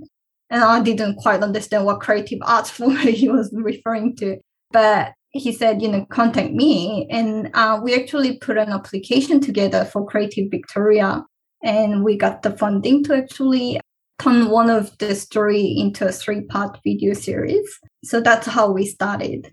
and 0.50 0.62
I 0.62 0.82
didn't 0.82 1.16
quite 1.16 1.42
understand 1.42 1.84
what 1.84 2.00
creative 2.00 2.40
art 2.42 2.66
format 2.76 3.06
he 3.06 3.28
was 3.28 3.50
referring 3.52 4.16
to, 4.16 4.38
but 4.72 5.12
he 5.34 5.52
said, 5.52 5.82
you 5.82 5.88
know, 5.88 6.06
contact 6.06 6.52
me. 6.52 7.06
And 7.10 7.50
uh, 7.54 7.80
we 7.82 7.94
actually 7.94 8.38
put 8.38 8.56
an 8.56 8.70
application 8.70 9.40
together 9.40 9.84
for 9.84 10.06
Creative 10.06 10.48
Victoria, 10.50 11.24
and 11.62 12.04
we 12.04 12.16
got 12.16 12.42
the 12.42 12.56
funding 12.56 13.02
to 13.04 13.16
actually 13.16 13.80
turn 14.20 14.48
one 14.48 14.70
of 14.70 14.96
the 14.98 15.14
story 15.14 15.74
into 15.76 16.06
a 16.06 16.12
three 16.12 16.42
part 16.42 16.78
video 16.84 17.14
series. 17.14 17.68
So 18.04 18.20
that's 18.20 18.46
how 18.46 18.70
we 18.70 18.86
started. 18.86 19.52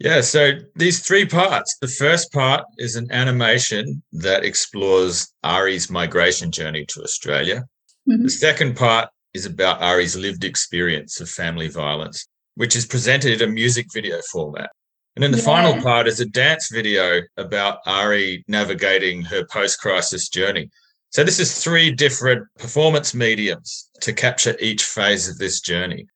Yeah, 0.00 0.20
so 0.20 0.54
these 0.74 1.00
three 1.06 1.24
parts. 1.24 1.76
The 1.80 1.86
first 1.86 2.32
part 2.32 2.64
is 2.78 2.96
an 2.96 3.06
animation 3.12 4.02
that 4.12 4.44
explores 4.44 5.32
Ari's 5.44 5.88
migration 5.88 6.50
journey 6.50 6.84
to 6.86 7.02
Australia. 7.02 7.62
Mm-hmm. 8.10 8.24
The 8.24 8.30
second 8.30 8.76
part 8.76 9.08
is 9.32 9.46
about 9.46 9.80
Ari's 9.80 10.16
lived 10.16 10.42
experience 10.42 11.20
of 11.20 11.30
family 11.30 11.68
violence, 11.68 12.26
which 12.56 12.74
is 12.74 12.84
presented 12.84 13.40
in 13.40 13.48
a 13.48 13.52
music 13.52 13.86
video 13.94 14.20
format. 14.32 14.70
And 15.16 15.22
then 15.22 15.30
the 15.30 15.38
yeah. 15.38 15.44
final 15.44 15.80
part 15.80 16.08
is 16.08 16.20
a 16.20 16.26
dance 16.26 16.70
video 16.70 17.20
about 17.36 17.78
Ari 17.86 18.44
navigating 18.48 19.22
her 19.22 19.46
post 19.46 19.80
crisis 19.80 20.28
journey. 20.28 20.70
So, 21.10 21.22
this 21.22 21.38
is 21.38 21.62
three 21.62 21.92
different 21.92 22.46
performance 22.58 23.14
mediums 23.14 23.88
to 24.00 24.12
capture 24.12 24.56
each 24.60 24.82
phase 24.82 25.28
of 25.28 25.38
this 25.38 25.60
journey. 25.60 26.06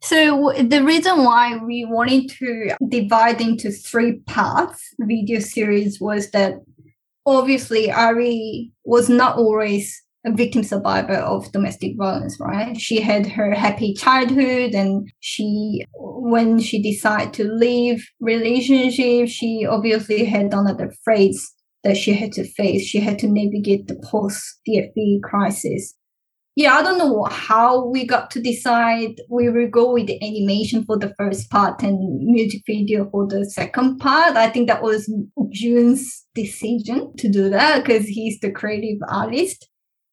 So 0.00 0.52
the 0.62 0.82
reason 0.84 1.24
why 1.24 1.56
we 1.56 1.84
wanted 1.84 2.30
to 2.38 2.76
divide 2.88 3.40
into 3.40 3.70
three 3.70 4.20
parts 4.20 4.94
video 5.00 5.40
series 5.40 6.00
was 6.00 6.30
that 6.30 6.54
obviously 7.26 7.90
Ari 7.90 8.70
was 8.84 9.08
not 9.08 9.36
always 9.36 10.02
a 10.28 10.34
victim 10.34 10.62
survivor 10.62 11.14
of 11.14 11.50
domestic 11.52 11.92
violence, 11.96 12.36
right? 12.40 12.78
She 12.80 13.00
had 13.00 13.26
her 13.26 13.52
happy 13.52 13.94
childhood 13.94 14.74
and 14.74 15.10
she 15.20 15.84
when 15.94 16.58
she 16.58 16.82
decided 16.82 17.34
to 17.34 17.44
leave 17.44 18.06
relationship, 18.20 19.28
she 19.28 19.66
obviously 19.68 20.24
had 20.24 20.52
another 20.52 20.92
phase 21.04 21.52
that 21.84 21.96
she 21.96 22.12
had 22.12 22.32
to 22.32 22.44
face. 22.44 22.82
She 22.82 23.00
had 23.00 23.18
to 23.20 23.28
navigate 23.28 23.86
the 23.86 24.00
post 24.10 24.60
DFV 24.68 25.22
crisis 25.22 25.94
yeah, 26.58 26.74
I 26.74 26.82
don't 26.82 26.98
know 26.98 27.22
how 27.30 27.86
we 27.86 28.04
got 28.04 28.32
to 28.32 28.40
decide 28.40 29.20
we 29.30 29.48
will 29.48 29.68
go 29.68 29.92
with 29.92 30.08
the 30.08 30.20
animation 30.20 30.84
for 30.84 30.98
the 30.98 31.14
first 31.16 31.48
part 31.50 31.84
and 31.84 32.18
music 32.20 32.62
video 32.66 33.08
for 33.10 33.28
the 33.28 33.48
second 33.48 33.98
part. 33.98 34.36
I 34.36 34.48
think 34.48 34.66
that 34.66 34.82
was 34.82 35.08
June's 35.52 36.26
decision 36.34 37.12
to 37.18 37.28
do 37.28 37.48
that 37.50 37.84
because 37.84 38.06
he's 38.06 38.40
the 38.40 38.50
creative 38.50 38.98
artist. 39.08 39.68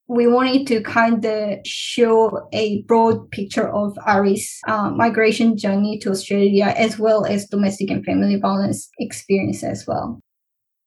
We 0.08 0.28
wanted 0.28 0.68
to 0.68 0.82
kind 0.82 1.26
of 1.26 1.60
show 1.66 2.48
a 2.54 2.84
broad 2.84 3.32
picture 3.32 3.68
of 3.68 3.98
Ari's 4.06 4.60
uh, 4.68 4.92
migration 4.92 5.58
journey 5.58 5.98
to 6.00 6.12
Australia 6.12 6.74
as 6.78 7.00
well 7.00 7.26
as 7.26 7.48
domestic 7.48 7.90
and 7.90 8.06
family 8.06 8.36
violence 8.36 8.88
experience 9.00 9.64
as 9.64 9.86
well. 9.88 10.20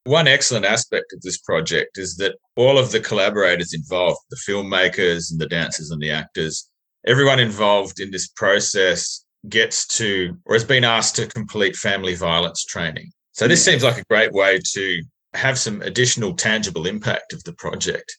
One 0.05 0.29
excellent 0.29 0.65
aspect 0.65 1.13
of 1.13 1.21
this 1.23 1.39
project 1.39 1.99
is 1.99 2.17
that 2.17 2.37
all 2.57 2.79
of 2.79 2.93
the 2.93 3.01
collaborators 3.01 3.75
involved, 3.75 4.21
the 4.31 4.39
filmmakers 4.49 5.33
and 5.33 5.41
the 5.41 5.49
dancers 5.49 5.91
and 5.91 6.01
the 6.01 6.13
actors, 6.13 6.71
everyone 7.07 7.41
involved 7.41 8.01
in 8.01 8.11
this 8.11 8.29
process 8.29 9.25
gets 9.49 9.87
to 9.99 10.37
or 10.47 10.55
has 10.55 10.65
been 10.65 10.85
asked 10.85 11.17
to 11.17 11.27
complete 11.27 11.77
family 11.77 12.15
violence 12.15 12.65
training. 12.65 13.11
So 13.33 13.49
this 13.49 13.65
seems 13.65 13.83
like 13.83 13.99
a 13.99 14.05
great 14.05 14.33
way 14.33 14.61
to 14.75 15.03
have 15.35 15.59
some 15.59 15.83
additional 15.83 16.35
tangible 16.35 16.87
impact 16.87 17.33
of 17.33 17.43
the 17.45 17.53
project 17.53 18.17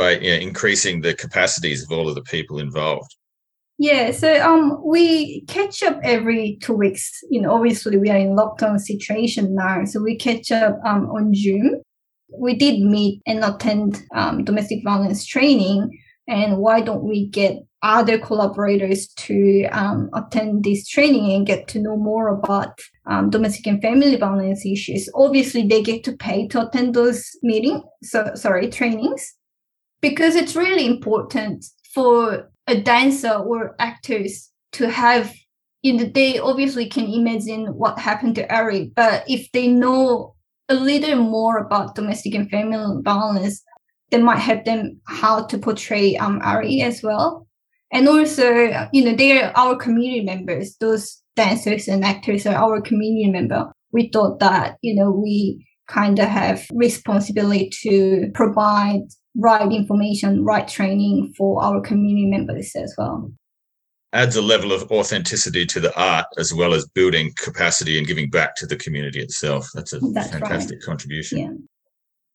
by 0.00 0.18
you 0.18 0.30
know, 0.30 0.40
increasing 0.40 1.02
the 1.02 1.14
capacities 1.14 1.82
of 1.82 1.92
all 1.92 2.08
of 2.08 2.14
the 2.14 2.22
people 2.22 2.58
involved? 2.58 3.14
Yeah, 3.78 4.10
so 4.12 4.28
um, 4.42 4.78
we 4.84 5.40
catch 5.46 5.82
up 5.82 5.98
every 6.02 6.58
two 6.60 6.74
weeks. 6.74 7.20
You 7.30 7.40
know, 7.40 7.54
obviously 7.54 7.96
we 7.96 8.10
are 8.10 8.16
in 8.16 8.36
lockdown 8.36 8.78
situation 8.78 9.54
now, 9.54 9.84
so 9.84 10.02
we 10.02 10.16
catch 10.16 10.52
up 10.52 10.78
um, 10.84 11.08
on 11.10 11.34
Zoom. 11.34 11.80
We 12.38 12.54
did 12.54 12.80
meet 12.80 13.22
and 13.26 13.44
attend 13.44 14.02
um, 14.14 14.44
domestic 14.44 14.84
violence 14.84 15.24
training, 15.26 15.98
and 16.28 16.58
why 16.58 16.80
don't 16.80 17.04
we 17.04 17.26
get 17.26 17.56
other 17.82 18.18
collaborators 18.18 19.08
to 19.08 19.64
um, 19.72 20.10
attend 20.14 20.64
this 20.64 20.86
training 20.86 21.32
and 21.32 21.46
get 21.46 21.66
to 21.68 21.80
know 21.80 21.96
more 21.96 22.28
about 22.28 22.78
um, 23.06 23.30
domestic 23.30 23.66
and 23.66 23.80
family 23.80 24.16
violence 24.16 24.64
issues? 24.66 25.08
Obviously, 25.14 25.66
they 25.66 25.82
get 25.82 26.04
to 26.04 26.12
pay 26.12 26.46
to 26.48 26.66
attend 26.66 26.94
those 26.94 27.30
meetings. 27.42 27.82
So 28.02 28.30
sorry, 28.34 28.68
trainings, 28.68 29.34
because 30.00 30.34
it's 30.34 30.56
really 30.56 30.86
important 30.86 31.64
for 31.94 32.50
a 32.66 32.80
dancer 32.80 33.32
or 33.32 33.74
actors 33.78 34.50
to 34.72 34.88
have 34.88 35.34
you 35.82 35.94
know 35.94 36.04
they 36.04 36.38
obviously 36.38 36.86
can 36.86 37.06
imagine 37.06 37.66
what 37.66 37.98
happened 37.98 38.34
to 38.36 38.54
Ari, 38.54 38.92
but 38.94 39.24
if 39.28 39.50
they 39.52 39.66
know 39.66 40.34
a 40.68 40.74
little 40.74 41.16
more 41.16 41.58
about 41.58 41.94
domestic 41.94 42.34
and 42.34 42.50
family 42.50 43.02
violence, 43.02 43.62
that 44.10 44.22
might 44.22 44.38
help 44.38 44.64
them 44.64 45.00
how 45.06 45.44
to 45.46 45.58
portray 45.58 46.16
um 46.16 46.40
Ari 46.42 46.82
as 46.82 47.02
well. 47.02 47.46
And 47.92 48.08
also, 48.08 48.88
you 48.92 49.04
know, 49.04 49.14
they 49.16 49.42
are 49.42 49.52
our 49.56 49.74
community 49.76 50.22
members. 50.22 50.76
Those 50.76 51.20
dancers 51.34 51.88
and 51.88 52.04
actors 52.04 52.46
are 52.46 52.54
our 52.54 52.80
community 52.80 53.28
member. 53.28 53.72
We 53.92 54.10
thought 54.12 54.38
that, 54.38 54.76
you 54.82 54.94
know, 54.94 55.10
we 55.10 55.66
kind 55.88 56.18
of 56.20 56.28
have 56.28 56.66
responsibility 56.72 57.68
to 57.82 58.30
provide 58.32 59.08
right 59.36 59.70
information, 59.72 60.44
right 60.44 60.66
training 60.66 61.32
for 61.36 61.62
our 61.62 61.80
community 61.80 62.26
members 62.26 62.74
as 62.76 62.94
well. 62.96 63.30
Adds 64.12 64.34
a 64.34 64.42
level 64.42 64.72
of 64.72 64.90
authenticity 64.90 65.64
to 65.66 65.78
the 65.78 65.96
art 66.00 66.26
as 66.36 66.52
well 66.52 66.74
as 66.74 66.86
building 66.88 67.32
capacity 67.36 67.96
and 67.96 68.06
giving 68.06 68.28
back 68.28 68.56
to 68.56 68.66
the 68.66 68.76
community 68.76 69.20
itself. 69.20 69.68
That's 69.72 69.92
a 69.92 70.00
That's 70.00 70.30
fantastic 70.30 70.78
right. 70.78 70.84
contribution. 70.84 71.38
Yeah. 71.38 71.52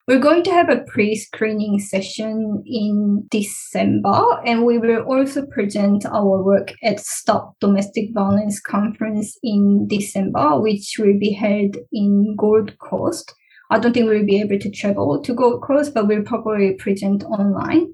We're 0.08 0.20
going 0.20 0.44
to 0.44 0.52
have 0.52 0.68
a 0.68 0.84
pre 0.86 1.16
screening 1.16 1.80
session 1.80 2.62
in 2.64 3.26
December, 3.28 4.40
and 4.46 4.64
we 4.64 4.78
will 4.78 5.02
also 5.02 5.44
present 5.46 6.06
our 6.06 6.44
work 6.44 6.72
at 6.84 7.00
Stop 7.00 7.56
Domestic 7.60 8.14
Violence 8.14 8.60
Conference 8.60 9.36
in 9.42 9.88
December, 9.88 10.60
which 10.60 10.94
will 11.00 11.18
be 11.18 11.32
held 11.32 11.76
in 11.92 12.36
Gold 12.36 12.78
Coast. 12.78 13.34
I 13.70 13.78
don't 13.78 13.92
think 13.92 14.08
we'll 14.08 14.24
be 14.24 14.40
able 14.40 14.58
to 14.58 14.70
travel 14.70 15.20
to 15.22 15.34
Gold 15.34 15.62
Coast, 15.62 15.92
but 15.94 16.06
we'll 16.06 16.22
probably 16.22 16.74
present 16.74 17.24
online. 17.24 17.92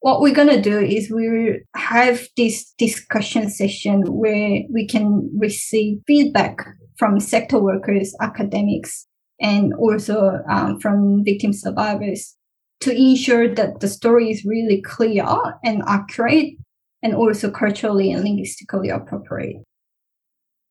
What 0.00 0.20
we're 0.20 0.34
going 0.34 0.48
to 0.48 0.60
do 0.60 0.78
is 0.78 1.10
we 1.10 1.28
will 1.28 1.56
have 1.74 2.28
this 2.36 2.72
discussion 2.78 3.48
session 3.48 4.02
where 4.02 4.60
we 4.70 4.86
can 4.86 5.30
receive 5.36 5.98
feedback 6.06 6.58
from 6.96 7.18
sector 7.18 7.58
workers, 7.58 8.14
academics, 8.20 9.06
and 9.40 9.74
also 9.74 10.40
um, 10.48 10.78
from 10.80 11.24
victim 11.24 11.52
survivors 11.52 12.36
to 12.80 12.94
ensure 12.94 13.52
that 13.54 13.80
the 13.80 13.88
story 13.88 14.30
is 14.30 14.44
really 14.44 14.82
clear 14.82 15.26
and 15.64 15.82
accurate 15.86 16.54
and 17.02 17.14
also 17.14 17.50
culturally 17.50 18.12
and 18.12 18.22
linguistically 18.22 18.90
appropriate. 18.90 19.62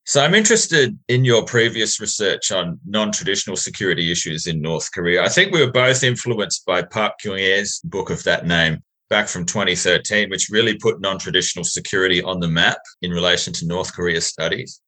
So 0.07 0.23
I'm 0.23 0.35
interested 0.35 0.95
in 1.07 1.25
your 1.25 1.43
previous 1.45 1.99
research 1.99 2.51
on 2.51 2.79
non-traditional 2.85 3.57
security 3.57 4.11
issues 4.11 4.45
in 4.45 4.61
North 4.61 4.91
Korea. 4.91 5.23
I 5.23 5.29
think 5.29 5.51
we 5.51 5.65
were 5.65 5.71
both 5.71 6.03
influenced 6.03 6.63
by 6.63 6.83
Park 6.83 7.13
Kyung-ae's 7.23 7.79
book 7.83 8.11
of 8.11 8.21
that 8.23 8.45
name 8.45 8.83
back 9.09 9.27
from 9.27 9.47
2013, 9.47 10.29
which 10.29 10.49
really 10.51 10.77
put 10.77 11.01
non-traditional 11.01 11.63
security 11.63 12.21
on 12.21 12.39
the 12.39 12.47
map 12.47 12.77
in 13.01 13.09
relation 13.09 13.51
to 13.53 13.65
North 13.65 13.93
Korea 13.95 14.21
studies. 14.21 14.79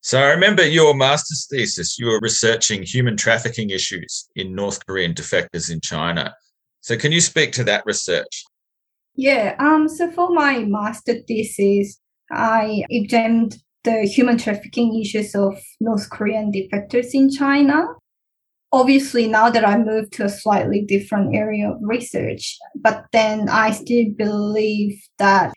So 0.00 0.20
I 0.20 0.30
remember 0.30 0.64
your 0.64 0.94
master's 0.94 1.48
thesis, 1.50 1.98
you 1.98 2.06
were 2.06 2.20
researching 2.20 2.84
human 2.84 3.16
trafficking 3.16 3.70
issues 3.70 4.28
in 4.36 4.54
North 4.54 4.86
Korean 4.86 5.12
defectors 5.12 5.72
in 5.72 5.80
China. 5.80 6.34
So 6.82 6.96
can 6.96 7.10
you 7.10 7.20
speak 7.20 7.50
to 7.54 7.64
that 7.64 7.84
research? 7.84 8.44
Yeah, 9.16 9.56
um, 9.58 9.88
so 9.88 10.08
for 10.12 10.30
my 10.30 10.60
master 10.60 11.14
thesis, 11.26 11.98
I 12.30 12.84
examined 12.88 13.56
the 13.84 14.02
human 14.02 14.38
trafficking 14.38 15.00
issues 15.00 15.34
of 15.34 15.60
North 15.80 16.10
Korean 16.10 16.52
defectors 16.52 17.10
in 17.12 17.30
China. 17.30 17.86
Obviously, 18.72 19.28
now 19.28 19.50
that 19.50 19.66
I 19.66 19.76
moved 19.76 20.12
to 20.14 20.24
a 20.24 20.30
slightly 20.30 20.82
different 20.82 21.34
area 21.34 21.70
of 21.70 21.76
research, 21.82 22.56
but 22.74 23.04
then 23.12 23.48
I 23.48 23.72
still 23.72 24.06
believe 24.16 24.98
that 25.18 25.52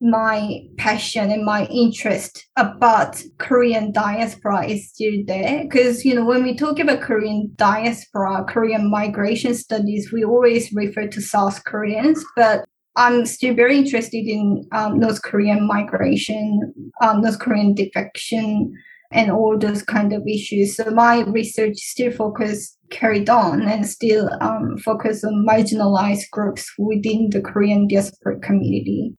my 0.00 0.60
passion 0.76 1.30
and 1.30 1.44
my 1.44 1.66
interest 1.66 2.46
about 2.56 3.22
Korean 3.38 3.90
diaspora 3.90 4.66
is 4.66 4.90
still 4.90 5.22
there. 5.26 5.62
Because, 5.62 6.04
you 6.04 6.14
know, 6.14 6.24
when 6.24 6.42
we 6.42 6.54
talk 6.54 6.78
about 6.78 7.00
Korean 7.00 7.52
diaspora, 7.56 8.44
Korean 8.44 8.90
migration 8.90 9.54
studies, 9.54 10.12
we 10.12 10.24
always 10.24 10.72
refer 10.72 11.06
to 11.08 11.22
South 11.22 11.64
Koreans, 11.64 12.22
but 12.36 12.66
I'm 12.96 13.26
still 13.26 13.54
very 13.54 13.76
interested 13.76 14.26
in 14.26 14.68
um, 14.72 15.00
North 15.00 15.22
Korean 15.22 15.66
migration, 15.66 16.72
um, 17.02 17.22
North 17.22 17.40
Korean 17.40 17.74
defection, 17.74 18.72
and 19.10 19.30
all 19.30 19.58
those 19.58 19.82
kind 19.82 20.12
of 20.12 20.26
issues. 20.26 20.76
So 20.76 20.90
my 20.90 21.20
research 21.22 21.76
still 21.76 22.12
focus 22.12 22.76
carried 22.90 23.28
on 23.28 23.62
and 23.62 23.86
still 23.86 24.30
um, 24.40 24.78
focus 24.78 25.24
on 25.24 25.46
marginalized 25.48 26.30
groups 26.30 26.72
within 26.78 27.30
the 27.30 27.40
Korean 27.40 27.88
diaspora 27.88 28.38
community. 28.40 29.14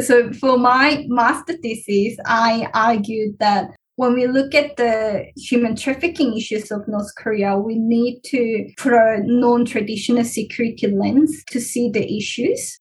So 0.00 0.32
for 0.32 0.58
my 0.58 1.04
master 1.08 1.54
thesis, 1.54 2.18
I 2.26 2.68
argued 2.74 3.38
that 3.38 3.70
when 3.96 4.14
we 4.14 4.26
look 4.26 4.54
at 4.54 4.76
the 4.76 5.24
human 5.36 5.74
trafficking 5.74 6.36
issues 6.36 6.70
of 6.70 6.86
North 6.86 7.10
Korea, 7.16 7.58
we 7.58 7.76
need 7.76 8.20
to 8.26 8.68
put 8.76 8.92
a 8.92 9.22
non-traditional 9.24 10.24
security 10.24 10.86
lens 10.86 11.42
to 11.50 11.60
see 11.60 11.90
the 11.90 12.16
issues 12.16 12.78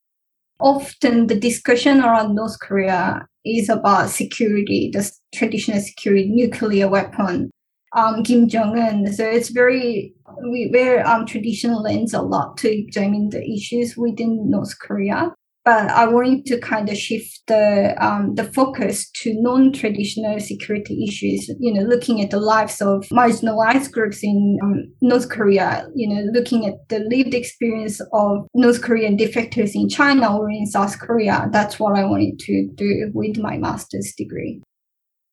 often 0.60 1.28
the 1.28 1.40
discussion 1.40 2.02
around 2.02 2.36
North 2.36 2.60
Korea 2.60 3.28
is 3.46 3.70
about 3.70 4.10
security, 4.10 4.90
the 4.92 5.10
traditional 5.34 5.80
security, 5.80 6.28
nuclear 6.30 6.88
weapon, 6.88 7.50
um, 7.96 8.24
Kim 8.24 8.48
Jong 8.48 8.78
Un. 8.78 9.12
So 9.14 9.26
it's 9.26 9.50
very 9.50 10.14
we 10.50 10.70
wear 10.72 11.08
um, 11.08 11.26
traditional 11.26 11.82
lens 11.82 12.14
a 12.14 12.22
lot 12.22 12.58
to 12.58 12.70
examine 12.70 13.30
the 13.30 13.44
issues 13.44 13.96
within 13.98 14.50
North 14.50 14.78
Korea 14.80 15.34
but 15.68 15.92
I 15.92 16.08
wanted 16.08 16.46
to 16.46 16.62
kind 16.62 16.88
of 16.88 16.98
shift 16.98 17.42
the 17.48 17.94
um, 18.00 18.36
the 18.36 18.46
focus 18.46 19.10
to 19.22 19.34
non-traditional 19.42 20.40
security 20.40 21.04
issues. 21.04 21.50
You 21.60 21.74
know, 21.74 21.82
looking 21.82 22.22
at 22.22 22.32
the 22.32 22.40
lives 22.40 22.82
of 22.82 23.04
marginalized 23.10 23.92
groups 23.92 24.24
in 24.24 24.60
um, 24.64 24.86
North 25.02 25.28
Korea. 25.28 25.86
You 25.94 26.08
know, 26.08 26.22
looking 26.32 26.66
at 26.68 26.88
the 26.88 27.00
lived 27.00 27.34
experience 27.34 28.00
of 28.14 28.48
North 28.54 28.82
Korean 28.82 29.18
defectors 29.18 29.76
in 29.76 29.90
China 29.90 30.38
or 30.38 30.50
in 30.50 30.68
South 30.68 30.98
Korea. 31.00 31.50
That's 31.52 31.78
what 31.78 32.00
I 32.00 32.06
wanted 32.06 32.40
to 32.48 32.70
do 32.76 33.12
with 33.14 33.38
my 33.38 33.58
master's 33.58 34.14
degree. 34.18 34.62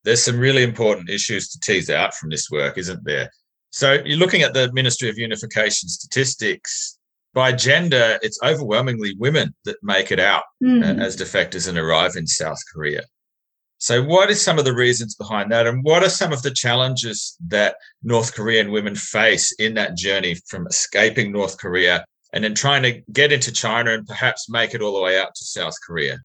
There's 0.03 0.25
some 0.25 0.41
really 0.41 0.65
important 0.65 1.11
issues 1.11 1.49
to 1.51 1.61
tease 1.61 1.91
out 1.91 2.13
from 2.13 2.31
this 2.31 2.51
work, 2.51 2.77
isn't 2.77 3.05
there? 3.05 3.31
So 3.71 4.03
you're 4.05 4.19
looking 4.19 4.43
at 4.43 4.53
the 4.53 4.73
Ministry 4.73 5.09
of 5.09 5.17
Unification 5.17 5.89
statistics 5.89 6.99
by 7.35 7.53
gender, 7.53 8.19
it's 8.23 8.39
overwhelmingly 8.43 9.15
women 9.19 9.55
that 9.65 9.77
make 9.83 10.11
it 10.13 10.21
out 10.21 10.45
mm. 10.63 11.01
as 11.01 11.17
defectors 11.17 11.69
and 11.69 11.77
arrive 11.77 12.13
in 12.17 12.27
South 12.27 12.59
Korea. 12.73 13.03
So, 13.79 14.03
what 14.03 14.31
is 14.31 14.41
some 14.41 14.59
of 14.59 14.65
the 14.65 14.75
reasons 14.75 15.15
behind 15.15 15.53
that, 15.53 15.67
and 15.67 15.85
what 15.85 16.03
are 16.03 16.09
some 16.09 16.33
of 16.33 16.43
the 16.43 16.53
challenges 16.53 17.37
that 17.49 17.77
North 18.03 18.35
Korean 18.35 18.71
women 18.71 18.95
face 18.95 19.53
in 19.59 19.75
that 19.75 19.97
journey 19.97 20.37
from 20.49 20.67
escaping 20.67 21.33
North 21.33 21.59
Korea 21.59 22.05
and 22.33 22.45
then 22.45 22.55
trying 22.55 22.83
to 22.85 23.03
get 23.13 23.33
into 23.33 23.53
China 23.53 23.93
and 23.93 24.07
perhaps 24.07 24.49
make 24.49 24.75
it 24.75 24.81
all 24.81 24.95
the 24.95 25.03
way 25.03 25.19
out 25.19 25.35
to 25.35 25.45
South 25.45 25.75
Korea? 25.87 26.19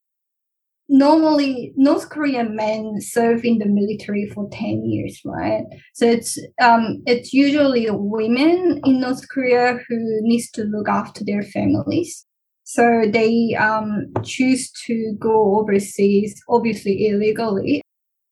Normally 0.89 1.71
North 1.75 2.09
Korean 2.09 2.55
men 2.55 2.99
serve 2.99 3.45
in 3.45 3.59
the 3.59 3.67
military 3.67 4.27
for 4.27 4.49
10 4.51 4.85
years, 4.85 5.21
right? 5.23 5.63
So 5.93 6.05
it's 6.05 6.37
um 6.59 7.01
it's 7.05 7.31
usually 7.31 7.87
women 7.89 8.81
in 8.83 8.99
North 8.99 9.29
Korea 9.29 9.79
who 9.87 10.19
needs 10.21 10.49
to 10.51 10.63
look 10.63 10.89
after 10.89 11.23
their 11.23 11.43
families. 11.43 12.25
So 12.63 13.03
they 13.11 13.55
um 13.55 14.07
choose 14.23 14.71
to 14.87 15.15
go 15.19 15.59
overseas, 15.59 16.41
obviously 16.49 17.07
illegally. 17.07 17.81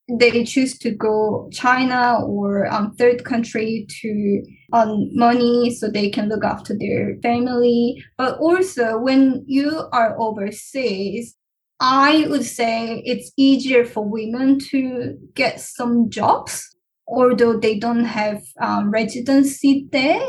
They 0.10 0.46
choose 0.46 0.80
to 0.80 0.92
go 0.92 1.50
China 1.52 2.22
or 2.26 2.66
um, 2.68 2.96
third 2.96 3.26
country 3.26 3.86
to 4.00 4.42
earn 4.74 5.10
money 5.14 5.76
so 5.76 5.90
they 5.90 6.10
can 6.10 6.30
look 6.30 6.46
after 6.46 6.74
their 6.80 7.18
family. 7.22 8.02
But 8.18 8.38
also 8.40 9.00
when 9.00 9.44
you 9.48 9.84
are 9.92 10.18
overseas, 10.18 11.36
I 11.80 12.26
would 12.30 12.46
say 12.46 13.04
it's 13.06 13.32
easier 13.38 13.86
for 13.86 14.04
women 14.04 14.60
to 14.72 15.16
get 15.36 15.60
some 15.60 16.10
jobs, 16.10 16.76
although 17.08 17.60
they 17.60 17.78
don't 17.78 18.06
have 18.06 18.44
um, 18.62 18.90
residency 18.92 19.88
there. 19.92 20.22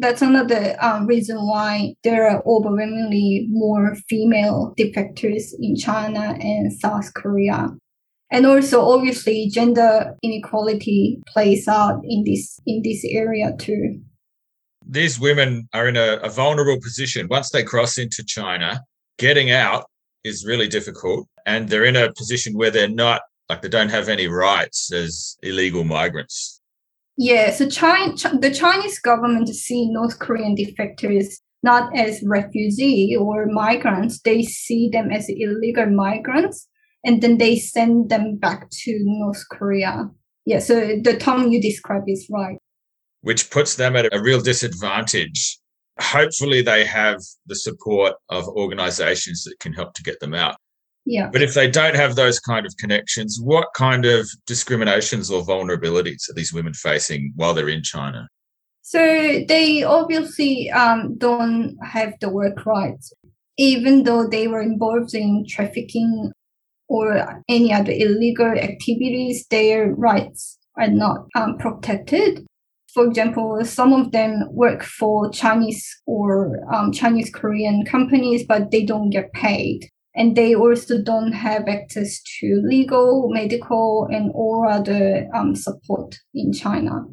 that's 0.00 0.20
another 0.20 0.76
um, 0.80 1.06
reason 1.06 1.36
why 1.36 1.94
there 2.02 2.28
are 2.28 2.42
overwhelmingly 2.44 3.46
more 3.50 3.94
female 4.08 4.74
defectors 4.76 5.52
in 5.60 5.76
China 5.76 6.36
and 6.40 6.72
South 6.72 7.14
Korea. 7.14 7.68
And 8.32 8.44
also, 8.46 8.80
obviously, 8.80 9.48
gender 9.48 10.16
inequality 10.22 11.20
plays 11.28 11.68
out 11.68 12.00
in 12.02 12.24
this 12.24 12.58
in 12.66 12.82
this 12.82 13.04
area 13.04 13.54
too. 13.56 14.00
These 14.84 15.20
women 15.20 15.68
are 15.72 15.86
in 15.86 15.96
a, 15.96 16.18
a 16.22 16.30
vulnerable 16.30 16.80
position. 16.80 17.28
Once 17.30 17.50
they 17.50 17.62
cross 17.62 17.98
into 17.98 18.24
China, 18.24 18.80
getting 19.18 19.52
out 19.52 19.84
is 20.26 20.44
really 20.44 20.68
difficult, 20.68 21.28
and 21.46 21.68
they're 21.68 21.84
in 21.84 21.96
a 21.96 22.12
position 22.12 22.54
where 22.54 22.70
they're 22.70 22.88
not 22.88 23.22
like 23.48 23.62
they 23.62 23.68
don't 23.68 23.90
have 23.90 24.08
any 24.08 24.26
rights 24.26 24.92
as 24.92 25.36
illegal 25.42 25.84
migrants. 25.84 26.60
Yeah, 27.16 27.50
so 27.52 27.68
China, 27.68 28.14
the 28.38 28.52
Chinese 28.52 28.98
government 28.98 29.48
see 29.48 29.90
North 29.90 30.18
Korean 30.18 30.56
defectors 30.56 31.26
not 31.62 31.96
as 31.96 32.22
refugee 32.24 33.16
or 33.18 33.46
migrants; 33.46 34.20
they 34.20 34.42
see 34.42 34.88
them 34.88 35.10
as 35.10 35.26
illegal 35.28 35.86
migrants 35.86 36.68
and 37.06 37.22
then 37.22 37.38
they 37.38 37.56
send 37.56 38.10
them 38.10 38.36
back 38.36 38.68
to 38.70 38.98
North 39.04 39.44
Korea. 39.50 40.10
Yeah, 40.44 40.58
so 40.58 40.98
the 41.02 41.16
term 41.16 41.50
you 41.52 41.62
describe 41.62 42.02
is 42.08 42.26
right. 42.30 42.58
Which 43.22 43.48
puts 43.48 43.76
them 43.76 43.96
at 43.96 44.12
a 44.12 44.20
real 44.20 44.40
disadvantage. 44.40 45.58
Hopefully, 45.98 46.62
they 46.62 46.84
have 46.84 47.20
the 47.46 47.56
support 47.56 48.14
of 48.28 48.46
organizations 48.48 49.44
that 49.44 49.58
can 49.60 49.72
help 49.72 49.94
to 49.94 50.02
get 50.02 50.20
them 50.20 50.34
out. 50.34 50.56
Yeah. 51.06 51.30
But 51.32 51.42
if 51.42 51.54
they 51.54 51.70
don't 51.70 51.94
have 51.94 52.16
those 52.16 52.40
kind 52.40 52.66
of 52.66 52.76
connections, 52.78 53.38
what 53.40 53.68
kind 53.74 54.04
of 54.04 54.28
discriminations 54.46 55.30
or 55.30 55.42
vulnerabilities 55.42 56.28
are 56.28 56.34
these 56.34 56.52
women 56.52 56.74
facing 56.74 57.32
while 57.36 57.54
they're 57.54 57.68
in 57.68 57.82
China? 57.84 58.28
So 58.82 59.44
they 59.48 59.84
obviously 59.84 60.70
um, 60.70 61.16
don't 61.16 61.76
have 61.82 62.14
the 62.20 62.28
work 62.28 62.66
rights, 62.66 63.12
even 63.56 64.02
though 64.02 64.26
they 64.28 64.48
were 64.48 64.60
involved 64.60 65.14
in 65.14 65.44
trafficking 65.48 66.32
or 66.88 67.42
any 67.48 67.72
other 67.72 67.92
illegal 67.92 68.46
activities, 68.46 69.46
their 69.50 69.92
rights 69.94 70.58
are 70.76 70.88
not 70.88 71.26
um, 71.34 71.56
protected. 71.58 72.46
For 72.96 73.04
example, 73.06 73.62
some 73.62 73.92
of 73.92 74.12
them 74.12 74.48
work 74.52 74.82
for 74.82 75.30
Chinese 75.30 75.86
or 76.06 76.58
um, 76.72 76.92
Chinese 76.92 77.28
Korean 77.28 77.84
companies, 77.84 78.42
but 78.48 78.70
they 78.70 78.86
don't 78.86 79.10
get 79.10 79.34
paid. 79.34 79.90
And 80.14 80.34
they 80.34 80.54
also 80.54 81.02
don't 81.02 81.32
have 81.32 81.68
access 81.68 82.22
to 82.40 82.62
legal, 82.64 83.28
medical, 83.28 84.08
and 84.10 84.32
all 84.32 84.66
other 84.66 85.28
um, 85.34 85.54
support 85.54 86.18
in 86.32 86.54
China. 86.54 87.04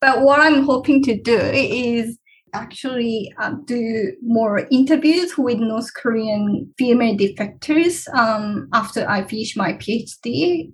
But 0.00 0.22
what 0.22 0.40
I'm 0.40 0.64
hoping 0.64 1.00
to 1.04 1.16
do 1.16 1.38
is 1.38 2.18
actually 2.52 3.32
uh, 3.38 3.52
do 3.64 4.16
more 4.20 4.66
interviews 4.72 5.38
with 5.38 5.60
North 5.60 5.94
Korean 5.94 6.74
female 6.76 7.16
defectors 7.16 8.12
um, 8.16 8.68
after 8.72 9.08
I 9.08 9.22
finish 9.28 9.56
my 9.56 9.74
PhD. 9.74 10.72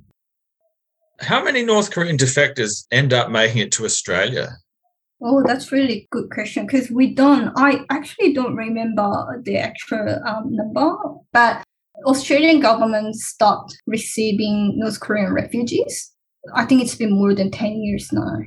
How 1.20 1.42
many 1.42 1.64
North 1.64 1.90
Korean 1.90 2.16
defectors 2.16 2.86
end 2.90 3.12
up 3.12 3.30
making 3.30 3.58
it 3.58 3.72
to 3.72 3.84
Australia? 3.84 4.50
Oh, 5.20 5.42
that's 5.44 5.72
really 5.72 6.06
good 6.12 6.30
question 6.30 6.64
because 6.64 6.90
we 6.90 7.12
don't. 7.12 7.52
I 7.56 7.84
actually 7.90 8.32
don't 8.32 8.54
remember 8.54 9.42
the 9.44 9.58
actual 9.58 10.20
um, 10.24 10.54
number, 10.54 10.96
but 11.32 11.64
Australian 12.04 12.60
government 12.60 13.16
stopped 13.16 13.76
receiving 13.86 14.78
North 14.78 15.00
Korean 15.00 15.32
refugees. 15.32 16.12
I 16.54 16.64
think 16.64 16.82
it's 16.82 16.94
been 16.94 17.12
more 17.12 17.34
than 17.34 17.50
ten 17.50 17.82
years 17.82 18.12
now 18.12 18.38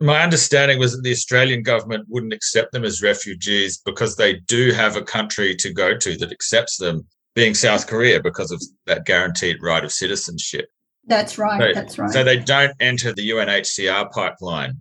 my 0.00 0.22
understanding 0.22 0.78
was 0.78 0.92
that 0.92 1.02
the 1.02 1.10
Australian 1.10 1.62
government 1.62 2.06
wouldn't 2.08 2.32
accept 2.32 2.72
them 2.72 2.84
as 2.84 3.02
refugees 3.02 3.78
because 3.78 4.16
they 4.16 4.34
do 4.34 4.70
have 4.72 4.96
a 4.96 5.02
country 5.02 5.56
to 5.56 5.72
go 5.72 5.96
to 5.96 6.16
that 6.18 6.30
accepts 6.30 6.76
them, 6.76 7.06
being 7.34 7.54
South 7.54 7.86
Korea, 7.86 8.22
because 8.22 8.52
of 8.52 8.62
that 8.86 9.06
guaranteed 9.06 9.56
right 9.60 9.84
of 9.84 9.92
citizenship. 9.92 10.66
That's 11.08 11.38
right. 11.38 11.60
So, 11.60 11.80
that's 11.80 11.98
right. 11.98 12.10
So 12.10 12.22
they 12.22 12.38
don't 12.38 12.74
enter 12.80 13.12
the 13.12 13.28
UNHCR 13.30 14.10
pipeline. 14.12 14.74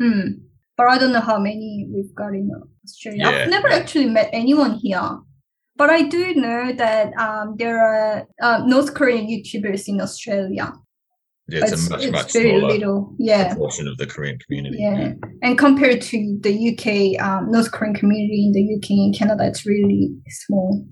Hmm. 0.00 0.28
But 0.76 0.86
I 0.88 0.98
don't 0.98 1.12
know 1.12 1.20
how 1.20 1.38
many 1.38 1.86
we've 1.92 2.14
got 2.14 2.34
in 2.34 2.50
Australia. 2.84 3.20
Yeah. 3.22 3.28
I've 3.28 3.50
never 3.50 3.68
actually 3.68 4.06
met 4.06 4.30
anyone 4.32 4.74
here. 4.74 5.18
But 5.76 5.90
I 5.90 6.02
do 6.02 6.34
know 6.34 6.72
that 6.72 7.12
um, 7.18 7.56
there 7.58 7.78
are 7.78 8.26
uh, 8.40 8.62
North 8.64 8.94
Korean 8.94 9.26
YouTubers 9.26 9.88
in 9.88 10.00
Australia 10.00 10.72
yeah, 11.48 11.64
it's, 11.64 11.72
it's, 11.72 11.86
a 11.86 11.90
much 11.90 12.02
it's 12.04 12.12
much 12.12 12.30
smaller 12.30 12.68
little, 12.68 13.14
yeah, 13.18 13.54
portion 13.54 13.88
of 13.88 13.96
the 13.98 14.06
Korean 14.06 14.38
community. 14.38 14.78
Yeah. 14.80 14.98
yeah. 14.98 15.12
and 15.42 15.58
compared 15.58 16.00
to 16.02 16.38
the 16.40 16.72
UK, 16.72 17.22
um, 17.22 17.50
North 17.50 17.72
Korean 17.72 17.94
community 17.94 18.46
in 18.46 18.52
the 18.52 18.76
UK 18.76 18.90
and 18.90 19.14
Canada, 19.14 19.46
it's 19.46 19.66
really 19.66 20.14
small. 20.28 20.86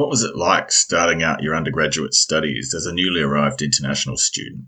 What 0.00 0.08
was 0.08 0.22
it 0.22 0.34
like 0.34 0.72
starting 0.72 1.22
out 1.22 1.42
your 1.42 1.54
undergraduate 1.54 2.14
studies 2.14 2.72
as 2.74 2.86
a 2.86 2.94
newly 2.94 3.20
arrived 3.20 3.60
international 3.60 4.16
student? 4.16 4.64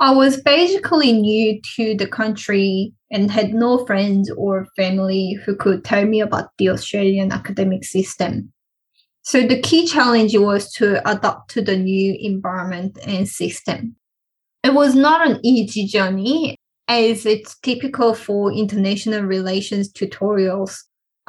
I 0.00 0.12
was 0.12 0.42
basically 0.42 1.12
new 1.12 1.60
to 1.76 1.94
the 1.94 2.08
country 2.08 2.92
and 3.12 3.30
had 3.30 3.54
no 3.54 3.86
friends 3.86 4.28
or 4.36 4.66
family 4.74 5.38
who 5.44 5.54
could 5.54 5.84
tell 5.84 6.04
me 6.04 6.20
about 6.20 6.48
the 6.58 6.68
Australian 6.68 7.30
academic 7.30 7.84
system. 7.84 8.52
So 9.22 9.46
the 9.46 9.60
key 9.60 9.86
challenge 9.86 10.36
was 10.36 10.72
to 10.72 11.08
adapt 11.08 11.50
to 11.50 11.62
the 11.62 11.76
new 11.76 12.18
environment 12.18 12.98
and 13.06 13.28
system. 13.28 13.94
It 14.64 14.74
was 14.74 14.96
not 14.96 15.30
an 15.30 15.38
easy 15.44 15.86
journey 15.86 16.56
as 16.88 17.24
it's 17.24 17.56
typical 17.60 18.14
for 18.14 18.52
international 18.52 19.22
relations 19.22 19.92
tutorials. 19.92 20.76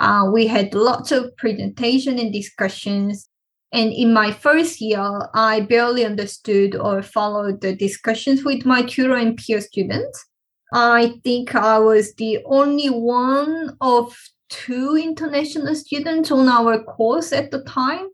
Uh, 0.01 0.25
we 0.25 0.47
had 0.47 0.73
lots 0.73 1.11
of 1.11 1.37
presentation 1.37 2.17
and 2.17 2.33
discussions. 2.33 3.29
And 3.71 3.93
in 3.93 4.11
my 4.13 4.31
first 4.31 4.81
year, 4.81 5.29
I 5.35 5.61
barely 5.61 6.03
understood 6.03 6.75
or 6.75 7.03
followed 7.03 7.61
the 7.61 7.75
discussions 7.75 8.43
with 8.43 8.65
my 8.65 8.81
tutor 8.81 9.15
and 9.15 9.37
peer 9.37 9.61
students. 9.61 10.25
I 10.73 11.19
think 11.23 11.53
I 11.53 11.77
was 11.77 12.15
the 12.15 12.39
only 12.45 12.87
one 12.87 13.77
of 13.79 14.17
two 14.49 14.97
international 14.97 15.75
students 15.75 16.31
on 16.31 16.49
our 16.49 16.83
course 16.83 17.31
at 17.31 17.51
the 17.51 17.63
time. 17.63 18.07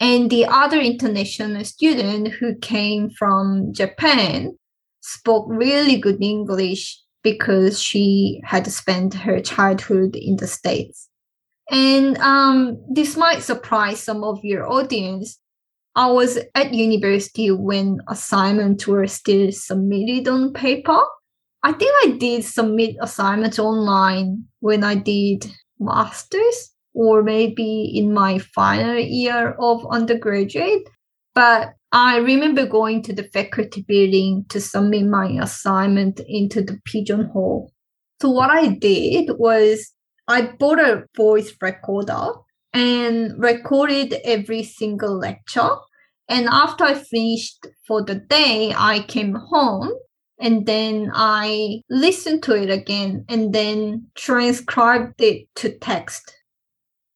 And 0.00 0.30
the 0.30 0.44
other 0.44 0.80
international 0.80 1.64
student 1.64 2.28
who 2.28 2.56
came 2.56 3.10
from 3.10 3.72
Japan 3.72 4.58
spoke 5.02 5.46
really 5.48 5.98
good 6.00 6.20
English 6.20 7.00
because 7.22 7.80
she 7.80 8.40
had 8.44 8.66
spent 8.66 9.14
her 9.14 9.40
childhood 9.40 10.16
in 10.16 10.36
the 10.36 10.46
States. 10.48 11.07
And 11.70 12.16
um, 12.18 12.82
this 12.88 13.16
might 13.16 13.42
surprise 13.42 14.02
some 14.02 14.24
of 14.24 14.42
your 14.42 14.70
audience. 14.70 15.38
I 15.94 16.10
was 16.10 16.38
at 16.54 16.72
university 16.72 17.50
when 17.50 18.00
assignments 18.08 18.86
were 18.86 19.06
still 19.06 19.52
submitted 19.52 20.28
on 20.28 20.52
paper. 20.52 21.00
I 21.62 21.72
think 21.72 21.92
I 22.04 22.16
did 22.18 22.44
submit 22.44 22.96
assignments 23.00 23.58
online 23.58 24.44
when 24.60 24.84
I 24.84 24.94
did 24.94 25.46
master's 25.78 26.72
or 26.94 27.22
maybe 27.22 27.92
in 27.94 28.14
my 28.14 28.38
final 28.38 28.98
year 28.98 29.56
of 29.60 29.86
undergraduate. 29.90 30.88
But 31.34 31.74
I 31.92 32.18
remember 32.18 32.66
going 32.66 33.02
to 33.02 33.12
the 33.12 33.24
faculty 33.24 33.82
building 33.82 34.44
to 34.50 34.60
submit 34.60 35.06
my 35.06 35.26
assignment 35.40 36.20
into 36.26 36.62
the 36.62 36.78
pigeonhole. 36.84 37.72
So 38.20 38.30
what 38.30 38.50
I 38.50 38.68
did 38.68 39.30
was 39.38 39.92
I 40.28 40.42
bought 40.42 40.78
a 40.78 41.06
voice 41.16 41.54
recorder 41.60 42.32
and 42.74 43.42
recorded 43.42 44.14
every 44.24 44.62
single 44.62 45.18
lecture. 45.18 45.70
And 46.28 46.46
after 46.48 46.84
I 46.84 46.94
finished 46.94 47.66
for 47.86 48.04
the 48.04 48.16
day, 48.16 48.74
I 48.76 49.00
came 49.08 49.34
home 49.34 49.90
and 50.38 50.66
then 50.66 51.10
I 51.14 51.80
listened 51.88 52.42
to 52.44 52.54
it 52.54 52.70
again 52.70 53.24
and 53.28 53.54
then 53.54 54.08
transcribed 54.14 55.20
it 55.20 55.48
to 55.56 55.76
text. 55.78 56.34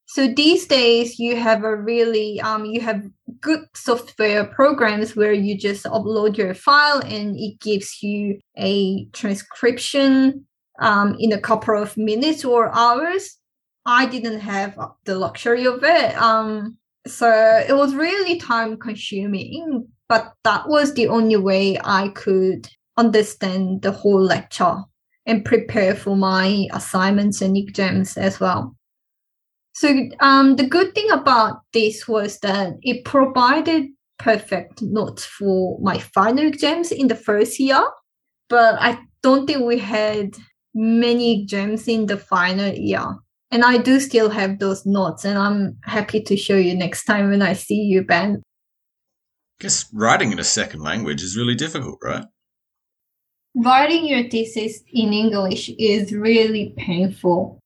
So 0.06 0.28
these 0.28 0.66
days 0.66 1.18
you 1.18 1.36
have 1.36 1.64
a 1.64 1.76
really 1.76 2.40
um 2.40 2.66
you 2.66 2.80
have 2.80 3.02
good 3.40 3.60
software 3.74 4.44
programs 4.44 5.16
where 5.16 5.32
you 5.32 5.56
just 5.56 5.84
upload 5.84 6.36
your 6.36 6.54
file 6.54 7.00
and 7.00 7.36
it 7.38 7.60
gives 7.60 8.02
you 8.02 8.38
a 8.58 9.06
transcription 9.12 10.46
um, 10.78 11.16
in 11.18 11.32
a 11.32 11.40
couple 11.40 11.80
of 11.80 11.96
minutes 11.96 12.44
or 12.44 12.74
hours. 12.74 13.38
I 13.84 14.06
didn't 14.06 14.40
have 14.40 14.78
the 15.04 15.16
luxury 15.16 15.66
of 15.66 15.82
it. 15.82 16.16
Um, 16.16 16.76
so 17.06 17.28
it 17.68 17.74
was 17.74 17.94
really 17.94 18.38
time 18.38 18.76
consuming, 18.76 19.88
but 20.08 20.34
that 20.44 20.68
was 20.68 20.94
the 20.94 21.08
only 21.08 21.36
way 21.36 21.78
I 21.82 22.08
could 22.08 22.68
understand 22.96 23.82
the 23.82 23.90
whole 23.90 24.22
lecture 24.22 24.76
and 25.26 25.44
prepare 25.44 25.94
for 25.94 26.16
my 26.16 26.68
assignments 26.72 27.40
and 27.40 27.56
exams 27.56 28.16
as 28.16 28.38
well. 28.38 28.76
So 29.74 30.08
um, 30.20 30.56
the 30.56 30.66
good 30.66 30.94
thing 30.94 31.10
about 31.10 31.62
this 31.72 32.06
was 32.06 32.38
that 32.40 32.74
it 32.82 33.04
provided 33.04 33.86
perfect 34.18 34.82
notes 34.82 35.24
for 35.24 35.78
my 35.80 35.98
final 35.98 36.46
exams 36.46 36.92
in 36.92 37.08
the 37.08 37.14
first 37.14 37.58
year, 37.58 37.82
but 38.48 38.76
I 38.80 39.00
don't 39.22 39.46
think 39.46 39.64
we 39.64 39.78
had 39.78 40.36
many 40.74 41.44
gems 41.44 41.88
in 41.88 42.06
the 42.06 42.16
final 42.16 42.72
year. 42.72 43.16
And 43.50 43.64
I 43.64 43.78
do 43.78 44.00
still 44.00 44.30
have 44.30 44.58
those 44.58 44.86
notes, 44.86 45.24
and 45.24 45.38
I'm 45.38 45.76
happy 45.84 46.22
to 46.22 46.36
show 46.36 46.56
you 46.56 46.74
next 46.74 47.04
time 47.04 47.28
when 47.28 47.42
I 47.42 47.52
see 47.52 47.82
you, 47.82 48.02
Ben. 48.02 48.42
I 49.60 49.62
guess 49.62 49.86
writing 49.92 50.32
in 50.32 50.38
a 50.38 50.44
second 50.44 50.80
language 50.80 51.22
is 51.22 51.36
really 51.36 51.54
difficult, 51.54 51.98
right? 52.02 52.24
Writing 53.54 54.06
your 54.06 54.28
thesis 54.30 54.80
in 54.90 55.12
English 55.12 55.70
is 55.78 56.12
really 56.12 56.72
painful. 56.78 57.58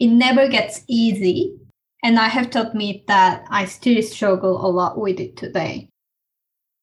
It 0.00 0.08
never 0.08 0.48
gets 0.48 0.82
easy, 0.88 1.56
and 2.02 2.18
I 2.18 2.26
have 2.26 2.50
to 2.50 2.68
admit 2.68 3.06
that 3.06 3.44
I 3.48 3.66
still 3.66 4.02
struggle 4.02 4.66
a 4.66 4.68
lot 4.68 4.98
with 4.98 5.20
it 5.20 5.36
today 5.36 5.88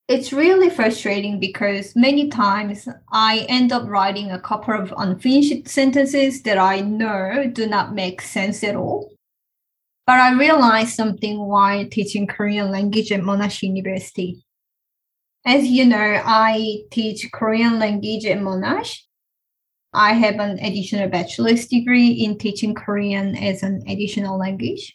it's 0.08 0.34
really 0.34 0.70
frustrating 0.70 1.40
because 1.40 1.96
many 1.96 2.30
times 2.30 2.88
I 3.12 3.46
end 3.48 3.72
up 3.72 3.88
writing 3.88 4.32
a 4.32 4.40
couple 4.40 4.74
of 4.74 4.94
unfinished 4.98 5.68
sentences 5.68 6.42
that 6.44 6.58
I 6.58 6.82
know 6.82 7.50
do 7.52 7.68
not 7.68 7.96
make 7.96 8.22
sense 8.22 8.64
at 8.64 8.76
all. 8.76 9.12
But 10.06 10.20
I 10.20 10.34
realized 10.34 10.96
something 10.96 11.40
while 11.40 11.88
teaching 11.88 12.28
Korean 12.28 12.70
language 12.70 13.12
at 13.14 13.22
Monash 13.22 13.62
University. 13.62 14.44
As 15.46 15.66
you 15.66 15.86
know, 15.86 16.22
I 16.26 16.80
teach 16.92 17.32
Korean 17.32 17.80
language 17.80 18.26
at 18.26 18.40
Monash. 18.40 18.98
I 19.94 20.14
have 20.14 20.36
an 20.36 20.60
additional 20.60 21.08
bachelor's 21.08 21.68
degree 21.68 22.12
in 22.12 22.38
teaching 22.38 22.74
Korean 22.74 23.38
as 23.38 23.64
an 23.64 23.84
additional 23.88 24.38
language. 24.38 24.94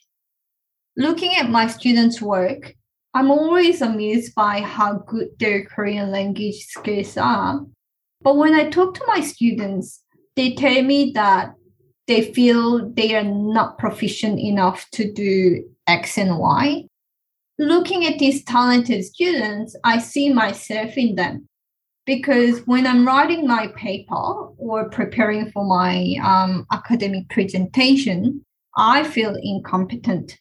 Looking 0.96 1.36
at 1.36 1.48
my 1.48 1.68
students' 1.68 2.20
work, 2.20 2.74
I'm 3.18 3.32
always 3.32 3.82
amused 3.82 4.36
by 4.36 4.60
how 4.60 4.98
good 4.98 5.30
their 5.40 5.64
Korean 5.64 6.12
language 6.12 6.66
skills 6.66 7.16
are. 7.16 7.66
But 8.22 8.36
when 8.36 8.54
I 8.54 8.70
talk 8.70 8.94
to 8.94 9.04
my 9.08 9.22
students, 9.22 10.04
they 10.36 10.54
tell 10.54 10.82
me 10.82 11.10
that 11.16 11.52
they 12.06 12.32
feel 12.32 12.88
they 12.88 13.16
are 13.16 13.24
not 13.24 13.76
proficient 13.76 14.38
enough 14.38 14.86
to 14.92 15.12
do 15.12 15.68
X 15.88 16.16
and 16.16 16.38
Y. 16.38 16.84
Looking 17.58 18.06
at 18.06 18.20
these 18.20 18.44
talented 18.44 19.04
students, 19.04 19.74
I 19.82 19.98
see 19.98 20.32
myself 20.32 20.96
in 20.96 21.16
them 21.16 21.48
because 22.06 22.60
when 22.68 22.86
I'm 22.86 23.04
writing 23.04 23.48
my 23.48 23.66
paper 23.74 24.14
or 24.14 24.90
preparing 24.90 25.50
for 25.50 25.64
my 25.64 26.14
um, 26.22 26.68
academic 26.70 27.28
presentation, 27.30 28.44
I 28.76 29.02
feel 29.02 29.34
incompetent. 29.42 30.38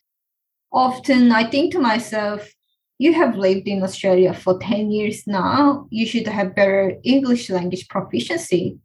Often 0.71 1.32
I 1.32 1.49
think 1.49 1.71
to 1.71 1.80
myself, 1.80 2.53
you 3.00 3.14
have 3.14 3.36
lived 3.36 3.68
in 3.68 3.84
Australia 3.84 4.34
for 4.34 4.58
10 4.60 4.91
years 4.91 5.28
now. 5.28 5.88
You 5.91 6.06
should 6.06 6.28
have 6.28 6.56
better 6.56 6.95
English 7.04 7.50
language 7.50 7.88
proficiency. 7.88 8.80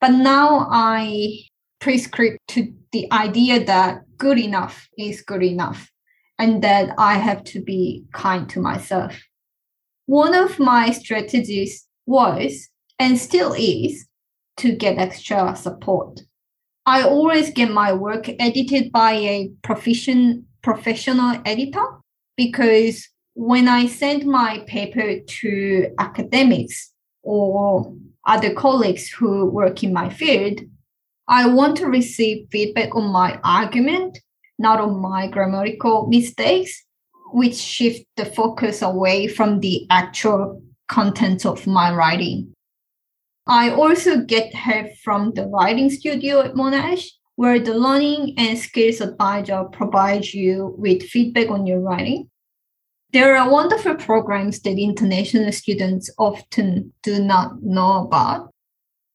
But 0.00 0.12
now 0.12 0.66
I 0.70 1.40
prescribe 1.78 2.36
to 2.48 2.72
the 2.92 3.10
idea 3.12 3.64
that 3.64 4.02
good 4.16 4.38
enough 4.38 4.88
is 4.98 5.20
good 5.20 5.42
enough 5.42 5.90
and 6.38 6.62
that 6.62 6.94
I 6.96 7.14
have 7.14 7.44
to 7.44 7.62
be 7.62 8.04
kind 8.12 8.48
to 8.50 8.60
myself. 8.60 9.20
One 10.06 10.34
of 10.34 10.58
my 10.58 10.90
strategies 10.90 11.86
was 12.06 12.68
and 12.98 13.18
still 13.18 13.54
is 13.56 14.06
to 14.56 14.72
get 14.72 14.98
extra 14.98 15.54
support. 15.54 16.20
I 16.86 17.02
always 17.02 17.50
get 17.50 17.70
my 17.70 17.92
work 17.92 18.28
edited 18.38 18.90
by 18.90 19.12
a 19.12 19.50
profession, 19.62 20.46
professional 20.62 21.40
editor 21.44 21.84
because 22.36 23.06
when 23.40 23.68
I 23.68 23.86
send 23.86 24.26
my 24.26 24.58
paper 24.66 25.18
to 25.18 25.94
academics 25.98 26.92
or 27.22 27.96
other 28.26 28.52
colleagues 28.52 29.08
who 29.08 29.46
work 29.46 29.82
in 29.82 29.94
my 29.94 30.10
field, 30.10 30.60
I 31.26 31.46
want 31.46 31.78
to 31.78 31.86
receive 31.86 32.48
feedback 32.52 32.94
on 32.94 33.10
my 33.10 33.40
argument, 33.42 34.18
not 34.58 34.78
on 34.78 35.00
my 35.00 35.26
grammatical 35.26 36.06
mistakes, 36.08 36.84
which 37.32 37.54
shift 37.54 38.04
the 38.18 38.26
focus 38.26 38.82
away 38.82 39.26
from 39.26 39.60
the 39.60 39.86
actual 39.88 40.62
content 40.88 41.46
of 41.46 41.66
my 41.66 41.94
writing. 41.94 42.52
I 43.46 43.70
also 43.70 44.20
get 44.20 44.54
help 44.54 44.88
from 45.02 45.32
the 45.32 45.46
writing 45.46 45.88
studio 45.88 46.40
at 46.40 46.52
Monash, 46.52 47.06
where 47.36 47.58
the 47.58 47.72
learning 47.72 48.34
and 48.36 48.58
skills 48.58 49.00
advisor 49.00 49.64
provides 49.64 50.34
you 50.34 50.74
with 50.76 51.04
feedback 51.04 51.48
on 51.48 51.66
your 51.66 51.80
writing 51.80 52.29
there 53.12 53.36
are 53.36 53.50
wonderful 53.50 53.94
programs 53.96 54.60
that 54.60 54.78
international 54.78 55.52
students 55.52 56.10
often 56.18 56.92
do 57.02 57.22
not 57.22 57.62
know 57.62 58.04
about. 58.04 58.50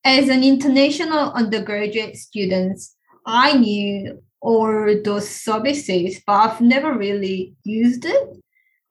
As 0.03 0.29
an 0.29 0.43
international 0.43 1.31
undergraduate 1.31 2.17
student, 2.17 2.79
I 3.25 3.57
knew 3.57 4.21
all 4.41 4.95
those 5.03 5.27
services, 5.27 6.21
but 6.27 6.33
I've 6.33 6.61
never 6.61 6.93
really 6.93 7.55
used 7.63 8.05
it. 8.05 8.29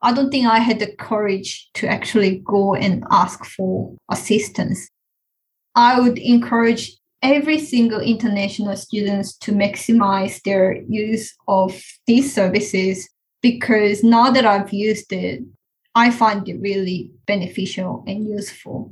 I 0.03 0.13
don't 0.13 0.31
think 0.31 0.47
I 0.47 0.59
had 0.59 0.81
the 0.81 0.93
courage 0.97 1.71
to 1.75 1.87
actually 1.87 2.39
go 2.45 2.75
and 2.75 3.05
ask 3.11 3.45
for 3.45 3.95
assistance. 4.11 4.91
I 5.75 6.01
would 6.01 6.19
encourage 6.19 6.97
every 7.23 7.59
single 7.59 8.01
international 8.01 8.77
students 8.77 9.37
to 9.39 9.53
maximize 9.53 10.43
their 10.43 10.83
use 10.89 11.33
of 11.49 11.81
these 12.07 12.35
services 12.35 13.09
because 13.45 14.03
now 14.03 14.31
that 14.31 14.47
I've 14.47 14.73
used 14.73 15.13
it, 15.13 15.43
I 15.95 16.11
find 16.11 16.49
it 16.49 16.63
really 16.63 17.11
beneficial 17.27 18.03
and 18.07 18.27
useful. 18.27 18.91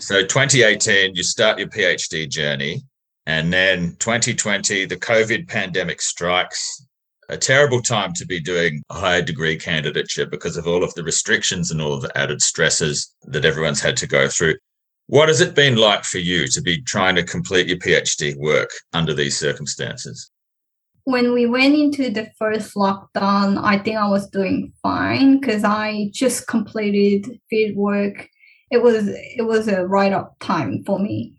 So 0.00 0.22
2018, 0.22 1.14
you 1.14 1.22
start 1.22 1.60
your 1.60 1.68
PhD 1.68 2.28
journey. 2.28 2.82
And 3.26 3.52
then 3.52 3.94
2020, 4.00 4.84
the 4.86 4.96
COVID 4.96 5.46
pandemic 5.46 6.02
strikes. 6.02 6.84
A 7.28 7.36
terrible 7.36 7.80
time 7.80 8.12
to 8.14 8.26
be 8.26 8.40
doing 8.40 8.82
a 8.90 8.94
higher 8.94 9.22
degree 9.22 9.56
candidature 9.56 10.26
because 10.26 10.56
of 10.56 10.66
all 10.66 10.82
of 10.82 10.92
the 10.94 11.04
restrictions 11.04 11.70
and 11.70 11.80
all 11.80 11.94
of 11.94 12.02
the 12.02 12.18
added 12.18 12.42
stresses 12.42 13.14
that 13.28 13.44
everyone's 13.44 13.80
had 13.80 13.96
to 13.98 14.08
go 14.08 14.26
through. 14.26 14.56
What 15.06 15.28
has 15.28 15.40
it 15.40 15.54
been 15.54 15.76
like 15.76 16.02
for 16.02 16.18
you 16.18 16.48
to 16.48 16.60
be 16.60 16.82
trying 16.82 17.14
to 17.14 17.22
complete 17.22 17.68
your 17.68 17.78
PhD 17.78 18.36
work 18.36 18.70
under 18.92 19.14
these 19.14 19.38
circumstances? 19.38 20.32
When 21.04 21.32
we 21.32 21.46
went 21.46 21.74
into 21.74 22.10
the 22.10 22.30
first 22.38 22.74
lockdown, 22.74 23.62
I 23.62 23.78
think 23.78 23.96
I 23.96 24.08
was 24.08 24.28
doing 24.28 24.72
fine 24.82 25.40
because 25.40 25.64
I 25.64 26.10
just 26.12 26.46
completed 26.46 27.40
field 27.48 27.76
work. 27.76 28.28
It 28.70 28.82
was 28.82 29.08
it 29.08 29.46
was 29.46 29.68
a 29.68 29.86
write 29.86 30.12
up 30.12 30.36
time 30.40 30.82
for 30.84 30.98
me. 30.98 31.34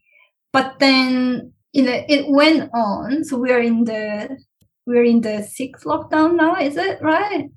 But 0.52 0.80
then 0.80 1.54
you 1.74 1.84
know 1.84 2.04
it 2.08 2.26
went 2.30 2.70
on. 2.74 3.24
So 3.24 3.38
we're 3.38 3.62
in 3.62 3.86
the 3.86 4.38
we're 4.86 5.06
in 5.06 5.22
the 5.22 5.44
sixth 5.44 5.86
lockdown 5.86 6.36
now, 6.36 6.56
is 6.56 6.76
it 6.78 7.02
right? 7.02 7.50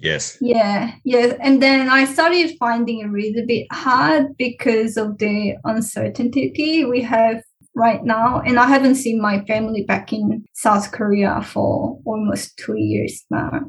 Yes. 0.00 0.38
Yeah, 0.40 0.92
yeah. 1.04 1.34
And 1.40 1.62
then 1.62 1.88
I 1.88 2.06
started 2.06 2.56
finding 2.58 3.00
it 3.00 3.08
really 3.08 3.44
bit 3.46 3.66
hard 3.70 4.36
because 4.38 4.96
of 4.96 5.18
the 5.18 5.54
uncertainty 5.64 6.84
we 6.84 7.02
have 7.02 7.42
right 7.74 8.04
now. 8.04 8.40
And 8.40 8.58
I 8.58 8.66
haven't 8.66 8.96
seen 8.96 9.20
my 9.20 9.44
family 9.44 9.84
back 9.84 10.12
in 10.12 10.44
South 10.52 10.92
Korea 10.92 11.42
for 11.42 11.98
almost 12.04 12.56
two 12.58 12.76
years 12.76 13.24
now. 13.30 13.60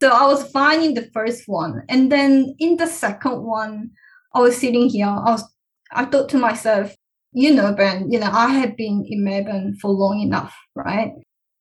So 0.00 0.10
I 0.10 0.26
was 0.26 0.50
fine 0.50 0.82
in 0.82 0.94
the 0.94 1.08
first 1.12 1.44
one. 1.46 1.82
And 1.88 2.10
then 2.10 2.54
in 2.58 2.76
the 2.76 2.86
second 2.86 3.42
one, 3.42 3.90
I 4.34 4.40
was 4.40 4.56
sitting 4.56 4.88
here. 4.88 5.06
I 5.06 5.30
was 5.32 5.44
I 5.92 6.04
thought 6.06 6.28
to 6.30 6.38
myself, 6.38 6.94
you 7.32 7.54
know, 7.54 7.72
Ben, 7.72 8.10
you 8.10 8.18
know, 8.18 8.30
I 8.30 8.48
have 8.48 8.76
been 8.76 9.04
in 9.08 9.24
Melbourne 9.24 9.76
for 9.80 9.90
long 9.90 10.20
enough, 10.20 10.54
right? 10.74 11.12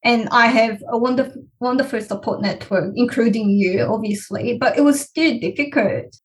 And 0.04 0.28
I 0.32 0.48
have 0.48 0.84
a 0.90 0.98
wonderful 0.98 1.44
wonderful 1.60 2.02
support 2.02 2.42
network, 2.42 2.94
including 2.96 3.50
you, 3.50 3.82
obviously, 3.84 4.58
but 4.58 4.78
it 4.78 4.82
was 4.82 5.00
still 5.00 5.40
difficult 5.40 6.16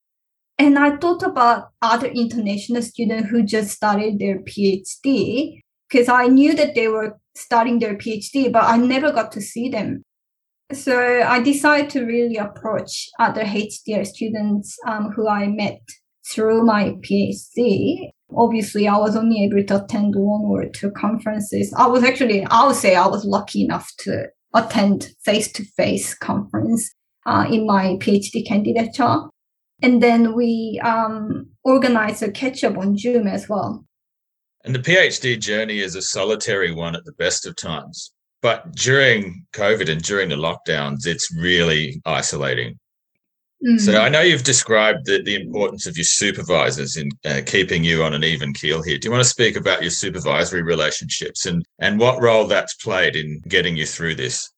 and 0.59 0.79
I 0.79 0.97
thought 0.97 1.23
about 1.23 1.71
other 1.81 2.09
international 2.09 2.83
students 2.83 3.29
who 3.29 3.45
just 3.45 3.71
started 3.71 4.19
their 4.19 4.41
PhD 4.41 5.61
because 5.89 6.09
I 6.09 6.27
knew 6.27 6.55
that 6.55 6.75
they 6.75 6.89
were 6.89 7.19
starting 7.35 7.79
their 7.79 7.95
PhD, 7.95 8.53
but 8.53 8.65
I 8.65 8.77
never 8.77 9.13
got 9.13 9.33
to 9.33 9.41
see 9.41 9.69
them. 9.69 10.03
So 10.73 11.23
I 11.23 11.41
decided 11.41 11.91
to 11.91 12.05
really 12.05 12.37
approach 12.37 13.09
other 13.19 13.43
HDR 13.43 14.07
students 14.07 14.77
um, 14.87 15.13
who 15.13 15.29
I 15.29 15.47
met 15.47 15.81
through 16.31 16.65
my 16.65 16.97
PhD. 17.01 18.11
Obviously, 18.37 18.87
I 18.87 18.99
was 18.99 19.17
only 19.17 19.45
able 19.45 19.65
to 19.65 19.83
attend 19.83 20.15
one 20.15 20.43
or 20.45 20.69
two 20.69 20.91
conferences. 20.91 21.73
I 21.79 21.87
was 21.87 22.05
actually, 22.05 22.45
I 22.45 22.67
would 22.67 22.77
say 22.77 22.97
I 22.97 23.07
was 23.07 23.25
lucky 23.25 23.65
enough 23.65 23.91
to 24.01 24.27
attend 24.55 25.09
face-to-face 25.25 26.15
conference 26.17 26.93
uh, 27.25 27.47
in 27.51 27.67
my 27.67 27.97
PhD 28.01 28.47
candidature. 28.47 29.21
And 29.83 30.03
then 30.03 30.35
we 30.35 30.81
um, 30.85 31.49
organize 31.63 32.23
a 32.23 32.31
catch 32.31 32.65
up 32.65 32.77
on 32.77 32.99
Zoom 32.99 33.27
as 33.27 33.49
well. 33.49 33.85
And 34.65 34.75
the 34.75 34.81
PhD 34.81 35.39
journey 35.39 35.79
is 35.79 35.95
a 35.95 36.03
solitary 36.03 36.73
one 36.73 36.97
at 36.97 37.05
the 37.05 37.13
best 37.13 37.47
of 37.47 37.57
times. 37.57 38.13
But 38.43 38.73
during 38.75 39.47
COVID 39.53 39.89
and 39.89 40.03
during 40.03 40.29
the 40.29 40.37
lockdowns, 40.37 41.07
it's 41.07 41.35
really 41.37 42.01
isolating. 42.05 42.79
So 43.79 43.93
Mm. 43.93 44.01
I 44.01 44.09
know 44.09 44.21
you've 44.21 44.45
described 44.45 45.07
the, 45.07 45.21
the 45.21 45.35
importance 45.35 45.89
of 45.89 45.97
your 45.97 46.05
supervisors 46.05 46.97
in 46.97 47.11
uh, 47.25 47.41
keeping 47.45 47.83
you 47.83 48.05
on 48.05 48.15
an 48.15 48.23
even 48.23 48.53
keel 48.53 48.83
here. 48.83 48.99
Do 48.99 49.07
you 49.09 49.11
want 49.11 49.25
to 49.25 49.29
speak 49.29 49.57
about 49.57 49.83
your 49.83 49.91
supervisory 49.91 50.63
relationships 50.63 51.45
and, 51.45 51.65
and 51.81 51.99
what 51.99 52.23
role 52.23 52.47
that's 52.47 52.75
played 52.75 53.17
in 53.17 53.41
getting 53.49 53.77
you 53.77 53.85
through 53.85 54.15
this? 54.15 54.49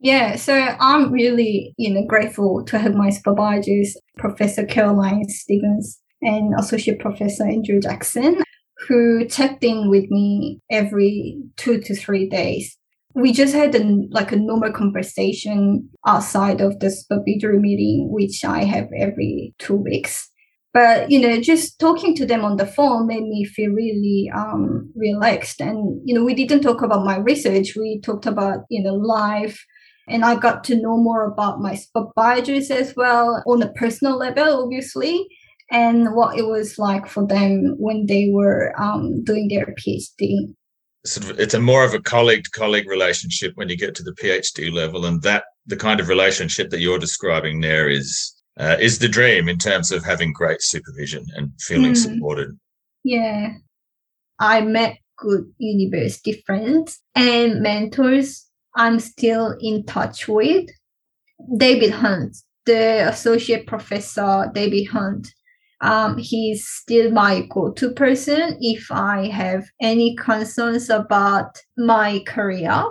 Yeah, 0.00 0.34
so 0.34 0.52
I'm 0.80 1.12
really, 1.12 1.74
you 1.76 1.94
know, 1.94 2.04
grateful 2.06 2.64
to 2.64 2.78
have 2.78 2.96
my 2.96 3.10
supervisors, 3.10 3.96
Professor 4.16 4.64
Caroline 4.64 5.28
Stevens 5.28 6.00
and 6.22 6.54
Associate 6.58 6.98
Professor 6.98 7.44
Andrew 7.44 7.80
Jackson, 7.80 8.42
who 8.88 9.26
checked 9.26 9.64
in 9.64 9.88
with 9.90 10.10
me 10.10 10.60
every 10.70 11.38
two 11.56 11.80
to 11.80 11.94
three 11.94 12.28
days. 12.28 12.76
We 13.14 13.32
just 13.32 13.54
had 13.54 13.74
a, 13.74 13.84
like 14.10 14.32
a 14.32 14.36
normal 14.36 14.72
conversation 14.72 15.88
outside 16.06 16.60
of 16.60 16.80
the 16.80 16.90
supervisory 16.90 17.60
meeting, 17.60 18.08
which 18.10 18.44
I 18.44 18.64
have 18.64 18.88
every 18.96 19.54
two 19.58 19.76
weeks. 19.76 20.28
But 20.72 21.08
you 21.08 21.20
know, 21.20 21.40
just 21.40 21.78
talking 21.78 22.16
to 22.16 22.26
them 22.26 22.44
on 22.44 22.56
the 22.56 22.66
phone 22.66 23.06
made 23.06 23.22
me 23.22 23.44
feel 23.44 23.70
really 23.70 24.28
um, 24.34 24.90
relaxed. 24.96 25.60
And 25.60 26.00
you 26.04 26.12
know, 26.12 26.24
we 26.24 26.34
didn't 26.34 26.62
talk 26.62 26.82
about 26.82 27.04
my 27.04 27.18
research. 27.18 27.76
We 27.76 28.00
talked 28.00 28.26
about 28.26 28.64
you 28.68 28.82
know 28.82 28.94
life, 28.94 29.64
and 30.08 30.24
I 30.24 30.36
got 30.36 30.64
to 30.64 30.76
know 30.80 30.96
more 30.96 31.24
about 31.24 31.60
my 31.60 31.74
supervisors 31.74 32.70
as 32.70 32.94
well 32.96 33.42
on 33.46 33.62
a 33.62 33.72
personal 33.72 34.16
level, 34.16 34.62
obviously, 34.64 35.26
and 35.70 36.14
what 36.14 36.38
it 36.38 36.46
was 36.46 36.78
like 36.78 37.06
for 37.06 37.26
them 37.26 37.74
when 37.78 38.06
they 38.06 38.30
were 38.32 38.74
um, 38.80 39.24
doing 39.24 39.48
their 39.48 39.66
PhD. 39.66 40.54
Sort 41.06 41.30
of, 41.30 41.40
it's 41.40 41.54
a 41.54 41.60
more 41.60 41.84
of 41.84 41.92
a 41.94 42.00
colleague 42.00 42.44
to 42.44 42.50
colleague 42.50 42.88
relationship 42.88 43.52
when 43.56 43.68
you 43.68 43.76
get 43.76 43.94
to 43.96 44.02
the 44.02 44.12
PhD 44.12 44.72
level, 44.72 45.04
and 45.04 45.20
that 45.22 45.44
the 45.66 45.76
kind 45.76 46.00
of 46.00 46.08
relationship 46.08 46.70
that 46.70 46.80
you're 46.80 46.98
describing 46.98 47.60
there 47.60 47.88
is 47.88 48.30
uh, 48.58 48.76
is 48.80 49.00
the 49.00 49.08
dream 49.08 49.48
in 49.48 49.58
terms 49.58 49.90
of 49.90 50.04
having 50.04 50.32
great 50.32 50.62
supervision 50.62 51.26
and 51.34 51.50
feeling 51.60 51.92
Mm. 51.92 51.96
supported. 51.96 52.58
Yeah. 53.02 53.54
I 54.38 54.60
met 54.60 54.96
good 55.18 55.52
university 55.58 56.42
friends 56.46 57.00
and 57.14 57.60
mentors 57.60 58.46
I'm 58.76 59.00
still 59.00 59.56
in 59.60 59.84
touch 59.84 60.28
with. 60.28 60.68
David 61.56 61.90
Hunt, 61.90 62.36
the 62.66 63.08
associate 63.08 63.66
professor, 63.66 64.50
David 64.54 64.86
Hunt. 64.86 65.28
Um, 65.80 66.16
he's 66.16 66.66
still 66.66 67.10
my 67.10 67.46
go-to 67.50 67.90
person 67.90 68.56
if 68.60 68.90
I 68.90 69.26
have 69.26 69.64
any 69.82 70.16
concerns 70.16 70.88
about 70.88 71.60
my 71.76 72.22
career. 72.26 72.84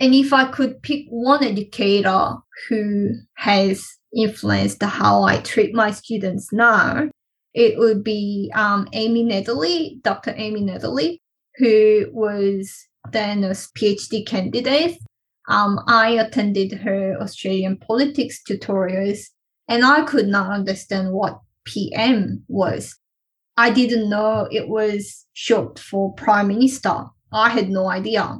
And 0.00 0.14
if 0.14 0.32
I 0.32 0.50
could 0.50 0.82
pick 0.82 1.06
one 1.08 1.44
educator 1.44 2.34
who 2.68 3.10
has 3.34 3.86
influenced 4.16 4.82
how 4.82 5.22
I 5.22 5.38
treat 5.38 5.74
my 5.74 5.92
students 5.92 6.52
now, 6.52 7.08
it 7.54 7.78
would 7.78 8.02
be 8.02 8.50
um, 8.54 8.88
Amy 8.92 9.24
Nedley, 9.24 10.02
Dr. 10.02 10.34
Amy 10.36 10.62
Nedley, 10.62 11.20
who 11.56 12.06
was 12.12 12.88
then 13.12 13.44
a 13.44 13.50
PhD 13.50 14.26
candidate. 14.26 14.98
Um, 15.48 15.80
I 15.86 16.10
attended 16.10 16.72
her 16.72 17.16
Australian 17.20 17.76
politics 17.76 18.40
tutorials 18.48 19.26
and 19.68 19.84
I 19.84 20.02
could 20.02 20.28
not 20.28 20.50
understand 20.50 21.12
what 21.12 21.40
PM 21.64 22.44
was. 22.48 22.96
I 23.56 23.70
didn't 23.70 24.08
know 24.08 24.48
it 24.50 24.68
was 24.68 25.26
short 25.32 25.78
for 25.78 26.14
Prime 26.14 26.48
Minister. 26.48 27.04
I 27.32 27.50
had 27.50 27.70
no 27.70 27.88
idea. 27.88 28.38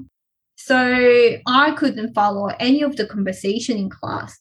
So 0.57 1.37
I 1.47 1.73
couldn't 1.73 2.15
follow 2.15 2.51
any 2.61 2.83
of 2.83 2.97
the 2.97 3.07
conversation 3.07 3.77
in 3.77 3.91
class. 3.91 4.39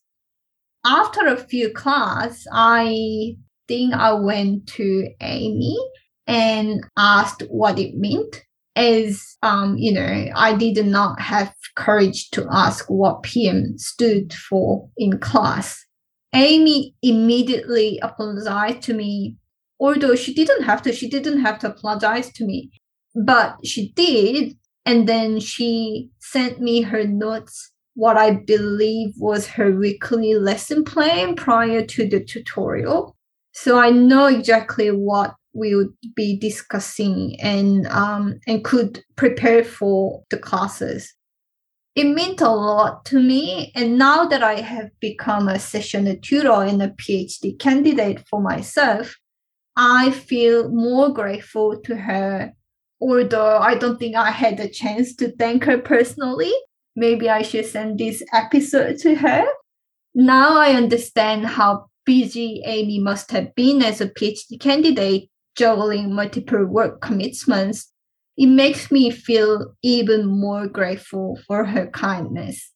After 0.85 1.25
a 1.25 1.37
few 1.37 1.71
class, 1.71 2.45
I 2.51 3.35
think 3.67 3.93
I 3.93 4.13
went 4.13 4.67
to 4.67 5.09
Amy 5.21 5.77
and 6.27 6.85
asked 6.97 7.43
what 7.49 7.79
it 7.79 7.95
meant. 7.95 8.43
As 8.75 9.37
um, 9.43 9.77
you 9.77 9.93
know, 9.93 10.27
I 10.35 10.53
did 10.55 10.85
not 10.85 11.19
have 11.19 11.53
courage 11.75 12.29
to 12.31 12.47
ask 12.51 12.85
what 12.89 13.23
PM 13.23 13.77
stood 13.77 14.33
for 14.33 14.89
in 14.97 15.19
class. 15.19 15.85
Amy 16.33 16.95
immediately 17.01 17.99
apologized 18.01 18.81
to 18.83 18.93
me, 18.93 19.35
although 19.79 20.15
she 20.15 20.33
didn't 20.33 20.63
have 20.63 20.81
to. 20.83 20.93
She 20.93 21.09
didn't 21.09 21.41
have 21.41 21.59
to 21.59 21.69
apologize 21.69 22.31
to 22.33 22.45
me, 22.45 22.71
but 23.15 23.57
she 23.65 23.91
did. 23.93 24.55
And 24.85 25.07
then 25.07 25.39
she 25.39 26.09
sent 26.19 26.59
me 26.59 26.81
her 26.81 27.03
notes, 27.03 27.71
what 27.93 28.17
I 28.17 28.31
believe 28.31 29.13
was 29.17 29.47
her 29.47 29.71
weekly 29.71 30.33
lesson 30.33 30.83
plan 30.83 31.35
prior 31.35 31.85
to 31.85 32.07
the 32.07 32.23
tutorial. 32.23 33.15
So 33.51 33.77
I 33.77 33.91
know 33.91 34.25
exactly 34.25 34.89
what 34.89 35.35
we 35.53 35.75
would 35.75 35.93
be 36.15 36.37
discussing 36.37 37.39
and 37.41 37.87
um, 37.87 38.39
and 38.47 38.63
could 38.63 39.03
prepare 39.15 39.63
for 39.63 40.23
the 40.29 40.37
classes. 40.37 41.13
It 41.93 42.05
meant 42.05 42.39
a 42.39 42.49
lot 42.49 43.03
to 43.05 43.19
me, 43.19 43.71
and 43.75 43.97
now 43.97 44.25
that 44.25 44.41
I 44.41 44.61
have 44.61 44.89
become 45.01 45.49
a 45.49 45.59
session 45.59 46.19
tutor 46.21 46.63
and 46.63 46.81
a 46.81 46.89
PhD 46.89 47.59
candidate 47.59 48.25
for 48.29 48.41
myself, 48.41 49.17
I 49.75 50.11
feel 50.11 50.69
more 50.69 51.09
grateful 51.09 51.81
to 51.81 51.95
her. 51.95 52.53
Although 53.01 53.57
I 53.57 53.75
don't 53.75 53.97
think 53.97 54.15
I 54.15 54.31
had 54.31 54.59
a 54.59 54.69
chance 54.69 55.15
to 55.15 55.31
thank 55.31 55.63
her 55.65 55.79
personally, 55.79 56.53
maybe 56.95 57.29
I 57.29 57.41
should 57.41 57.65
send 57.65 57.99
this 57.99 58.23
episode 58.31 58.97
to 58.99 59.15
her. 59.15 59.45
Now 60.13 60.57
I 60.57 60.73
understand 60.73 61.45
how 61.45 61.87
busy 62.05 62.61
Amy 62.65 62.99
must 62.99 63.31
have 63.31 63.55
been 63.55 63.81
as 63.81 64.01
a 64.01 64.09
PhD 64.09 64.59
candidate, 64.59 65.30
juggling 65.55 66.13
multiple 66.13 66.65
work 66.65 67.01
commitments. 67.01 67.91
It 68.37 68.47
makes 68.47 68.91
me 68.91 69.11
feel 69.11 69.75
even 69.83 70.25
more 70.25 70.67
grateful 70.67 71.39
for 71.47 71.65
her 71.65 71.87
kindness. 71.87 72.71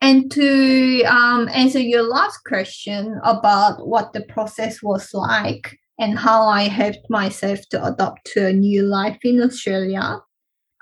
And 0.00 0.30
to 0.32 1.02
um, 1.04 1.48
answer 1.48 1.78
your 1.78 2.02
last 2.02 2.40
question 2.44 3.18
about 3.24 3.86
what 3.86 4.12
the 4.12 4.20
process 4.22 4.82
was 4.82 5.12
like 5.14 5.78
and 5.98 6.18
how 6.18 6.46
I 6.46 6.64
helped 6.64 7.08
myself 7.08 7.60
to 7.70 7.84
adapt 7.84 8.26
to 8.34 8.46
a 8.46 8.52
new 8.52 8.82
life 8.82 9.18
in 9.22 9.40
Australia, 9.40 10.18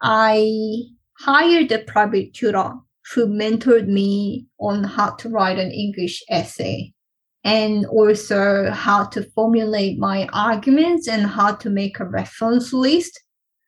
I 0.03 0.83
hired 1.21 1.71
a 1.71 1.79
private 1.79 2.35
tutor 2.35 2.73
who 3.15 3.27
mentored 3.27 3.87
me 3.87 4.47
on 4.59 4.83
how 4.83 5.11
to 5.11 5.29
write 5.29 5.59
an 5.59 5.71
English 5.71 6.23
essay 6.29 6.93
and 7.45 7.85
also 7.87 8.71
how 8.71 9.05
to 9.05 9.23
formulate 9.35 9.99
my 9.99 10.27
arguments 10.33 11.07
and 11.07 11.27
how 11.27 11.55
to 11.55 11.69
make 11.69 12.01
a 12.01 12.05
reference 12.05 12.73
list. 12.73 13.23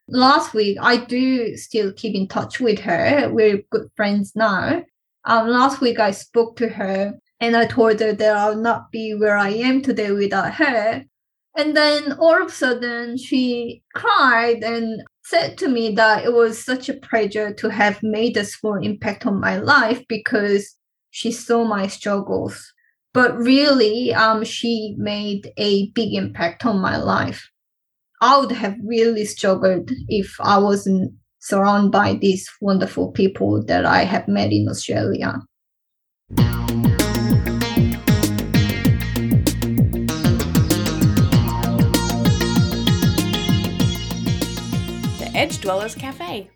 Last 0.09 0.55
week, 0.55 0.79
I 0.81 0.97
do 0.97 1.57
still 1.57 1.93
keep 1.93 2.15
in 2.15 2.27
touch 2.27 2.59
with 2.59 2.79
her. 2.81 3.29
We're 3.31 3.63
good 3.71 3.89
friends 3.95 4.33
now. 4.35 4.83
Um, 5.25 5.49
last 5.49 5.81
week, 5.81 5.99
I 5.99 6.13
spoke 6.13 6.57
to 6.57 6.69
her 6.69 7.19
and 7.41 7.57
I 7.57 7.67
told 7.67 8.01
her 8.01 8.13
that 8.13 8.37
I'll 8.37 8.57
not 8.57 8.91
be 8.91 9.15
where 9.15 9.37
I 9.37 9.51
am 9.51 9.83
today 9.83 10.11
without 10.11 10.55
her. 10.55 11.05
And 11.57 11.77
then 11.77 12.13
all 12.15 12.41
of 12.41 12.49
a 12.49 12.53
sudden, 12.53 13.19
she 13.19 13.83
cried 13.95 14.63
and 14.63 15.03
said 15.25 15.59
to 15.59 15.69
me 15.69 15.91
that 15.97 16.25
it 16.25 16.33
was 16.33 16.63
such 16.63 16.89
a 16.89 16.95
pleasure 16.95 17.53
to 17.55 17.69
have 17.69 18.03
made 18.03 18.37
a 18.37 18.45
small 18.45 18.77
impact 18.77 19.27
on 19.27 19.41
my 19.41 19.59
life 19.59 20.03
because 20.09 20.77
she 21.11 21.33
saw 21.33 21.65
my 21.65 21.89
struggles. 21.89 22.73
But 23.17 23.35
really, 23.39 24.13
um, 24.13 24.45
she 24.45 24.95
made 24.99 25.51
a 25.57 25.89
big 25.93 26.13
impact 26.13 26.67
on 26.67 26.83
my 26.83 26.99
life. 26.99 27.49
I 28.21 28.39
would 28.39 28.53
have 28.53 28.77
really 28.85 29.25
struggled 29.25 29.91
if 30.09 30.37
I 30.39 30.59
wasn't 30.59 31.15
surrounded 31.39 31.93
by 31.93 32.19
these 32.21 32.47
wonderful 32.61 33.13
people 33.13 33.65
that 33.65 33.87
I 33.87 34.05
have 34.05 34.29
met 34.29 34.53
in 34.53 34.69
Australia. 34.69 35.41
The 45.19 45.31
Edge 45.33 45.63
Dwellers 45.63 45.95
Cafe. 45.95 46.51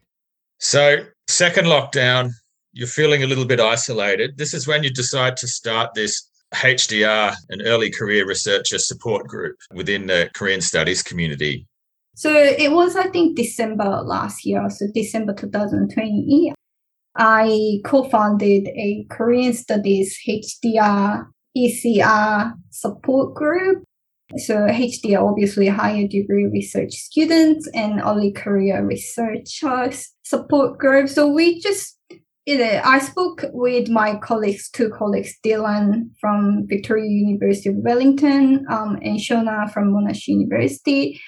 So, 0.59 1.07
second 1.27 1.65
lockdown, 1.65 2.33
you're 2.75 2.87
feeling 2.87 3.23
a 3.23 3.27
little 3.27 3.47
bit 3.47 3.61
isolated. 3.61 4.37
This 4.37 4.53
is 4.53 4.67
when 4.67 4.85
you 4.85 4.91
decide 4.91 5.39
to 5.39 5.49
start 5.49 5.95
this 5.95 6.30
HDR, 6.55 7.35
an 7.51 7.63
early 7.63 7.91
career 7.91 8.27
researcher 8.27 8.79
support 8.79 9.27
group 9.27 9.57
within 9.73 10.07
the 10.07 10.31
Korean 10.35 10.61
studies 10.61 11.03
community. 11.03 11.67
So 12.15 12.33
it 12.33 12.73
was, 12.73 12.97
I 12.97 13.09
think, 13.09 13.37
December 13.37 14.03
last 14.03 14.45
year, 14.45 14.69
so 14.69 14.87
December 14.93 15.33
2020. 15.33 16.53
I 17.17 17.81
co 17.85 18.05
founded 18.05 18.69
a 18.69 19.05
Korean 19.11 19.53
Studies 19.53 20.17
HDR 20.29 21.27
ECR 21.57 22.55
support 22.71 23.35
group. 23.35 23.85
So 24.37 24.55
HDR, 24.55 25.29
obviously, 25.29 25.67
higher 25.67 26.07
degree 26.07 26.47
research 26.47 26.93
students 26.93 27.69
and 27.75 28.01
early 28.01 28.31
career 28.31 28.85
researchers 28.85 30.13
support 30.23 30.79
group. 30.79 31.09
So 31.09 31.33
we 31.33 31.61
just 31.61 31.99
I 32.59 32.99
spoke 32.99 33.45
with 33.53 33.89
my 33.89 34.17
colleagues, 34.17 34.71
two 34.71 34.91
colleagues, 34.91 35.35
Dylan 35.45 36.11
from 36.21 36.67
Victoria 36.67 37.09
University 37.09 37.69
of 37.69 37.77
Wellington 37.77 38.65
um, 38.71 38.99
and 39.03 39.19
Shona 39.19 39.73
from 39.73 39.93
Monash 39.93 40.27
University. 40.27 41.21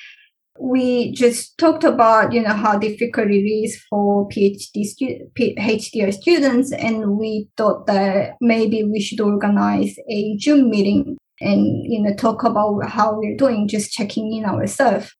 We 0.59 1.13
just 1.13 1.57
talked 1.59 1.85
about, 1.85 2.33
you 2.33 2.43
know, 2.43 2.53
how 2.55 2.79
difficult 2.79 3.29
it 3.31 3.49
is 3.49 3.81
for 3.89 4.29
PhD 4.29 4.85
stu- 4.85 5.31
HDR 5.39 6.13
students, 6.13 6.73
and 6.73 7.17
we 7.17 7.49
thought 7.57 7.87
that 7.87 8.35
maybe 8.41 8.85
we 8.85 9.01
should 9.01 9.21
organize 9.21 9.97
a 10.11 10.37
Zoom 10.39 10.71
meeting 10.71 11.17
and, 11.41 11.67
you 11.85 12.03
know, 12.03 12.15
talk 12.15 12.45
about 12.45 12.89
how 12.89 13.17
we're 13.17 13.37
doing, 13.37 13.67
just 13.67 13.93
checking 13.93 14.33
in 14.33 14.45
ourselves 14.45 15.13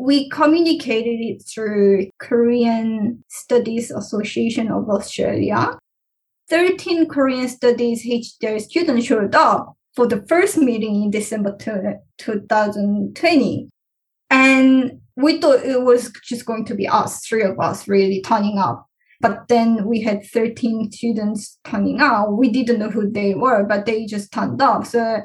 we 0.00 0.30
communicated 0.30 1.20
it 1.20 1.42
through 1.42 2.08
Korean 2.18 3.22
Studies 3.28 3.90
Association 3.90 4.70
of 4.70 4.88
Australia. 4.88 5.76
13 6.48 7.06
Korean 7.06 7.46
Studies 7.48 8.06
HDR 8.06 8.62
students 8.62 9.04
showed 9.04 9.34
up 9.34 9.74
for 9.94 10.06
the 10.06 10.22
first 10.26 10.56
meeting 10.56 11.02
in 11.02 11.10
December 11.10 11.54
2020. 12.16 13.68
And 14.30 15.00
we 15.16 15.38
thought 15.38 15.66
it 15.66 15.82
was 15.82 16.10
just 16.24 16.46
going 16.46 16.64
to 16.64 16.74
be 16.74 16.88
us, 16.88 17.26
three 17.26 17.42
of 17.42 17.60
us, 17.60 17.86
really 17.86 18.22
turning 18.22 18.56
up. 18.56 18.86
But 19.20 19.48
then 19.48 19.84
we 19.84 20.00
had 20.00 20.24
13 20.24 20.92
students 20.92 21.58
turning 21.64 22.00
out. 22.00 22.38
We 22.38 22.48
didn't 22.48 22.78
know 22.78 22.88
who 22.88 23.10
they 23.10 23.34
were, 23.34 23.64
but 23.64 23.84
they 23.84 24.06
just 24.06 24.32
turned 24.32 24.62
up. 24.62 24.86
So 24.86 25.20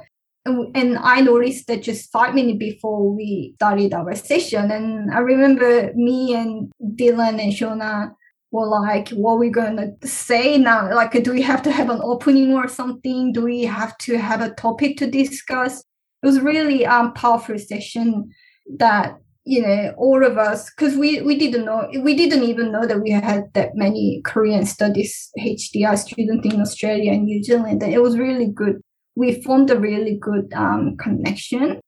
and 0.45 0.97
I 0.99 1.21
noticed 1.21 1.67
that 1.67 1.81
just 1.81 2.11
five 2.11 2.35
minutes 2.35 2.59
before 2.59 3.11
we 3.11 3.53
started 3.55 3.93
our 3.93 4.15
session, 4.15 4.71
and 4.71 5.11
I 5.11 5.19
remember 5.19 5.91
me 5.95 6.35
and 6.35 6.71
Dylan 6.81 7.41
and 7.41 7.51
Shona 7.51 8.11
were 8.51 8.67
like, 8.67 9.09
"What 9.09 9.33
are 9.33 9.37
we 9.37 9.49
gonna 9.49 9.93
say 10.03 10.57
now? 10.57 10.93
Like, 10.93 11.23
do 11.23 11.31
we 11.31 11.41
have 11.41 11.63
to 11.63 11.71
have 11.71 11.89
an 11.89 11.99
opening 12.03 12.53
or 12.53 12.67
something? 12.67 13.33
Do 13.33 13.43
we 13.43 13.63
have 13.63 13.97
to 13.99 14.17
have 14.17 14.41
a 14.41 14.51
topic 14.51 14.97
to 14.97 15.09
discuss?" 15.09 15.83
It 16.23 16.25
was 16.27 16.39
really 16.41 16.85
um 16.85 17.13
powerful 17.13 17.57
session 17.57 18.29
that 18.77 19.17
you 19.45 19.61
know 19.61 19.93
all 19.97 20.25
of 20.25 20.37
us 20.37 20.71
because 20.71 20.95
we 20.95 21.21
we 21.21 21.37
didn't 21.37 21.65
know 21.65 21.87
we 22.01 22.15
didn't 22.15 22.43
even 22.43 22.71
know 22.71 22.85
that 22.85 22.99
we 22.99 23.11
had 23.11 23.43
that 23.53 23.75
many 23.75 24.21
korean 24.25 24.65
studies 24.65 25.29
hdr 25.37 25.95
students 25.95 26.47
in 26.51 26.59
australia 26.59 27.11
and 27.11 27.25
new 27.25 27.43
zealand 27.43 27.83
and 27.83 27.93
it 27.93 28.01
was 28.01 28.17
really 28.17 28.47
good 28.47 28.81
we 29.15 29.41
formed 29.41 29.71
a 29.71 29.79
really 29.79 30.17
good 30.17 30.53
um, 30.53 30.97
connection. 30.97 31.79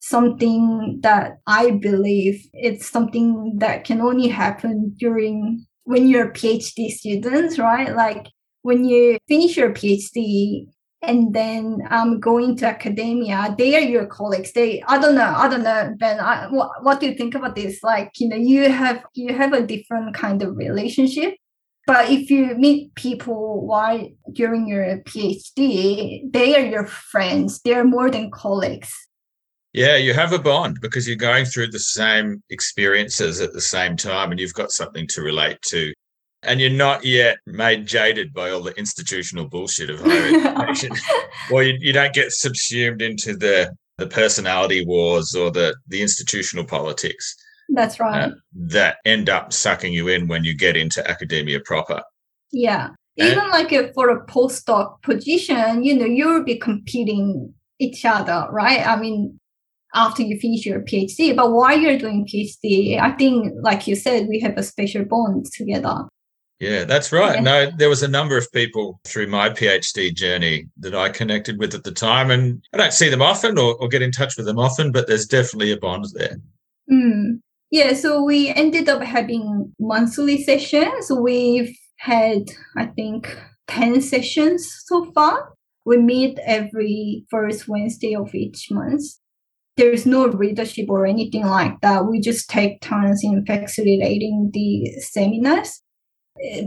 Something 0.00 1.00
that 1.02 1.38
i 1.46 1.72
believe 1.72 2.46
it's 2.52 2.88
something 2.88 3.58
that 3.58 3.84
can 3.84 4.00
only 4.00 4.28
happen 4.28 4.94
during 4.96 5.66
when 5.84 6.06
you're 6.06 6.30
phd 6.30 6.90
students 6.90 7.58
right? 7.58 7.94
Like 7.94 8.28
when 8.62 8.84
you 8.84 9.18
finish 9.26 9.56
your 9.56 9.70
phd 9.70 10.68
and 11.02 11.34
then 11.34 11.80
um, 11.90 12.20
going 12.20 12.56
to 12.56 12.66
academia 12.66 13.54
they 13.58 13.74
are 13.74 13.80
your 13.80 14.06
colleagues. 14.06 14.52
They 14.52 14.82
i 14.86 14.98
don't 14.98 15.16
know 15.16 15.32
i 15.36 15.48
don't 15.48 15.64
know 15.64 15.94
ben 15.98 16.20
I, 16.20 16.46
what, 16.46 16.84
what 16.84 17.00
do 17.00 17.06
you 17.06 17.14
think 17.14 17.34
about 17.34 17.56
this? 17.56 17.82
Like 17.82 18.12
you 18.18 18.28
know 18.28 18.36
you 18.36 18.70
have 18.70 19.04
you 19.14 19.34
have 19.34 19.52
a 19.52 19.66
different 19.66 20.14
kind 20.14 20.42
of 20.42 20.56
relationship 20.56 21.34
but 21.88 22.10
if 22.10 22.30
you 22.30 22.54
meet 22.54 22.94
people 22.96 23.66
while 23.66 24.06
during 24.34 24.68
your 24.68 24.98
PhD, 24.98 26.30
they 26.30 26.54
are 26.54 26.66
your 26.66 26.86
friends. 26.86 27.62
They're 27.62 27.82
more 27.82 28.10
than 28.10 28.30
colleagues. 28.30 28.92
Yeah, 29.72 29.96
you 29.96 30.12
have 30.12 30.34
a 30.34 30.38
bond 30.38 30.80
because 30.82 31.08
you're 31.08 31.16
going 31.16 31.46
through 31.46 31.68
the 31.68 31.78
same 31.78 32.42
experiences 32.50 33.40
at 33.40 33.54
the 33.54 33.62
same 33.62 33.96
time 33.96 34.30
and 34.30 34.38
you've 34.38 34.52
got 34.52 34.70
something 34.70 35.06
to 35.12 35.22
relate 35.22 35.62
to. 35.68 35.94
And 36.42 36.60
you're 36.60 36.68
not 36.68 37.06
yet 37.06 37.38
made 37.46 37.86
jaded 37.86 38.34
by 38.34 38.50
all 38.50 38.60
the 38.60 38.78
institutional 38.78 39.48
bullshit 39.48 39.88
of 39.88 40.00
higher 40.00 40.44
education. 40.44 40.92
or 41.50 41.62
you, 41.62 41.78
you 41.80 41.94
don't 41.94 42.12
get 42.12 42.32
subsumed 42.32 43.00
into 43.00 43.34
the, 43.34 43.74
the 43.96 44.08
personality 44.08 44.84
wars 44.84 45.34
or 45.34 45.50
the, 45.50 45.74
the 45.86 46.02
institutional 46.02 46.66
politics. 46.66 47.34
That's 47.68 48.00
right. 48.00 48.24
Uh, 48.24 48.34
that 48.54 48.96
end 49.04 49.28
up 49.28 49.52
sucking 49.52 49.92
you 49.92 50.08
in 50.08 50.28
when 50.28 50.44
you 50.44 50.54
get 50.54 50.76
into 50.76 51.08
academia 51.08 51.60
proper. 51.60 52.02
Yeah. 52.50 52.90
And 53.18 53.28
Even 53.28 53.50
like 53.50 53.72
a, 53.72 53.92
for 53.92 54.10
a 54.10 54.24
postdoc 54.26 55.02
position, 55.02 55.84
you 55.84 55.94
know, 55.96 56.06
you'll 56.06 56.44
be 56.44 56.56
competing 56.56 57.52
each 57.78 58.04
other, 58.04 58.46
right? 58.50 58.86
I 58.86 58.96
mean, 58.96 59.38
after 59.94 60.22
you 60.22 60.38
finish 60.38 60.64
your 60.64 60.80
PhD, 60.80 61.34
but 61.34 61.50
while 61.50 61.76
you're 61.76 61.98
doing 61.98 62.26
PhD, 62.26 62.98
I 63.00 63.12
think, 63.12 63.52
like 63.60 63.86
you 63.86 63.96
said, 63.96 64.28
we 64.28 64.40
have 64.40 64.56
a 64.56 64.62
special 64.62 65.04
bond 65.04 65.46
together. 65.52 66.04
Yeah, 66.60 66.84
that's 66.84 67.12
right. 67.12 67.36
Yeah. 67.36 67.40
No, 67.40 67.70
there 67.76 67.88
was 67.88 68.02
a 68.02 68.08
number 68.08 68.36
of 68.36 68.50
people 68.52 69.00
through 69.04 69.28
my 69.28 69.48
PhD 69.48 70.12
journey 70.12 70.66
that 70.78 70.94
I 70.94 71.08
connected 71.08 71.58
with 71.58 71.74
at 71.74 71.84
the 71.84 71.92
time, 71.92 72.30
and 72.30 72.62
I 72.72 72.78
don't 72.78 72.92
see 72.92 73.08
them 73.08 73.22
often 73.22 73.58
or, 73.58 73.76
or 73.76 73.88
get 73.88 74.02
in 74.02 74.10
touch 74.10 74.36
with 74.36 74.46
them 74.46 74.58
often, 74.58 74.90
but 74.90 75.06
there's 75.06 75.26
definitely 75.26 75.72
a 75.72 75.76
bond 75.76 76.06
there. 76.14 76.36
Mm. 76.90 77.40
Yeah, 77.70 77.92
so 77.92 78.22
we 78.22 78.48
ended 78.48 78.88
up 78.88 79.02
having 79.02 79.74
monthly 79.78 80.42
sessions. 80.42 81.10
We've 81.10 81.76
had, 81.98 82.44
I 82.76 82.86
think, 82.86 83.36
10 83.66 84.00
sessions 84.00 84.82
so 84.86 85.12
far. 85.12 85.52
We 85.84 85.98
meet 85.98 86.38
every 86.44 87.26
first 87.30 87.68
Wednesday 87.68 88.14
of 88.14 88.34
each 88.34 88.68
month. 88.70 89.02
There's 89.76 90.06
no 90.06 90.28
readership 90.28 90.88
or 90.88 91.06
anything 91.06 91.46
like 91.46 91.80
that. 91.82 92.06
We 92.06 92.20
just 92.20 92.48
take 92.48 92.80
turns 92.80 93.22
in 93.22 93.44
facilitating 93.46 94.50
the 94.52 94.90
seminars. 95.00 95.82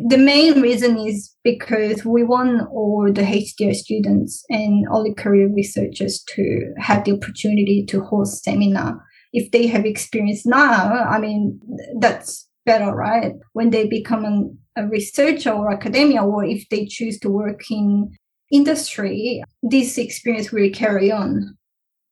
The 0.08 0.18
main 0.18 0.62
reason 0.62 0.98
is 0.98 1.36
because 1.44 2.06
we 2.06 2.24
want 2.24 2.68
all 2.72 3.12
the 3.12 3.22
HDR 3.22 3.74
students 3.74 4.44
and 4.50 4.86
early 4.92 5.14
career 5.14 5.50
researchers 5.52 6.24
to 6.36 6.74
have 6.78 7.06
the 7.06 7.14
opportunity 7.14 7.86
to 7.88 8.02
host 8.02 8.44
seminar 8.44 9.02
if 9.34 9.52
they 9.52 9.68
have 9.68 9.86
experience 9.86 10.46
now, 10.46 11.06
I 11.06 11.20
mean, 11.20 11.60
that's 12.00 12.48
better, 12.66 12.94
right? 12.94 13.34
When 13.54 13.70
they 13.70 13.88
become 13.88 14.26
an, 14.26 14.58
a 14.76 14.88
researcher 14.88 15.52
or 15.52 15.72
academia, 15.72 16.24
or 16.24 16.44
if 16.44 16.68
they 16.70 16.86
choose 16.86 17.20
to 17.20 17.30
work 17.30 17.70
in 17.72 18.18
industry, 18.52 19.44
this 19.64 19.98
experience 19.98 20.52
will 20.52 20.70
carry 20.72 21.12
on. 21.12 21.58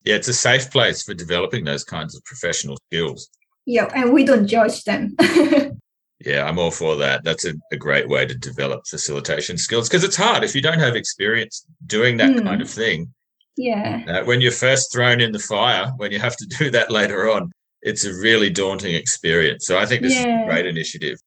Yeah, 0.06 0.16
it's 0.16 0.30
a 0.30 0.34
safe 0.34 0.72
place 0.72 1.04
for 1.04 1.14
developing 1.14 1.66
those 1.66 1.84
kinds 1.84 2.16
of 2.16 2.24
professional 2.24 2.78
skills. 2.88 3.30
Yeah, 3.66 3.90
and 3.94 4.14
we 4.14 4.24
don't 4.24 4.48
judge 4.48 4.84
them. 4.86 5.16
yeah, 6.26 6.46
I'm 6.46 6.58
all 6.58 6.72
for 6.72 6.96
that. 6.96 7.24
That's 7.24 7.46
a, 7.46 7.54
a 7.72 7.78
great 7.78 8.08
way 8.08 8.26
to 8.26 8.36
develop 8.36 8.88
facilitation 8.88 9.58
skills 9.58 9.90
because 9.90 10.04
it's 10.04 10.16
hard 10.16 10.44
if 10.44 10.56
you 10.56 10.62
don't 10.62 10.80
have 10.80 10.96
experience 10.96 11.66
doing 11.86 12.18
that 12.18 12.32
mm. 12.32 12.44
kind 12.44 12.62
of 12.62 12.70
thing. 12.70 13.14
Yeah. 13.60 14.04
Uh, 14.08 14.24
when 14.24 14.40
you're 14.40 14.54
first 14.54 14.92
thrown 14.94 15.20
in 15.20 15.34
the 15.34 15.40
fire, 15.40 15.92
when 15.98 16.14
you 16.14 16.20
have 16.20 16.38
to 16.38 16.46
do 16.46 16.72
that 16.72 16.90
later 16.90 17.30
on, 17.30 17.52
it's 17.82 18.06
a 18.06 18.14
really 18.14 18.50
daunting 18.50 18.96
experience. 18.96 19.66
So 19.66 19.78
I 19.78 19.86
think 19.86 20.02
this 20.02 20.14
yeah. 20.14 20.44
is 20.44 20.44
a 20.44 20.50
great 20.50 20.66
initiative. 20.66 21.18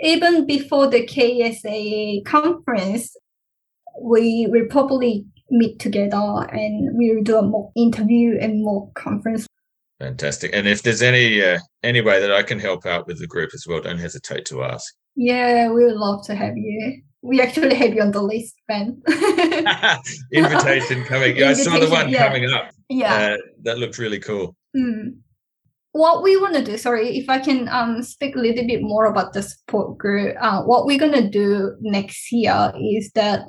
Even 0.00 0.46
before 0.46 0.88
the 0.88 1.06
KSAA 1.06 2.24
conference, 2.24 3.16
we 4.02 4.48
will 4.50 4.66
probably 4.68 5.26
meet 5.48 5.78
together 5.78 6.48
and 6.50 6.98
we 6.98 7.14
will 7.14 7.22
do 7.22 7.38
a 7.38 7.42
mock 7.42 7.70
interview 7.76 8.36
and 8.40 8.64
mock 8.64 8.92
conference. 8.94 9.46
Fantastic. 10.00 10.50
And 10.54 10.66
if 10.66 10.82
there's 10.82 11.02
any 11.02 11.42
uh, 11.42 11.58
any 11.84 12.00
way 12.00 12.20
that 12.20 12.32
I 12.32 12.42
can 12.42 12.58
help 12.58 12.84
out 12.84 13.06
with 13.06 13.20
the 13.20 13.28
group 13.28 13.50
as 13.54 13.64
well, 13.66 13.80
don't 13.80 13.96
hesitate 13.96 14.44
to 14.46 14.64
ask. 14.64 14.92
Yeah, 15.14 15.70
we 15.70 15.84
would 15.84 15.94
love 15.94 16.26
to 16.26 16.34
have 16.34 16.56
you 16.56 17.00
we 17.26 17.40
actually 17.40 17.74
have 17.74 17.94
you 17.94 18.02
on 18.02 18.12
the 18.12 18.22
list, 18.22 18.54
Ben. 18.68 19.02
Invitation 20.32 21.04
coming. 21.04 21.36
Yeah, 21.36 21.50
Invitation, 21.50 21.72
I 21.72 21.78
saw 21.78 21.84
the 21.84 21.90
one 21.90 22.08
yeah. 22.08 22.26
coming 22.26 22.50
up. 22.50 22.70
Yeah. 22.88 23.14
Uh, 23.14 23.36
that 23.62 23.78
looked 23.78 23.98
really 23.98 24.20
cool. 24.20 24.56
Mm. 24.76 25.16
What 25.92 26.22
we 26.22 26.36
want 26.36 26.54
to 26.54 26.62
do, 26.62 26.76
sorry, 26.76 27.16
if 27.18 27.28
I 27.28 27.38
can 27.38 27.68
um, 27.68 28.02
speak 28.02 28.36
a 28.36 28.38
little 28.38 28.66
bit 28.66 28.82
more 28.82 29.06
about 29.06 29.32
the 29.32 29.42
support 29.42 29.96
group, 29.96 30.36
uh, 30.40 30.62
what 30.62 30.86
we're 30.86 30.98
going 30.98 31.12
to 31.12 31.28
do 31.28 31.74
next 31.80 32.30
year 32.30 32.72
is 32.78 33.10
that 33.12 33.40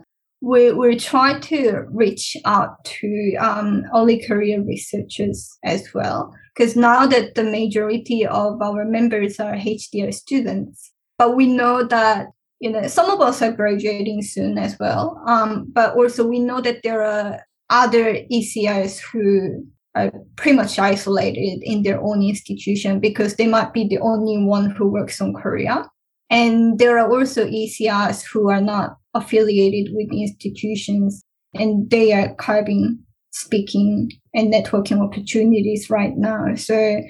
we 0.41 0.71
will 0.71 0.97
try 0.97 1.39
to 1.39 1.85
reach 1.91 2.37
out 2.45 2.83
to 2.85 3.35
um, 3.35 3.83
early 3.93 4.23
career 4.25 4.61
researchers 4.61 5.57
as 5.63 5.93
well. 5.93 6.33
Because 6.55 6.75
now 6.75 7.05
that 7.05 7.35
the 7.35 7.43
majority 7.43 8.25
of 8.25 8.61
our 8.61 8.85
members 8.85 9.39
are 9.39 9.55
HDR 9.55 10.13
students, 10.13 10.91
but 11.17 11.35
we 11.35 11.47
know 11.47 11.83
that 11.83 12.27
you 12.59 12.71
know 12.71 12.87
some 12.87 13.09
of 13.09 13.21
us 13.21 13.41
are 13.41 13.51
graduating 13.51 14.21
soon 14.21 14.57
as 14.57 14.77
well. 14.79 15.21
Um, 15.27 15.67
but 15.71 15.95
also 15.95 16.25
we 16.27 16.39
know 16.39 16.61
that 16.61 16.81
there 16.83 17.03
are 17.03 17.41
other 17.69 18.15
ECIs 18.31 18.99
who 18.99 19.65
are 19.95 20.11
pretty 20.35 20.55
much 20.55 20.79
isolated 20.79 21.59
in 21.63 21.83
their 21.83 22.01
own 22.01 22.21
institution 22.21 22.99
because 22.99 23.35
they 23.35 23.47
might 23.47 23.73
be 23.73 23.87
the 23.87 23.99
only 23.99 24.37
one 24.37 24.69
who 24.69 24.87
works 24.87 25.19
on 25.19 25.33
korea. 25.33 25.89
And 26.29 26.77
there 26.77 26.99
are 26.99 27.09
also 27.09 27.45
ECIs 27.45 28.23
who 28.25 28.49
are 28.49 28.61
not 28.61 28.97
affiliated 29.13 29.93
with 29.93 30.09
institutions 30.11 31.23
and 31.53 31.89
they 31.89 32.13
are 32.13 32.35
carving 32.35 32.99
speaking 33.31 34.11
and 34.33 34.53
networking 34.53 35.01
opportunities 35.01 35.89
right 35.89 36.15
now. 36.17 36.55
So 36.55 37.01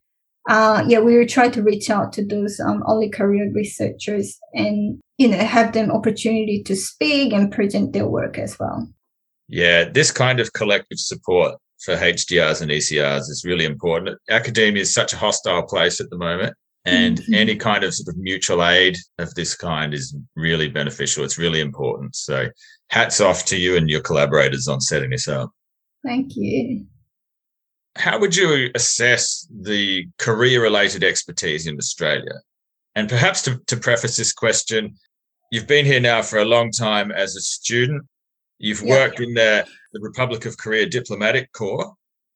uh, 0.47 0.83
yeah, 0.87 0.99
we 0.99 1.17
will 1.17 1.27
try 1.27 1.49
to 1.49 1.61
reach 1.61 1.89
out 1.89 2.13
to 2.13 2.25
those 2.25 2.59
um, 2.59 2.83
early 2.87 3.09
career 3.09 3.51
researchers 3.53 4.37
and 4.53 4.99
you 5.17 5.27
know 5.27 5.37
have 5.37 5.73
them 5.73 5.91
opportunity 5.91 6.63
to 6.63 6.75
speak 6.75 7.33
and 7.33 7.51
present 7.51 7.93
their 7.93 8.07
work 8.07 8.37
as 8.37 8.57
well. 8.59 8.87
Yeah, 9.47 9.85
this 9.85 10.11
kind 10.11 10.39
of 10.39 10.53
collective 10.53 10.99
support 10.99 11.55
for 11.83 11.95
HDRs 11.95 12.61
and 12.61 12.71
ECRs 12.71 13.29
is 13.29 13.43
really 13.45 13.65
important. 13.65 14.17
Academia 14.29 14.81
is 14.81 14.93
such 14.93 15.13
a 15.13 15.17
hostile 15.17 15.63
place 15.63 16.01
at 16.01 16.09
the 16.09 16.17
moment. 16.17 16.53
And 16.85 17.17
mm-hmm. 17.17 17.33
any 17.33 17.55
kind 17.57 17.83
of 17.83 17.93
sort 17.93 18.07
of 18.07 18.17
mutual 18.17 18.65
aid 18.65 18.97
of 19.19 19.33
this 19.35 19.55
kind 19.55 19.93
is 19.93 20.15
really 20.37 20.69
beneficial. 20.69 21.25
It's 21.25 21.37
really 21.37 21.59
important. 21.59 22.15
So, 22.15 22.47
hats 22.89 23.19
off 23.19 23.43
to 23.45 23.57
you 23.57 23.75
and 23.75 23.89
your 23.89 23.99
collaborators 23.99 24.69
on 24.69 24.79
setting 24.79 25.09
this 25.09 25.27
up. 25.27 25.51
Thank 26.05 26.37
you. 26.37 26.85
How 27.97 28.19
would 28.19 28.35
you 28.35 28.69
assess 28.75 29.47
the 29.49 30.07
Korea 30.17 30.61
related 30.61 31.03
expertise 31.03 31.67
in 31.67 31.77
Australia? 31.77 32.41
And 32.95 33.09
perhaps 33.09 33.41
to, 33.43 33.59
to 33.67 33.77
preface 33.77 34.17
this 34.17 34.33
question, 34.33 34.95
you've 35.51 35.67
been 35.67 35.85
here 35.85 35.99
now 35.99 36.21
for 36.21 36.39
a 36.39 36.45
long 36.45 36.71
time 36.71 37.11
as 37.11 37.35
a 37.35 37.41
student. 37.41 38.03
You've 38.59 38.81
yeah. 38.81 38.89
worked 38.89 39.19
in 39.19 39.33
the, 39.33 39.65
the 39.93 39.99
Republic 39.99 40.45
of 40.45 40.57
Korea 40.57 40.85
Diplomatic 40.85 41.51
Corps. 41.51 41.93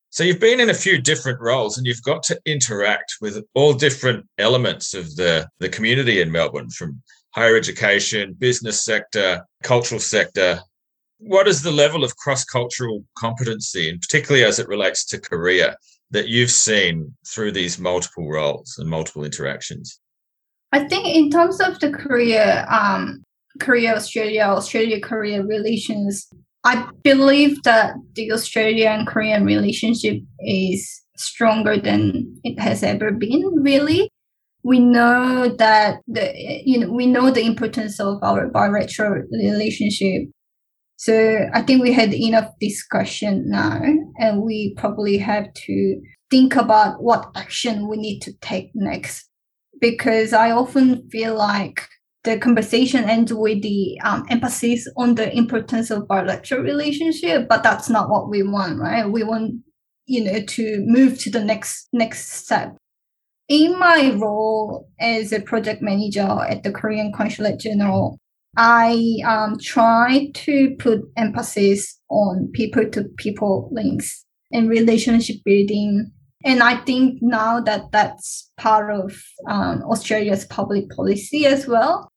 So 0.09 0.24
you've 0.24 0.39
been 0.39 0.59
in 0.59 0.70
a 0.70 0.74
few 0.74 1.01
different 1.01 1.39
roles 1.39 1.78
and 1.78 1.88
you've 1.88 2.03
got 2.03 2.22
to 2.24 2.39
interact 2.45 3.16
with 3.22 3.43
all 3.53 3.74
different 3.74 4.26
elements 4.38 4.93
of 4.93 5.16
the, 5.16 5.47
the 5.59 5.70
community 5.70 6.22
in 6.22 6.32
Melbourne 6.32 6.70
from 6.70 7.01
higher 7.34 7.55
education, 7.55 8.34
business 8.34 8.84
sector, 8.84 9.45
cultural 9.64 10.01
sector. 10.01 10.59
What 11.24 11.47
is 11.47 11.61
the 11.61 11.72
level 11.72 12.03
of 12.03 12.17
cross 12.17 12.43
cultural 12.43 13.03
competency, 13.17 13.89
and 13.89 14.01
particularly 14.01 14.43
as 14.43 14.59
it 14.59 14.67
relates 14.67 15.05
to 15.05 15.19
Korea, 15.19 15.78
that 16.09 16.28
you've 16.28 16.51
seen 16.51 17.13
through 17.28 17.51
these 17.51 17.80
multiple 17.80 18.30
roles 18.30 18.76
and 18.78 18.89
multiple 18.89 19.24
interactions? 19.24 19.99
I 20.72 20.88
think 20.88 21.05
in 21.05 21.30
terms 21.30 21.59
of 21.59 21.80
the 21.80 21.91
Korea, 21.91 22.65
um, 22.69 23.24
Australia, 23.61 24.43
Australia 24.43 24.99
Korea 24.99 25.43
relations, 25.43 26.28
I 26.63 26.88
believe 27.03 27.61
that 27.63 27.95
the 28.13 28.32
Australian 28.32 29.05
Korean 29.05 29.45
relationship 29.45 30.22
is 30.39 31.01
stronger 31.17 31.78
than 31.78 32.39
it 32.43 32.59
has 32.59 32.84
ever 32.84 33.11
been, 33.11 33.43
really. 33.61 34.09
We 34.63 34.80
know 34.80 35.49
that 35.57 36.01
the 36.07 36.34
you 36.65 36.80
know 36.80 36.91
we 36.91 37.07
know 37.07 37.32
the 37.32 37.45
importance 37.45 37.99
of 37.99 38.22
our 38.24 38.47
bilateral 38.47 39.24
relationship. 39.32 40.30
So 41.02 41.49
I 41.52 41.64
think 41.64 41.82
we 41.82 41.93
had 41.93 42.14
enough 42.14 42.52
discussion 42.60 43.49
now 43.49 43.82
and 44.20 44.43
we 44.43 44.76
probably 44.78 45.18
have 45.18 45.52
to 45.52 45.99
think 46.30 46.56
about 46.56 47.02
what 47.02 47.32
action 47.36 47.89
we 47.89 47.97
need 47.97 48.20
to 48.20 48.34
take 48.34 48.70
next. 48.76 49.28
Because 49.80 50.32
I 50.32 50.52
often 50.52 51.10
feel 51.10 51.34
like 51.34 51.88
the 52.24 52.38
conversation 52.38 53.10
ends 53.10 53.34
with 53.34 53.64
the 53.64 53.99
um, 54.06 54.28
emphasis 54.30 54.88
on 54.95 55.16
the 55.16 55.36
importance 55.36 55.89
of 55.89 56.08
bilateral 56.08 56.62
relationship, 56.62 57.49
but 57.49 57.64
that's 57.64 57.89
not 57.89 58.12
what 58.12 58.30
we 58.30 58.43
want, 58.43 58.80
right? 58.80 59.10
We 59.10 59.24
want 59.24 59.56
you 60.06 60.24
know 60.24 60.39
to 60.39 60.84
move 60.86 61.18
to 61.22 61.32
the 61.32 61.43
next 61.43 61.88
next 61.91 62.32
step. 62.32 62.78
In 63.49 63.80
my 63.80 64.12
role 64.22 64.88
as 64.99 65.34
a 65.34 65.41
project 65.41 65.82
manager 65.82 66.30
at 66.47 66.62
the 66.62 66.72
Korean 66.72 67.12
Consulate 67.12 67.60
General, 67.60 68.20
I 68.58 69.18
um, 69.26 69.58
try 69.60 70.30
to 70.34 70.76
put 70.78 71.02
emphasis 71.16 71.99
on 72.10 72.49
people 72.54 72.89
to 72.89 73.06
people 73.18 73.70
links 73.72 74.26
and 74.52 74.70
relationship 74.70 75.38
building. 75.45 76.12
And 76.43 76.62
I 76.62 76.78
think 76.78 77.20
now 77.22 77.62
that 77.62 77.91
that's 77.91 78.52
part 78.58 78.93
of 78.93 79.22
um, 79.47 79.84
Australia's 79.84 80.45
public 80.45 80.89
policy 80.89 81.45
as 81.45 81.68
well. 81.68 82.10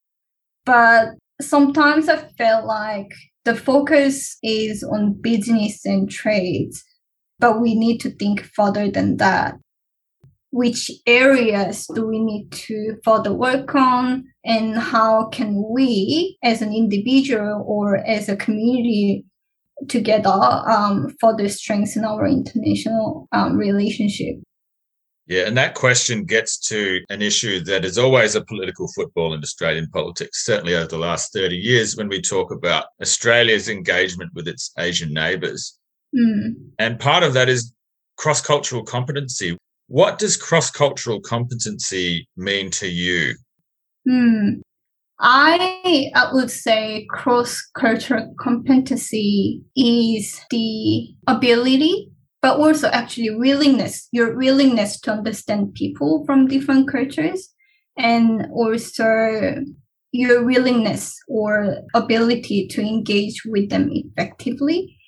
But 0.64 1.10
sometimes 1.40 2.08
I 2.08 2.16
felt 2.38 2.64
like 2.64 3.12
the 3.44 3.54
focus 3.54 4.36
is 4.42 4.82
on 4.82 5.20
business 5.20 5.84
and 5.84 6.10
trades, 6.10 6.82
but 7.38 7.60
we 7.60 7.74
need 7.74 7.98
to 8.00 8.10
think 8.10 8.42
further 8.42 8.90
than 8.90 9.18
that. 9.18 9.56
Which 10.54 10.88
areas 11.04 11.86
do 11.92 12.06
we 12.06 12.20
need 12.20 12.52
to 12.52 12.96
further 13.04 13.32
work 13.32 13.74
on, 13.74 14.24
and 14.44 14.78
how 14.78 15.26
can 15.30 15.64
we, 15.68 16.38
as 16.44 16.62
an 16.62 16.72
individual 16.72 17.64
or 17.66 17.96
as 17.96 18.28
a 18.28 18.36
community, 18.36 19.24
together 19.88 20.30
um, 20.30 21.14
further 21.20 21.48
strengthen 21.48 22.04
our 22.04 22.26
international 22.26 23.28
um, 23.32 23.56
relationship? 23.56 24.36
Yeah, 25.26 25.46
and 25.46 25.56
that 25.56 25.74
question 25.74 26.24
gets 26.24 26.58
to 26.68 27.00
an 27.08 27.22
issue 27.22 27.64
that 27.64 27.84
is 27.84 27.96
always 27.96 28.34
a 28.34 28.44
political 28.44 28.88
football 28.94 29.32
in 29.32 29.42
Australian 29.42 29.88
politics, 29.90 30.44
certainly 30.44 30.76
over 30.76 30.86
the 30.86 30.98
last 30.98 31.32
30 31.32 31.56
years 31.56 31.96
when 31.96 32.08
we 32.08 32.20
talk 32.20 32.52
about 32.52 32.86
Australia's 33.00 33.68
engagement 33.68 34.30
with 34.34 34.46
its 34.46 34.70
Asian 34.78 35.14
neighbours. 35.14 35.78
Mm. 36.14 36.70
And 36.78 37.00
part 37.00 37.22
of 37.22 37.32
that 37.32 37.48
is 37.48 37.72
cross 38.18 38.42
cultural 38.42 38.84
competency. 38.84 39.56
What 39.94 40.18
does 40.18 40.36
cross 40.36 40.72
cultural 40.72 41.20
competency 41.20 42.26
mean 42.36 42.70
to 42.70 42.88
you? 42.88 43.36
Hmm. 44.04 44.54
I, 45.20 46.10
I 46.16 46.32
would 46.32 46.50
say 46.50 47.06
cross 47.10 47.62
cultural 47.78 48.34
competency 48.40 49.62
is 49.76 50.40
the 50.50 51.14
ability 51.28 52.10
but 52.42 52.58
also 52.58 52.88
actually 52.88 53.36
willingness, 53.36 54.08
your 54.10 54.36
willingness 54.36 54.98
to 55.02 55.12
understand 55.12 55.74
people 55.74 56.24
from 56.26 56.48
different 56.48 56.90
cultures, 56.90 57.54
and 57.96 58.48
also 58.52 59.62
your 60.10 60.44
willingness 60.44 61.16
or 61.28 61.76
ability 61.94 62.66
to 62.66 62.82
engage 62.82 63.44
with 63.46 63.70
them 63.70 63.90
effectively. 63.92 64.98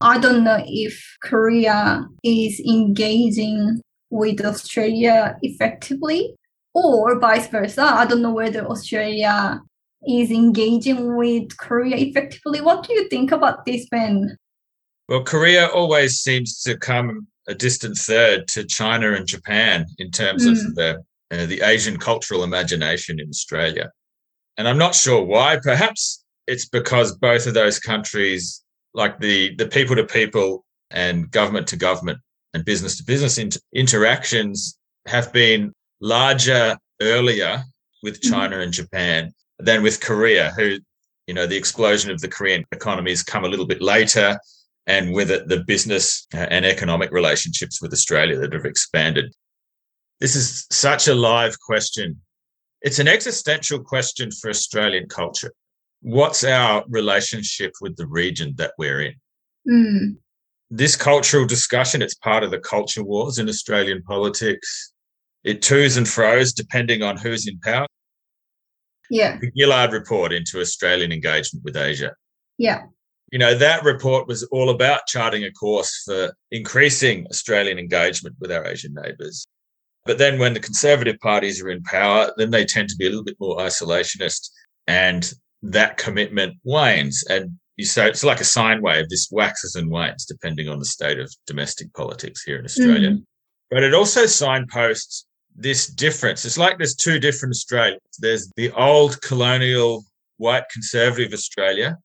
I 0.00 0.18
don't 0.18 0.42
know 0.42 0.64
if 0.66 1.00
Korea 1.22 2.04
is 2.24 2.58
engaging 2.58 3.80
with 4.12 4.44
Australia 4.44 5.36
effectively 5.42 6.34
or 6.74 7.18
vice 7.18 7.48
versa. 7.48 7.82
I 7.82 8.06
don't 8.06 8.22
know 8.22 8.32
whether 8.32 8.66
Australia 8.66 9.60
is 10.06 10.30
engaging 10.30 11.16
with 11.16 11.56
Korea 11.56 11.96
effectively. 11.96 12.60
What 12.60 12.86
do 12.86 12.92
you 12.92 13.08
think 13.08 13.32
about 13.32 13.64
this, 13.64 13.86
Ben? 13.90 14.36
Well, 15.08 15.24
Korea 15.24 15.66
always 15.66 16.20
seems 16.20 16.60
to 16.62 16.76
come 16.76 17.26
a 17.48 17.54
distant 17.54 17.96
third 17.96 18.46
to 18.48 18.64
China 18.64 19.12
and 19.12 19.26
Japan 19.26 19.86
in 19.98 20.10
terms 20.10 20.46
mm. 20.46 20.52
of 20.52 20.58
hmm. 20.58 20.74
the 20.74 21.02
uh, 21.32 21.46
the 21.46 21.62
Asian 21.62 21.96
cultural 21.96 22.44
imagination 22.44 23.18
in 23.18 23.28
Australia. 23.30 23.90
And 24.58 24.68
I'm 24.68 24.78
not 24.78 24.94
sure 24.94 25.24
why. 25.24 25.58
Perhaps 25.62 26.22
it's 26.46 26.68
because 26.68 27.16
both 27.16 27.46
of 27.46 27.54
those 27.54 27.78
countries, 27.78 28.62
like 28.94 29.18
the 29.18 29.54
the 29.56 29.66
people 29.66 29.96
to 29.96 30.04
people 30.04 30.64
and 30.90 31.30
government 31.30 31.66
to 31.68 31.76
government 31.76 32.18
and 32.54 32.64
business 32.64 32.96
to 32.98 33.04
business 33.04 33.38
interactions, 33.74 34.78
have 35.06 35.32
been 35.32 35.72
larger 36.00 36.76
earlier 37.00 37.62
with 38.02 38.22
hmm. 38.22 38.30
China 38.30 38.60
and 38.60 38.72
Japan 38.72 39.32
than 39.58 39.82
with 39.82 40.00
Korea, 40.00 40.50
who 40.56 40.78
you 41.26 41.34
know 41.34 41.46
the 41.46 41.56
explosion 41.56 42.10
of 42.10 42.20
the 42.20 42.28
Korean 42.28 42.64
economy 42.72 43.10
has 43.10 43.22
come 43.22 43.44
a 43.44 43.48
little 43.48 43.66
bit 43.66 43.80
later 43.82 44.38
and 44.86 45.12
with 45.12 45.30
it, 45.30 45.48
the 45.48 45.62
business 45.64 46.26
uh, 46.34 46.46
and 46.50 46.64
economic 46.64 47.10
relationships 47.12 47.80
with 47.80 47.92
Australia 47.92 48.38
that 48.38 48.52
have 48.52 48.64
expanded. 48.64 49.32
This 50.20 50.34
is 50.36 50.66
such 50.70 51.08
a 51.08 51.14
live 51.14 51.58
question. 51.60 52.20
It's 52.80 52.98
an 52.98 53.08
existential 53.08 53.80
question 53.80 54.30
for 54.30 54.50
Australian 54.50 55.08
culture. 55.08 55.52
What's 56.00 56.42
our 56.42 56.84
relationship 56.88 57.72
with 57.80 57.96
the 57.96 58.06
region 58.06 58.54
that 58.56 58.72
we're 58.76 59.02
in? 59.02 59.14
Mm. 59.68 60.16
This 60.74 60.96
cultural 60.96 61.46
discussion, 61.46 62.00
it's 62.00 62.14
part 62.14 62.42
of 62.42 62.50
the 62.50 62.58
culture 62.58 63.04
wars 63.04 63.38
in 63.38 63.48
Australian 63.48 64.02
politics. 64.02 64.92
It 65.44 65.60
twos 65.60 65.96
and 65.96 66.08
fro's 66.08 66.52
depending 66.52 67.02
on 67.02 67.16
who's 67.16 67.46
in 67.46 67.58
power. 67.60 67.86
Yeah. 69.10 69.38
The 69.38 69.50
Gillard 69.56 69.92
report 69.92 70.32
into 70.32 70.60
Australian 70.60 71.12
engagement 71.12 71.64
with 71.64 71.76
Asia. 71.76 72.14
Yeah 72.56 72.84
you 73.32 73.38
know, 73.38 73.54
that 73.54 73.82
report 73.82 74.28
was 74.28 74.44
all 74.44 74.68
about 74.68 75.06
charting 75.06 75.42
a 75.42 75.50
course 75.50 76.02
for 76.04 76.34
increasing 76.50 77.26
Australian 77.30 77.78
engagement 77.78 78.36
with 78.38 78.52
our 78.52 78.66
Asian 78.66 78.94
neighbours. 78.94 79.46
But 80.04 80.18
then 80.18 80.38
when 80.38 80.52
the 80.52 80.60
conservative 80.60 81.18
parties 81.20 81.62
are 81.62 81.70
in 81.70 81.82
power, 81.82 82.30
then 82.36 82.50
they 82.50 82.66
tend 82.66 82.90
to 82.90 82.96
be 82.96 83.06
a 83.06 83.08
little 83.08 83.24
bit 83.24 83.38
more 83.40 83.56
isolationist 83.56 84.50
and 84.86 85.32
that 85.62 85.96
commitment 85.96 86.56
wanes. 86.62 87.24
And 87.30 87.52
you 87.82 87.86
say 87.86 88.08
it's 88.08 88.24
like 88.24 88.40
a 88.40 88.44
sine 88.44 88.80
wave, 88.80 89.08
this 89.08 89.28
waxes 89.30 89.74
and 89.74 89.90
wanes 89.90 90.24
depending 90.24 90.68
on 90.68 90.78
the 90.78 90.84
state 90.84 91.18
of 91.18 91.32
domestic 91.46 91.92
politics 91.94 92.42
here 92.42 92.58
in 92.58 92.64
Australia. 92.64 93.10
Mm. 93.10 93.24
But 93.70 93.82
it 93.82 93.94
also 93.94 94.26
signposts 94.26 95.26
this 95.54 95.86
difference. 95.86 96.44
It's 96.44 96.58
like 96.58 96.78
there's 96.78 96.94
two 96.94 97.18
different 97.18 97.52
Australias. 97.52 98.00
There's 98.18 98.50
the 98.56 98.70
old 98.72 99.20
colonial 99.22 100.04
white 100.36 100.64
conservative 100.72 101.32
Australia, 101.32 101.98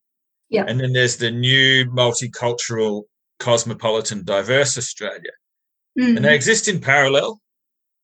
yeah. 0.50 0.66
And 0.68 0.80
then 0.80 0.94
there's 0.94 1.18
the 1.18 1.32
new 1.32 1.86
multicultural, 1.86 3.04
cosmopolitan, 3.40 4.24
diverse 4.24 4.78
Australia. 4.78 5.32
Mm-hmm. 6.00 6.18
And 6.18 6.26
they 6.26 6.36
exist 6.36 6.68
in 6.68 6.80
parallel, 6.80 7.40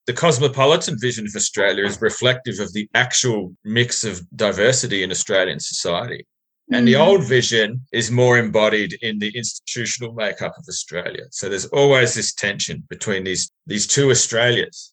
the 0.06 0.12
cosmopolitan 0.12 0.98
vision 1.00 1.26
of 1.26 1.34
Australia 1.34 1.84
is 1.84 2.00
reflective 2.02 2.60
of 2.60 2.72
the 2.74 2.88
actual 2.94 3.56
mix 3.64 4.04
of 4.04 4.20
diversity 4.36 5.02
in 5.02 5.10
Australian 5.10 5.60
society. 5.60 6.26
And 6.72 6.88
the 6.88 6.94
Mm. 6.94 7.06
old 7.06 7.24
vision 7.24 7.82
is 7.92 8.10
more 8.10 8.38
embodied 8.38 8.94
in 9.02 9.18
the 9.18 9.30
institutional 9.36 10.14
makeup 10.14 10.54
of 10.56 10.64
Australia. 10.68 11.24
So 11.30 11.48
there's 11.48 11.66
always 11.66 12.14
this 12.14 12.32
tension 12.32 12.84
between 12.88 13.24
these, 13.24 13.50
these 13.66 13.86
two 13.86 14.10
Australias. 14.10 14.92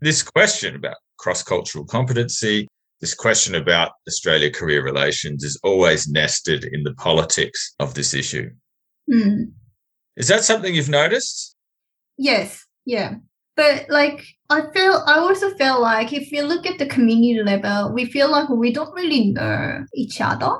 This 0.00 0.22
question 0.22 0.76
about 0.76 0.96
cross 1.18 1.42
cultural 1.42 1.84
competency, 1.84 2.68
this 3.00 3.14
question 3.14 3.54
about 3.56 3.92
Australia 4.06 4.50
Korea 4.50 4.82
relations 4.82 5.42
is 5.42 5.58
always 5.64 6.06
nested 6.08 6.64
in 6.64 6.84
the 6.84 6.94
politics 6.94 7.74
of 7.80 7.94
this 7.94 8.14
issue. 8.14 8.50
Mm. 9.12 9.52
Is 10.16 10.28
that 10.28 10.44
something 10.44 10.74
you've 10.74 10.88
noticed? 10.88 11.56
Yes, 12.16 12.64
yeah. 12.86 13.16
But 13.56 13.86
like 13.88 14.24
I 14.48 14.62
feel 14.72 15.02
I 15.06 15.18
also 15.18 15.54
feel 15.56 15.80
like 15.80 16.12
if 16.12 16.30
you 16.30 16.42
look 16.44 16.66
at 16.66 16.78
the 16.78 16.86
community 16.86 17.42
level, 17.42 17.92
we 17.92 18.04
feel 18.04 18.30
like 18.30 18.48
we 18.48 18.72
don't 18.72 18.94
really 18.94 19.32
know 19.32 19.84
each 19.94 20.20
other. 20.20 20.56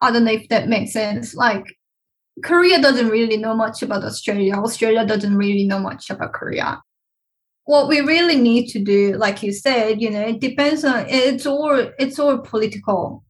I 0.00 0.10
don't 0.10 0.24
know 0.24 0.32
if 0.32 0.48
that 0.48 0.68
makes 0.68 0.92
sense. 0.92 1.34
Like 1.34 1.76
Korea 2.42 2.80
doesn't 2.80 3.08
really 3.08 3.36
know 3.36 3.54
much 3.54 3.82
about 3.82 4.04
Australia. 4.04 4.54
Australia 4.54 5.04
doesn't 5.04 5.36
really 5.36 5.64
know 5.64 5.78
much 5.78 6.10
about 6.10 6.32
Korea. 6.32 6.80
What 7.64 7.88
we 7.88 8.00
really 8.00 8.36
need 8.36 8.68
to 8.68 8.78
do, 8.78 9.16
like 9.16 9.42
you 9.42 9.52
said, 9.52 10.00
you 10.00 10.10
know, 10.10 10.22
it 10.22 10.40
depends 10.40 10.84
on 10.84 11.06
it's 11.08 11.46
all 11.46 11.92
it's 11.98 12.18
all 12.18 12.38
political. 12.38 13.24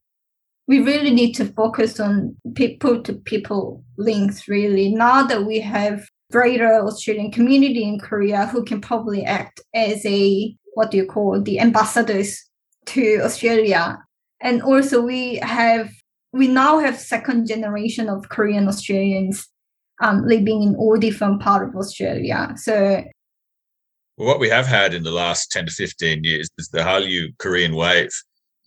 We 0.66 0.80
really 0.80 1.10
need 1.10 1.32
to 1.34 1.46
focus 1.46 1.98
on 1.98 2.36
people 2.54 3.02
to 3.02 3.14
people 3.14 3.84
links 3.98 4.48
really. 4.48 4.94
Now 4.94 5.24
that 5.24 5.44
we 5.44 5.58
have 5.60 6.06
greater 6.30 6.72
Australian 6.80 7.32
community 7.32 7.82
in 7.82 7.98
Korea 7.98 8.46
who 8.46 8.64
can 8.64 8.80
probably 8.80 9.24
act 9.24 9.60
as 9.74 10.06
a 10.06 10.54
what 10.74 10.92
do 10.92 10.96
you 10.96 11.06
call 11.06 11.42
the 11.42 11.58
ambassadors 11.58 12.48
to 12.86 13.20
Australia. 13.22 13.98
And 14.40 14.62
also 14.62 15.02
we 15.02 15.36
have 15.36 15.90
we 16.32 16.48
now 16.48 16.78
have 16.78 16.98
second 16.98 17.46
generation 17.46 18.08
of 18.08 18.28
Korean 18.28 18.68
Australians 18.68 19.46
um, 20.02 20.26
living 20.26 20.62
in 20.62 20.76
all 20.76 20.96
different 20.96 21.40
part 21.42 21.68
of 21.68 21.74
Australia. 21.76 22.52
So 22.56 23.02
Well, 24.16 24.28
what 24.28 24.40
we 24.40 24.48
have 24.48 24.66
had 24.66 24.94
in 24.94 25.02
the 25.02 25.10
last 25.10 25.50
10 25.52 25.66
to 25.66 25.72
15 25.72 26.24
years 26.24 26.48
is 26.58 26.68
the 26.68 26.80
Hallyu 26.80 27.36
Korean 27.38 27.74
wave, 27.74 28.10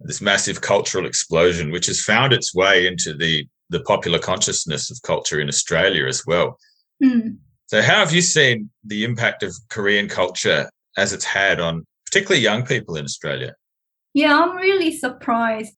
this 0.02 0.22
massive 0.22 0.62
cultural 0.62 1.06
explosion, 1.06 1.72
which 1.72 1.86
has 1.88 2.02
found 2.02 2.34
its 2.34 2.54
way 2.54 2.86
into 2.86 3.14
the, 3.14 3.48
the 3.70 3.82
popular 3.82 4.20
consciousness 4.20 4.92
of 4.92 5.02
culture 5.04 5.40
in 5.40 5.48
Australia 5.48 6.06
as 6.06 6.24
well. 6.28 6.58
hmm, 7.02 7.30
So, 7.68 7.82
how 7.82 8.00
have 8.00 8.14
you 8.14 8.22
seen 8.22 8.70
the 8.84 9.04
impact 9.04 9.42
of 9.44 9.56
Korean 9.70 10.08
culture 10.10 10.70
as 10.98 11.14
it's 11.14 11.26
had 11.26 11.60
on 11.60 11.86
particularly 12.06 12.44
young 12.44 12.66
people 12.66 12.96
in 12.98 13.06
Australia? 13.06 13.54
yeah, 14.14 14.40
I'm 14.40 14.56
really 14.58 14.96
surprised. 14.96 15.74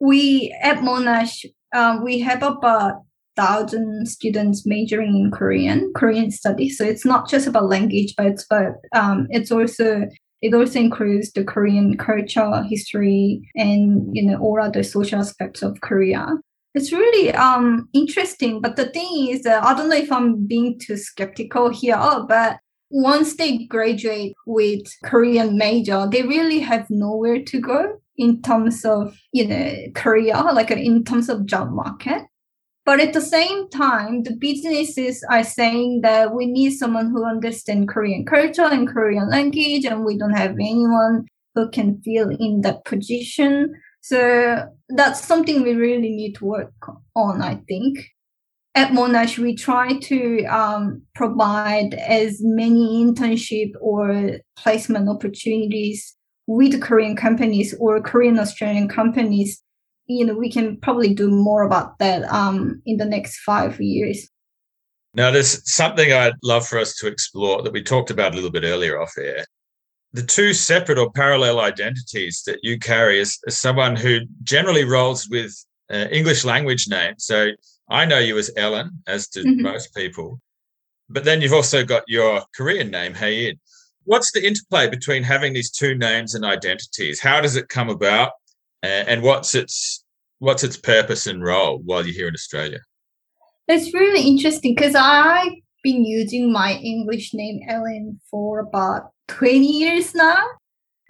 We 0.00 0.56
at 0.62 0.78
Monash 0.78 1.44
um, 1.74 2.02
we 2.02 2.18
have 2.20 2.42
about 2.42 3.02
thousand 3.36 4.06
students 4.06 4.66
majoring 4.66 5.16
in 5.16 5.30
Korean, 5.30 5.92
Korean 5.94 6.30
studies. 6.30 6.76
So 6.76 6.84
it's 6.84 7.04
not 7.04 7.28
just 7.28 7.46
about 7.46 7.68
language, 7.68 8.14
but 8.16 8.26
it's 8.26 8.46
um, 8.92 9.28
it's 9.30 9.50
also 9.50 10.08
it 10.42 10.54
also 10.54 10.78
includes 10.78 11.32
the 11.32 11.44
Korean 11.44 11.96
culture, 11.96 12.62
history, 12.68 13.42
and 13.54 14.08
you 14.12 14.26
know 14.26 14.38
all 14.38 14.60
other 14.60 14.82
social 14.82 15.20
aspects 15.20 15.62
of 15.62 15.80
Korea. 15.80 16.26
It's 16.74 16.92
really 16.92 17.32
um 17.34 17.88
interesting, 17.92 18.60
but 18.60 18.76
the 18.76 18.86
thing 18.86 19.28
is, 19.28 19.46
uh, 19.46 19.60
I 19.62 19.74
don't 19.74 19.88
know 19.88 19.96
if 19.96 20.12
I'm 20.12 20.46
being 20.46 20.78
too 20.78 20.96
skeptical 20.96 21.68
here, 21.70 22.24
but 22.28 22.58
once 22.90 23.36
they 23.36 23.66
graduate 23.66 24.34
with 24.46 24.82
Korean 25.04 25.56
major, 25.56 26.08
they 26.10 26.22
really 26.22 26.58
have 26.58 26.86
nowhere 26.90 27.40
to 27.44 27.60
go 27.60 28.00
in 28.20 28.42
terms 28.42 28.84
of 28.84 29.16
you 29.32 29.48
know 29.48 29.74
career, 29.94 30.36
like 30.52 30.70
in 30.70 31.02
terms 31.04 31.28
of 31.28 31.46
job 31.46 31.70
market. 31.72 32.22
But 32.84 33.00
at 33.00 33.12
the 33.12 33.20
same 33.20 33.68
time, 33.70 34.22
the 34.24 34.34
businesses 34.36 35.24
are 35.30 35.44
saying 35.44 36.00
that 36.02 36.34
we 36.34 36.46
need 36.46 36.72
someone 36.72 37.10
who 37.10 37.24
understands 37.24 37.90
Korean 37.92 38.24
culture 38.24 38.64
and 38.64 38.86
Korean 38.88 39.30
language, 39.30 39.84
and 39.84 40.04
we 40.04 40.18
don't 40.18 40.36
have 40.36 40.52
anyone 40.52 41.26
who 41.54 41.68
can 41.70 42.00
fill 42.02 42.30
in 42.30 42.60
that 42.60 42.84
position. 42.84 43.72
So 44.02 44.66
that's 44.88 45.24
something 45.24 45.62
we 45.62 45.74
really 45.74 46.10
need 46.10 46.34
to 46.36 46.44
work 46.44 46.72
on, 47.14 47.42
I 47.42 47.56
think. 47.68 47.98
At 48.74 48.92
Monash, 48.92 49.36
we 49.36 49.54
try 49.56 49.98
to 49.98 50.44
um, 50.44 51.02
provide 51.14 51.94
as 51.94 52.38
many 52.40 53.04
internship 53.04 53.72
or 53.80 54.38
placement 54.56 55.08
opportunities 55.08 56.16
with 56.58 56.80
Korean 56.86 57.14
companies 57.26 57.68
or 57.78 58.00
Korean 58.10 58.38
Australian 58.44 58.88
companies 58.88 59.50
you 60.06 60.24
know 60.26 60.34
we 60.44 60.50
can 60.50 60.76
probably 60.84 61.14
do 61.14 61.28
more 61.30 61.62
about 61.62 61.88
that 62.02 62.20
um 62.40 62.82
in 62.90 62.96
the 62.96 63.04
next 63.16 63.34
five 63.50 63.80
years 63.80 64.18
Now, 65.14 65.30
there's 65.34 65.52
something 65.80 66.08
I'd 66.12 66.38
love 66.52 66.64
for 66.70 66.78
us 66.84 66.92
to 66.98 67.06
explore 67.14 67.62
that 67.62 67.72
we 67.76 67.82
talked 67.82 68.10
about 68.14 68.32
a 68.32 68.36
little 68.38 68.54
bit 68.58 68.64
earlier 68.74 68.94
off 69.02 69.14
air. 69.18 69.44
The 70.18 70.22
two 70.36 70.50
separate 70.54 70.98
or 71.02 71.10
parallel 71.22 71.56
identities 71.72 72.36
that 72.46 72.60
you 72.66 72.74
carry 72.78 73.16
as, 73.24 73.30
as 73.48 73.56
someone 73.66 73.94
who 74.04 74.12
generally 74.54 74.84
rolls 74.96 75.20
with 75.34 75.52
uh, 75.94 76.06
English 76.18 76.44
language 76.52 76.84
names. 76.88 77.20
So 77.30 77.38
I 78.00 78.02
know 78.10 78.20
you 78.28 78.38
as 78.38 78.50
Ellen, 78.64 78.88
as 79.14 79.22
do 79.34 79.40
Mhm. 79.44 79.62
most 79.72 79.88
people. 80.00 80.28
But 81.14 81.24
then 81.24 81.38
you've 81.40 81.58
also 81.60 81.80
got 81.94 82.04
your 82.16 82.32
Korean 82.56 82.88
name, 82.98 83.14
Hayin. 83.22 83.56
What's 84.10 84.32
the 84.32 84.44
interplay 84.44 84.88
between 84.88 85.22
having 85.22 85.52
these 85.52 85.70
two 85.70 85.94
names 85.94 86.34
and 86.34 86.44
identities? 86.44 87.20
How 87.20 87.40
does 87.40 87.54
it 87.54 87.68
come 87.68 87.88
about? 87.88 88.32
And 88.82 89.22
what's 89.22 89.54
its 89.54 90.04
what's 90.40 90.64
its 90.64 90.76
purpose 90.76 91.26
and 91.26 91.42
role 91.42 91.78
while 91.84 92.04
you're 92.04 92.14
here 92.14 92.28
in 92.28 92.34
Australia? 92.34 92.80
it's 93.70 93.94
really 93.94 94.22
interesting 94.22 94.74
because 94.74 94.94
i've 94.96 95.52
been 95.82 96.04
using 96.04 96.52
my 96.52 96.74
english 96.74 97.32
name 97.32 97.60
ellen 97.68 98.20
for 98.30 98.58
about 98.58 99.12
20 99.28 99.64
years 99.64 100.14
now 100.14 100.42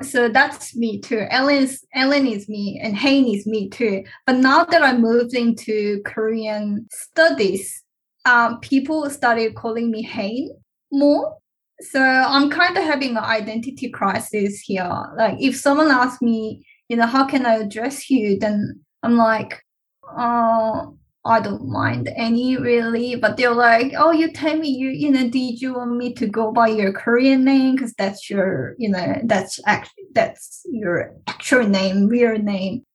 so 0.03 0.29
that's 0.29 0.77
me 0.77 1.01
too 1.01 1.27
ellen's 1.31 1.85
ellen 1.95 2.27
is 2.27 2.49
me 2.49 2.79
and 2.83 2.97
Hain 2.97 3.27
is 3.35 3.47
me 3.47 3.69
too 3.69 4.05
but 4.27 4.37
now 4.37 4.65
that 4.65 4.83
i 4.83 4.97
moved 4.97 5.35
into 5.35 6.03
korean 6.05 6.87
studies 6.93 7.83
um, 8.27 8.61
people 8.61 9.09
started 9.09 9.55
calling 9.55 9.91
me 9.91 10.03
Hain 10.03 10.51
more 10.93 11.37
so 11.81 12.01
i'm 12.01 12.51
kind 12.51 12.77
of 12.77 12.85
having 12.85 13.17
an 13.17 13.25
identity 13.25 13.89
crisis 13.89 14.61
here 14.61 15.05
like 15.17 15.37
if 15.41 15.57
someone 15.57 15.91
asks 15.91 16.23
me 16.23 16.65
you 16.89 16.97
know 16.97 17.07
how 17.07 17.25
can 17.27 17.47
i 17.47 17.57
address 17.57 18.11
you 18.11 18.39
then 18.39 18.79
i'm 19.03 19.17
like 19.17 19.63
oh 20.17 20.97
I 21.25 21.41
don't 21.41 21.69
mind 21.69 22.09
any 22.17 22.57
really, 22.57 23.15
but 23.15 23.37
they're 23.37 23.55
like, 23.55 23.93
oh, 23.97 24.11
you 24.11 24.33
tell 24.33 24.57
me 24.57 24.69
you, 24.69 24.89
you 24.89 25.11
know, 25.11 25.29
did 25.29 25.61
you 25.61 25.75
want 25.75 25.97
me 25.97 26.15
to 26.15 26.27
go 26.27 26.51
by 26.51 26.69
your 26.69 26.93
Korean 26.93 27.45
name? 27.45 27.75
Because 27.75 27.93
that's 27.95 28.31
your, 28.31 28.75
you 28.79 28.89
know, 28.89 29.21
that's 29.25 29.61
actually, 29.67 30.05
that's 30.15 30.63
your 30.65 31.15
actual 31.27 31.67
name, 31.67 32.07
real 32.07 32.39
name. 32.39 32.87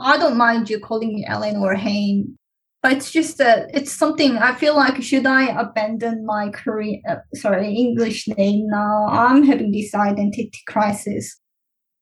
I 0.00 0.16
don't 0.16 0.36
mind 0.36 0.68
you 0.68 0.80
calling 0.80 1.14
me 1.14 1.24
Ellen 1.24 1.56
or 1.56 1.74
Hain, 1.74 2.36
but 2.82 2.92
it's 2.92 3.10
just 3.10 3.38
that 3.38 3.70
it's 3.74 3.92
something 3.92 4.38
I 4.38 4.54
feel 4.54 4.74
like, 4.74 5.02
should 5.02 5.26
I 5.26 5.46
abandon 5.60 6.24
my 6.24 6.50
Korean, 6.50 7.02
uh, 7.08 7.16
sorry, 7.34 7.74
English 7.74 8.26
name 8.28 8.68
now? 8.68 9.06
I'm 9.06 9.42
having 9.44 9.70
this 9.70 9.94
identity 9.94 10.60
crisis. 10.66 11.38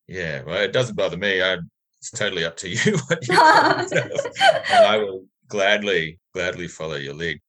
Yeah, 0.07 0.43
well, 0.45 0.63
it 0.63 0.73
doesn't 0.73 0.97
bother 0.97 1.17
me. 1.17 1.43
I, 1.43 1.59
it's 2.01 2.11
totally 2.13 2.45
up 2.45 2.57
to 2.59 2.69
you 2.69 2.99
what 3.09 3.27
you 3.27 3.35
and 4.71 4.85
I 4.87 4.99
will 4.99 5.25
gladly, 5.49 6.21
gladly 6.33 6.69
follow 6.69 6.97
your 6.97 7.15
lead. 7.15 7.41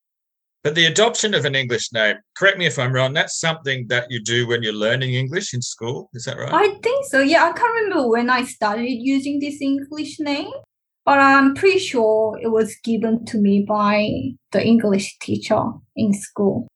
But 0.63 0.75
the 0.75 0.87
adoption 0.87 1.33
of 1.33 1.45
an 1.45 1.55
English 1.55 1.93
name, 1.93 2.17
correct 2.35 2.57
me 2.57 2.65
if 2.65 2.77
I'm 2.77 2.91
wrong, 2.91 3.13
that's 3.13 3.39
something 3.39 3.87
that 3.87 4.07
you 4.09 4.21
do 4.21 4.45
when 4.45 4.61
you're 4.61 4.73
learning 4.73 5.13
English 5.13 5.53
in 5.53 5.61
school. 5.61 6.09
Is 6.13 6.25
that 6.25 6.37
right? 6.37 6.51
I 6.51 6.77
think 6.83 7.05
so. 7.05 7.19
Yeah, 7.21 7.45
I 7.45 7.53
can't 7.53 7.73
remember 7.75 8.09
when 8.09 8.29
I 8.29 8.43
started 8.43 8.89
using 8.89 9.39
this 9.39 9.61
English 9.61 10.19
name, 10.19 10.51
but 11.09 11.17
I'm 11.17 11.55
pretty 11.55 11.79
sure 11.79 12.37
it 12.39 12.49
was 12.49 12.75
given 12.83 13.25
to 13.25 13.39
me 13.39 13.65
by 13.67 14.11
the 14.51 14.63
English 14.63 15.17
teacher 15.17 15.63
in 15.95 16.13
school. 16.13 16.67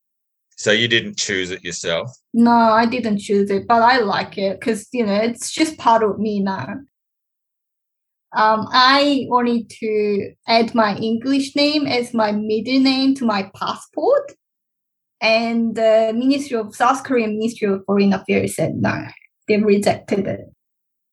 so 0.55 0.71
you 0.71 0.88
didn't 0.88 1.17
choose 1.17 1.51
it 1.51 1.63
yourself. 1.63 2.09
No, 2.34 2.57
I 2.81 2.88
didn't 2.88 3.19
choose 3.19 3.51
it, 3.51 3.67
but 3.67 3.84
I 3.84 3.99
like 3.99 4.39
it 4.39 4.59
because 4.59 4.88
you 4.91 5.05
know 5.05 5.19
it's 5.29 5.51
just 5.51 5.77
part 5.77 6.01
of 6.01 6.17
me 6.17 6.39
now. 6.39 6.67
Um, 8.36 8.61
I 8.71 9.27
wanted 9.29 9.69
to 9.81 10.34
add 10.47 10.73
my 10.73 10.97
English 10.97 11.55
name 11.55 11.86
as 11.86 12.15
my 12.15 12.31
middle 12.31 12.79
name 12.79 13.13
to 13.15 13.25
my 13.25 13.51
passport, 13.53 14.31
and 15.21 15.75
the 15.75 16.11
Ministry 16.15 16.57
of 16.57 16.75
South 16.75 17.03
Korean 17.03 17.38
Ministry 17.38 17.67
of 17.67 17.86
Foreign 17.86 18.13
Affairs 18.13 18.55
said 18.55 18.73
no, 18.77 18.97
they 19.47 19.57
rejected 19.57 20.25
it. 20.25 20.45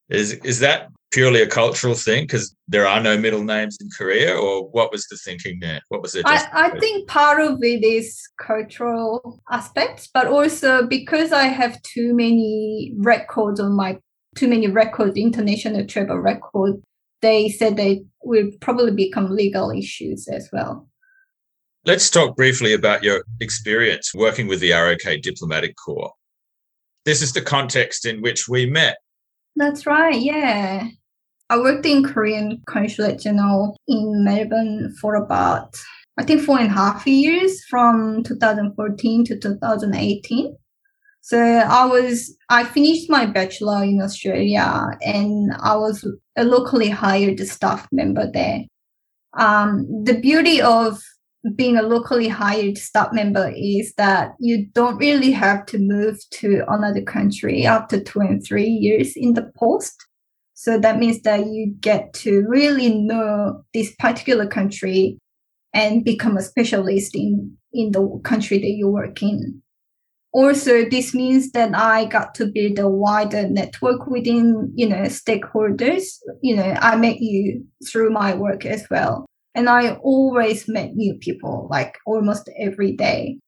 Is 0.08 0.32
is 0.52 0.60
that 0.60 0.88
purely 1.10 1.42
a 1.42 1.46
cultural 1.46 1.94
thing 1.94 2.24
because 2.24 2.54
there 2.68 2.86
are 2.86 3.00
no 3.00 3.18
middle 3.18 3.44
names 3.44 3.78
in 3.80 3.88
Korea, 3.96 4.36
or 4.36 4.68
what 4.70 4.92
was 4.92 5.06
the 5.08 5.16
thinking 5.16 5.58
there? 5.60 5.80
What 5.88 6.02
was 6.02 6.14
it? 6.14 6.24
I, 6.26 6.46
I 6.52 6.78
think 6.78 7.08
part 7.08 7.40
of 7.40 7.58
it 7.62 7.84
is 7.84 8.20
cultural 8.40 9.42
aspects, 9.50 10.08
but 10.12 10.26
also 10.26 10.86
because 10.86 11.32
I 11.32 11.44
have 11.44 11.80
too 11.82 12.14
many 12.14 12.94
records 12.96 13.60
on 13.60 13.72
my 13.72 13.98
too 14.36 14.48
many 14.48 14.68
records, 14.68 15.16
international 15.16 15.86
travel 15.86 16.18
records, 16.18 16.78
they 17.20 17.48
said 17.48 17.76
they 17.76 18.02
will 18.22 18.50
probably 18.60 18.92
become 18.92 19.30
legal 19.30 19.70
issues 19.70 20.28
as 20.28 20.48
well. 20.52 20.88
Let's 21.84 22.10
talk 22.10 22.36
briefly 22.36 22.74
about 22.74 23.02
your 23.02 23.24
experience 23.40 24.14
working 24.14 24.46
with 24.46 24.60
the 24.60 24.72
ROK 24.72 25.20
Diplomatic 25.22 25.74
Corps. 25.76 26.12
This 27.04 27.22
is 27.22 27.32
the 27.32 27.40
context 27.40 28.06
in 28.06 28.20
which 28.20 28.48
we 28.48 28.66
met. 28.66 28.98
That's 29.56 29.86
right, 29.86 30.20
yeah. 30.20 30.88
I 31.50 31.58
worked 31.58 31.84
in 31.84 32.04
Korean 32.04 32.62
Consulate 32.66 33.18
General 33.18 33.76
in 33.88 34.22
Melbourne 34.22 34.94
for 35.00 35.16
about, 35.16 35.74
I 36.16 36.22
think, 36.22 36.42
four 36.42 36.60
and 36.60 36.70
a 36.70 36.72
half 36.72 37.04
years 37.08 37.64
from 37.64 38.22
2014 38.22 39.24
to 39.24 39.36
2018. 39.36 40.56
So 41.22 41.38
I 41.40 41.86
was, 41.86 42.36
I 42.50 42.62
finished 42.62 43.10
my 43.10 43.26
bachelor 43.26 43.82
in 43.82 44.00
Australia 44.00 44.96
and 45.02 45.52
I 45.60 45.74
was 45.74 46.06
a 46.36 46.44
locally 46.44 46.88
hired 46.88 47.40
staff 47.40 47.88
member 47.90 48.30
there. 48.32 48.62
Um, 49.36 49.88
the 50.04 50.20
beauty 50.20 50.62
of 50.62 51.02
being 51.56 51.76
a 51.76 51.82
locally 51.82 52.28
hired 52.28 52.78
staff 52.78 53.12
member 53.12 53.52
is 53.56 53.92
that 53.94 54.34
you 54.38 54.66
don't 54.72 54.98
really 54.98 55.32
have 55.32 55.66
to 55.66 55.78
move 55.78 56.16
to 56.30 56.62
another 56.68 57.02
country 57.02 57.66
after 57.66 58.00
two 58.00 58.20
and 58.20 58.44
three 58.44 58.68
years 58.68 59.14
in 59.16 59.34
the 59.34 59.50
post. 59.56 60.06
So 60.60 60.78
that 60.78 60.98
means 60.98 61.22
that 61.22 61.46
you 61.46 61.74
get 61.80 62.12
to 62.16 62.44
really 62.46 62.94
know 62.94 63.62
this 63.72 63.94
particular 63.98 64.46
country 64.46 65.16
and 65.72 66.04
become 66.04 66.36
a 66.36 66.42
specialist 66.42 67.16
in, 67.16 67.56
in 67.72 67.92
the 67.92 68.20
country 68.24 68.58
that 68.58 68.68
you 68.68 68.86
work 68.86 69.22
in. 69.22 69.62
Also, 70.32 70.84
this 70.84 71.14
means 71.14 71.52
that 71.52 71.74
I 71.74 72.04
got 72.04 72.34
to 72.34 72.44
build 72.44 72.78
a 72.78 72.90
wider 72.90 73.48
network 73.48 74.06
within, 74.06 74.70
you 74.74 74.86
know, 74.86 75.04
stakeholders. 75.04 76.02
You 76.42 76.56
know, 76.56 76.76
I 76.78 76.94
met 76.96 77.20
you 77.20 77.64
through 77.88 78.10
my 78.10 78.34
work 78.34 78.66
as 78.66 78.86
well. 78.90 79.24
And 79.54 79.66
I 79.66 79.94
always 80.02 80.68
met 80.68 80.94
new 80.94 81.14
people, 81.14 81.68
like 81.70 81.96
almost 82.04 82.50
every 82.58 82.92
day. 82.92 83.38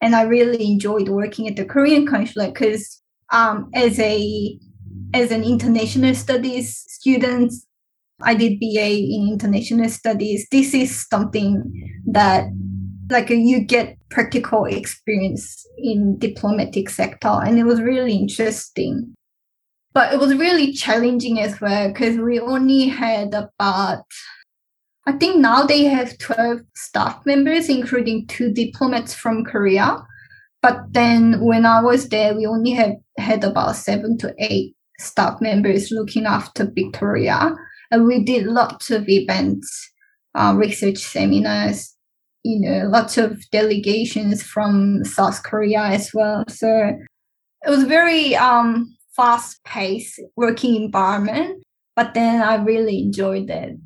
And 0.00 0.16
I 0.16 0.22
really 0.22 0.66
enjoyed 0.66 1.10
working 1.10 1.46
at 1.46 1.54
the 1.54 1.64
Korean 1.64 2.08
consulate 2.08 2.54
because 2.54 3.00
um, 3.32 3.70
as 3.72 4.00
a 4.00 4.58
as 5.14 5.30
an 5.30 5.44
international 5.44 6.14
studies 6.14 6.84
student, 6.88 7.52
I 8.22 8.34
did 8.34 8.58
BA 8.58 8.88
in 8.88 9.28
international 9.30 9.88
studies. 9.88 10.46
This 10.50 10.74
is 10.74 11.06
something 11.08 11.72
that 12.06 12.46
like 13.10 13.30
you 13.30 13.60
get 13.60 13.96
practical 14.08 14.64
experience 14.64 15.64
in 15.78 16.18
diplomatic 16.18 16.90
sector 16.90 17.28
and 17.28 17.58
it 17.58 17.64
was 17.64 17.80
really 17.80 18.14
interesting. 18.14 19.14
But 19.92 20.12
it 20.12 20.18
was 20.18 20.34
really 20.34 20.72
challenging 20.72 21.40
as 21.40 21.60
well 21.60 21.88
because 21.88 22.18
we 22.18 22.40
only 22.40 22.88
had 22.88 23.34
about 23.34 24.04
i 25.06 25.12
think 25.12 25.36
now 25.36 25.62
they 25.62 25.84
have 25.84 26.18
12 26.18 26.60
staff 26.74 27.24
members 27.24 27.68
including 27.68 28.26
two 28.26 28.52
diplomats 28.52 29.14
from 29.14 29.44
korea. 29.44 29.98
But 30.62 30.80
then 30.90 31.40
when 31.40 31.64
i 31.64 31.80
was 31.80 32.08
there 32.08 32.34
we 32.34 32.46
only 32.46 32.72
have 32.72 32.96
had 33.18 33.44
about 33.44 33.76
seven 33.76 34.18
to 34.18 34.34
eight 34.38 34.75
staff 34.98 35.40
members 35.40 35.90
looking 35.90 36.26
after 36.26 36.70
Victoria. 36.74 37.54
And 37.90 38.06
we 38.06 38.24
did 38.24 38.46
lots 38.46 38.90
of 38.90 39.08
events, 39.08 39.92
uh, 40.34 40.54
research 40.56 40.98
seminars, 40.98 41.94
you 42.42 42.60
know, 42.60 42.88
lots 42.88 43.18
of 43.18 43.48
delegations 43.50 44.42
from 44.42 45.04
South 45.04 45.42
Korea 45.42 45.82
as 45.82 46.12
well. 46.14 46.44
So 46.48 46.96
it 47.66 47.70
was 47.70 47.84
very 47.84 48.36
um, 48.36 48.96
fast 49.14 49.62
paced 49.64 50.20
working 50.36 50.76
environment, 50.76 51.64
but 51.94 52.14
then 52.14 52.42
I 52.42 52.56
really 52.56 53.00
enjoyed 53.00 53.50
it. 53.50 53.76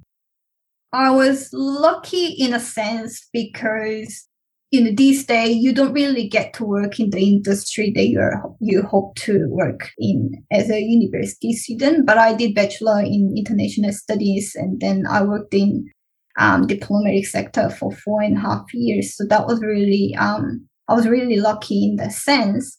I 0.93 1.11
was 1.11 1.51
lucky 1.53 2.27
in 2.27 2.53
a 2.53 2.61
sense 2.61 3.29
because 3.33 4.27
you 4.71 4.81
know 4.81 4.93
these 4.95 5.25
days 5.27 5.57
you 5.57 5.73
don't 5.73 5.93
really 5.93 6.29
get 6.29 6.53
to 6.55 6.65
work 6.65 7.01
in 7.01 7.11
the 7.11 7.21
industry 7.21 7.93
that 7.95 8.07
you 8.07 8.21
you 8.61 8.83
hope 8.83 9.15
to 9.17 9.47
work 9.49 9.91
in 9.99 10.33
as 10.53 10.71
a 10.71 10.81
university 10.81 11.53
student 11.53 12.07
but 12.07 12.17
i 12.17 12.33
did 12.33 12.55
bachelor 12.55 13.01
in 13.01 13.35
international 13.37 13.93
studies 13.93 14.55
and 14.55 14.81
then 14.81 15.07
i 15.07 15.23
worked 15.23 15.55
in 15.55 15.91
um, 16.39 16.67
diplomatic 16.67 17.27
sector 17.27 17.69
for 17.69 17.93
four 17.93 18.23
and 18.23 18.39
a 18.39 18.41
half 18.41 18.65
years 18.73 19.17
so 19.17 19.25
that 19.27 19.47
was 19.47 19.61
really 19.61 20.15
um, 20.19 20.67
i 20.89 20.95
was 20.95 21.07
really 21.07 21.37
lucky 21.37 21.85
in 21.85 21.97
that 21.97 22.13
sense 22.13 22.79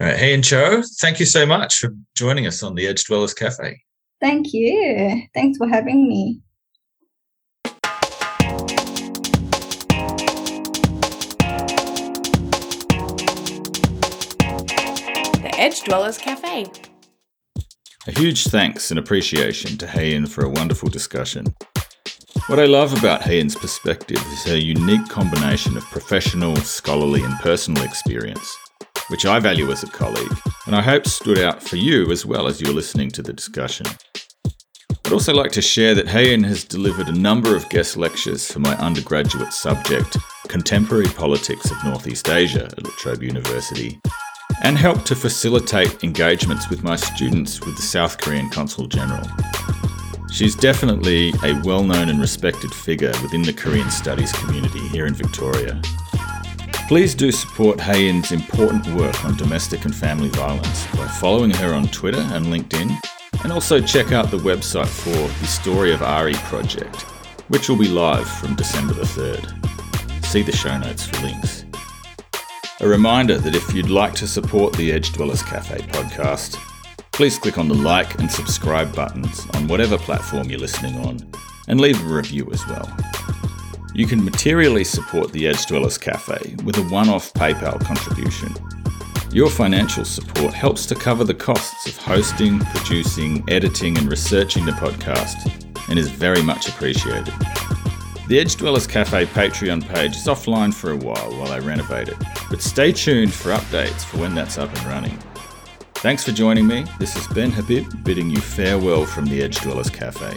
right. 0.00 0.16
Hayen 0.16 0.42
Cho, 0.42 0.82
thank 1.00 1.20
you 1.20 1.26
so 1.26 1.46
much 1.46 1.78
for 1.78 1.90
joining 2.16 2.46
us 2.46 2.62
on 2.62 2.74
the 2.74 2.86
Edge 2.86 3.04
Dwellers 3.04 3.32
Cafe. 3.32 3.80
thank 4.20 4.52
you 4.52 5.22
thanks 5.34 5.56
for 5.56 5.68
having 5.68 6.08
me 6.08 6.40
Edge 15.64 15.80
Dwellers 15.84 16.18
Cafe. 16.18 16.66
A 18.06 18.12
huge 18.12 18.48
thanks 18.48 18.90
and 18.90 18.98
appreciation 18.98 19.78
to 19.78 19.86
Hayen 19.86 20.26
for 20.26 20.44
a 20.44 20.50
wonderful 20.50 20.90
discussion. 20.90 21.46
What 22.48 22.58
I 22.58 22.66
love 22.66 22.92
about 22.92 23.22
Hayen's 23.22 23.56
perspective 23.56 24.18
is 24.30 24.44
her 24.44 24.58
unique 24.58 25.08
combination 25.08 25.78
of 25.78 25.82
professional, 25.84 26.54
scholarly, 26.56 27.22
and 27.22 27.32
personal 27.40 27.82
experience, 27.82 28.46
which 29.08 29.24
I 29.24 29.40
value 29.40 29.72
as 29.72 29.82
a 29.82 29.86
colleague, 29.86 30.36
and 30.66 30.76
I 30.76 30.82
hope 30.82 31.06
stood 31.06 31.38
out 31.38 31.62
for 31.62 31.76
you 31.76 32.12
as 32.12 32.26
well 32.26 32.46
as 32.46 32.60
you're 32.60 32.74
listening 32.74 33.10
to 33.12 33.22
the 33.22 33.32
discussion. 33.32 33.86
I'd 35.06 35.14
also 35.14 35.32
like 35.32 35.52
to 35.52 35.62
share 35.62 35.94
that 35.94 36.08
Hayen 36.08 36.44
has 36.44 36.62
delivered 36.62 37.08
a 37.08 37.18
number 37.18 37.56
of 37.56 37.70
guest 37.70 37.96
lectures 37.96 38.52
for 38.52 38.58
my 38.58 38.76
undergraduate 38.76 39.54
subject, 39.54 40.18
Contemporary 40.46 41.06
Politics 41.06 41.70
of 41.70 41.82
Northeast 41.84 42.28
Asia 42.28 42.66
at 42.66 42.84
La 42.84 42.90
Trobe 42.98 43.22
University, 43.22 43.98
and 44.64 44.78
helped 44.78 45.06
to 45.06 45.14
facilitate 45.14 46.02
engagements 46.02 46.70
with 46.70 46.82
my 46.82 46.96
students 46.96 47.60
with 47.60 47.76
the 47.76 47.82
South 47.82 48.16
Korean 48.16 48.48
Consul 48.48 48.86
General. 48.86 49.28
She's 50.32 50.56
definitely 50.56 51.34
a 51.44 51.60
well 51.64 51.84
known 51.84 52.08
and 52.08 52.18
respected 52.18 52.72
figure 52.72 53.12
within 53.22 53.42
the 53.42 53.52
Korean 53.52 53.90
studies 53.90 54.32
community 54.32 54.80
here 54.88 55.04
in 55.04 55.14
Victoria. 55.14 55.80
Please 56.88 57.14
do 57.14 57.30
support 57.30 57.78
Hayen's 57.78 58.32
important 58.32 58.86
work 58.94 59.24
on 59.24 59.36
domestic 59.36 59.84
and 59.84 59.94
family 59.94 60.30
violence 60.30 60.86
by 60.96 61.06
following 61.08 61.50
her 61.50 61.74
on 61.74 61.86
Twitter 61.88 62.20
and 62.20 62.46
LinkedIn, 62.46 62.98
and 63.42 63.52
also 63.52 63.80
check 63.80 64.12
out 64.12 64.30
the 64.30 64.38
website 64.38 64.88
for 64.88 65.28
the 65.40 65.46
Story 65.46 65.92
of 65.92 66.02
Ari 66.02 66.34
project, 66.34 67.02
which 67.48 67.68
will 67.68 67.78
be 67.78 67.88
live 67.88 68.28
from 68.28 68.54
December 68.54 68.94
the 68.94 69.02
3rd. 69.02 70.24
See 70.24 70.42
the 70.42 70.52
show 70.52 70.76
notes 70.78 71.06
for 71.06 71.20
links. 71.22 71.63
A 72.80 72.88
reminder 72.88 73.38
that 73.38 73.54
if 73.54 73.72
you'd 73.72 73.88
like 73.88 74.14
to 74.14 74.26
support 74.26 74.72
the 74.72 74.90
Edge 74.90 75.12
Dwellers 75.12 75.44
Cafe 75.44 75.78
podcast, 75.92 76.56
please 77.12 77.38
click 77.38 77.56
on 77.56 77.68
the 77.68 77.74
like 77.74 78.18
and 78.18 78.30
subscribe 78.30 78.92
buttons 78.96 79.46
on 79.54 79.68
whatever 79.68 79.96
platform 79.96 80.50
you're 80.50 80.58
listening 80.58 80.96
on 81.06 81.20
and 81.68 81.80
leave 81.80 82.04
a 82.04 82.12
review 82.12 82.50
as 82.52 82.66
well. 82.66 82.92
You 83.94 84.08
can 84.08 84.24
materially 84.24 84.82
support 84.82 85.30
the 85.30 85.46
Edge 85.46 85.66
Dwellers 85.66 85.96
Cafe 85.96 86.56
with 86.64 86.76
a 86.76 86.82
one 86.92 87.08
off 87.08 87.32
PayPal 87.34 87.80
contribution. 87.84 88.52
Your 89.30 89.50
financial 89.50 90.04
support 90.04 90.52
helps 90.52 90.84
to 90.86 90.96
cover 90.96 91.22
the 91.22 91.32
costs 91.32 91.86
of 91.86 91.96
hosting, 91.96 92.58
producing, 92.58 93.48
editing, 93.48 93.96
and 93.96 94.10
researching 94.10 94.66
the 94.66 94.72
podcast 94.72 95.88
and 95.88 95.96
is 95.96 96.08
very 96.08 96.42
much 96.42 96.68
appreciated. 96.68 97.32
The 98.26 98.38
Edge 98.38 98.56
Dwellers 98.56 98.86
Cafe 98.86 99.26
Patreon 99.26 99.86
page 99.86 100.16
is 100.16 100.26
offline 100.26 100.72
for 100.72 100.92
a 100.92 100.96
while 100.96 101.30
while 101.36 101.52
I 101.52 101.58
renovate 101.58 102.08
it, 102.08 102.16
but 102.48 102.62
stay 102.62 102.90
tuned 102.90 103.34
for 103.34 103.52
updates 103.52 104.02
for 104.02 104.16
when 104.16 104.34
that's 104.34 104.56
up 104.56 104.74
and 104.74 104.86
running. 104.86 105.18
Thanks 105.96 106.24
for 106.24 106.32
joining 106.32 106.66
me. 106.66 106.86
This 106.98 107.16
is 107.16 107.26
Ben 107.28 107.50
Habib 107.50 108.02
bidding 108.02 108.30
you 108.30 108.40
farewell 108.40 109.04
from 109.04 109.26
the 109.26 109.42
Edge 109.42 109.60
Dwellers 109.60 109.90
Cafe. 109.90 110.34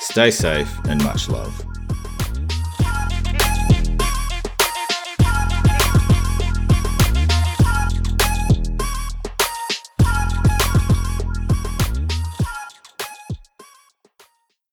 Stay 0.00 0.30
safe 0.30 0.74
and 0.84 1.04
much 1.04 1.28
love. 1.28 1.67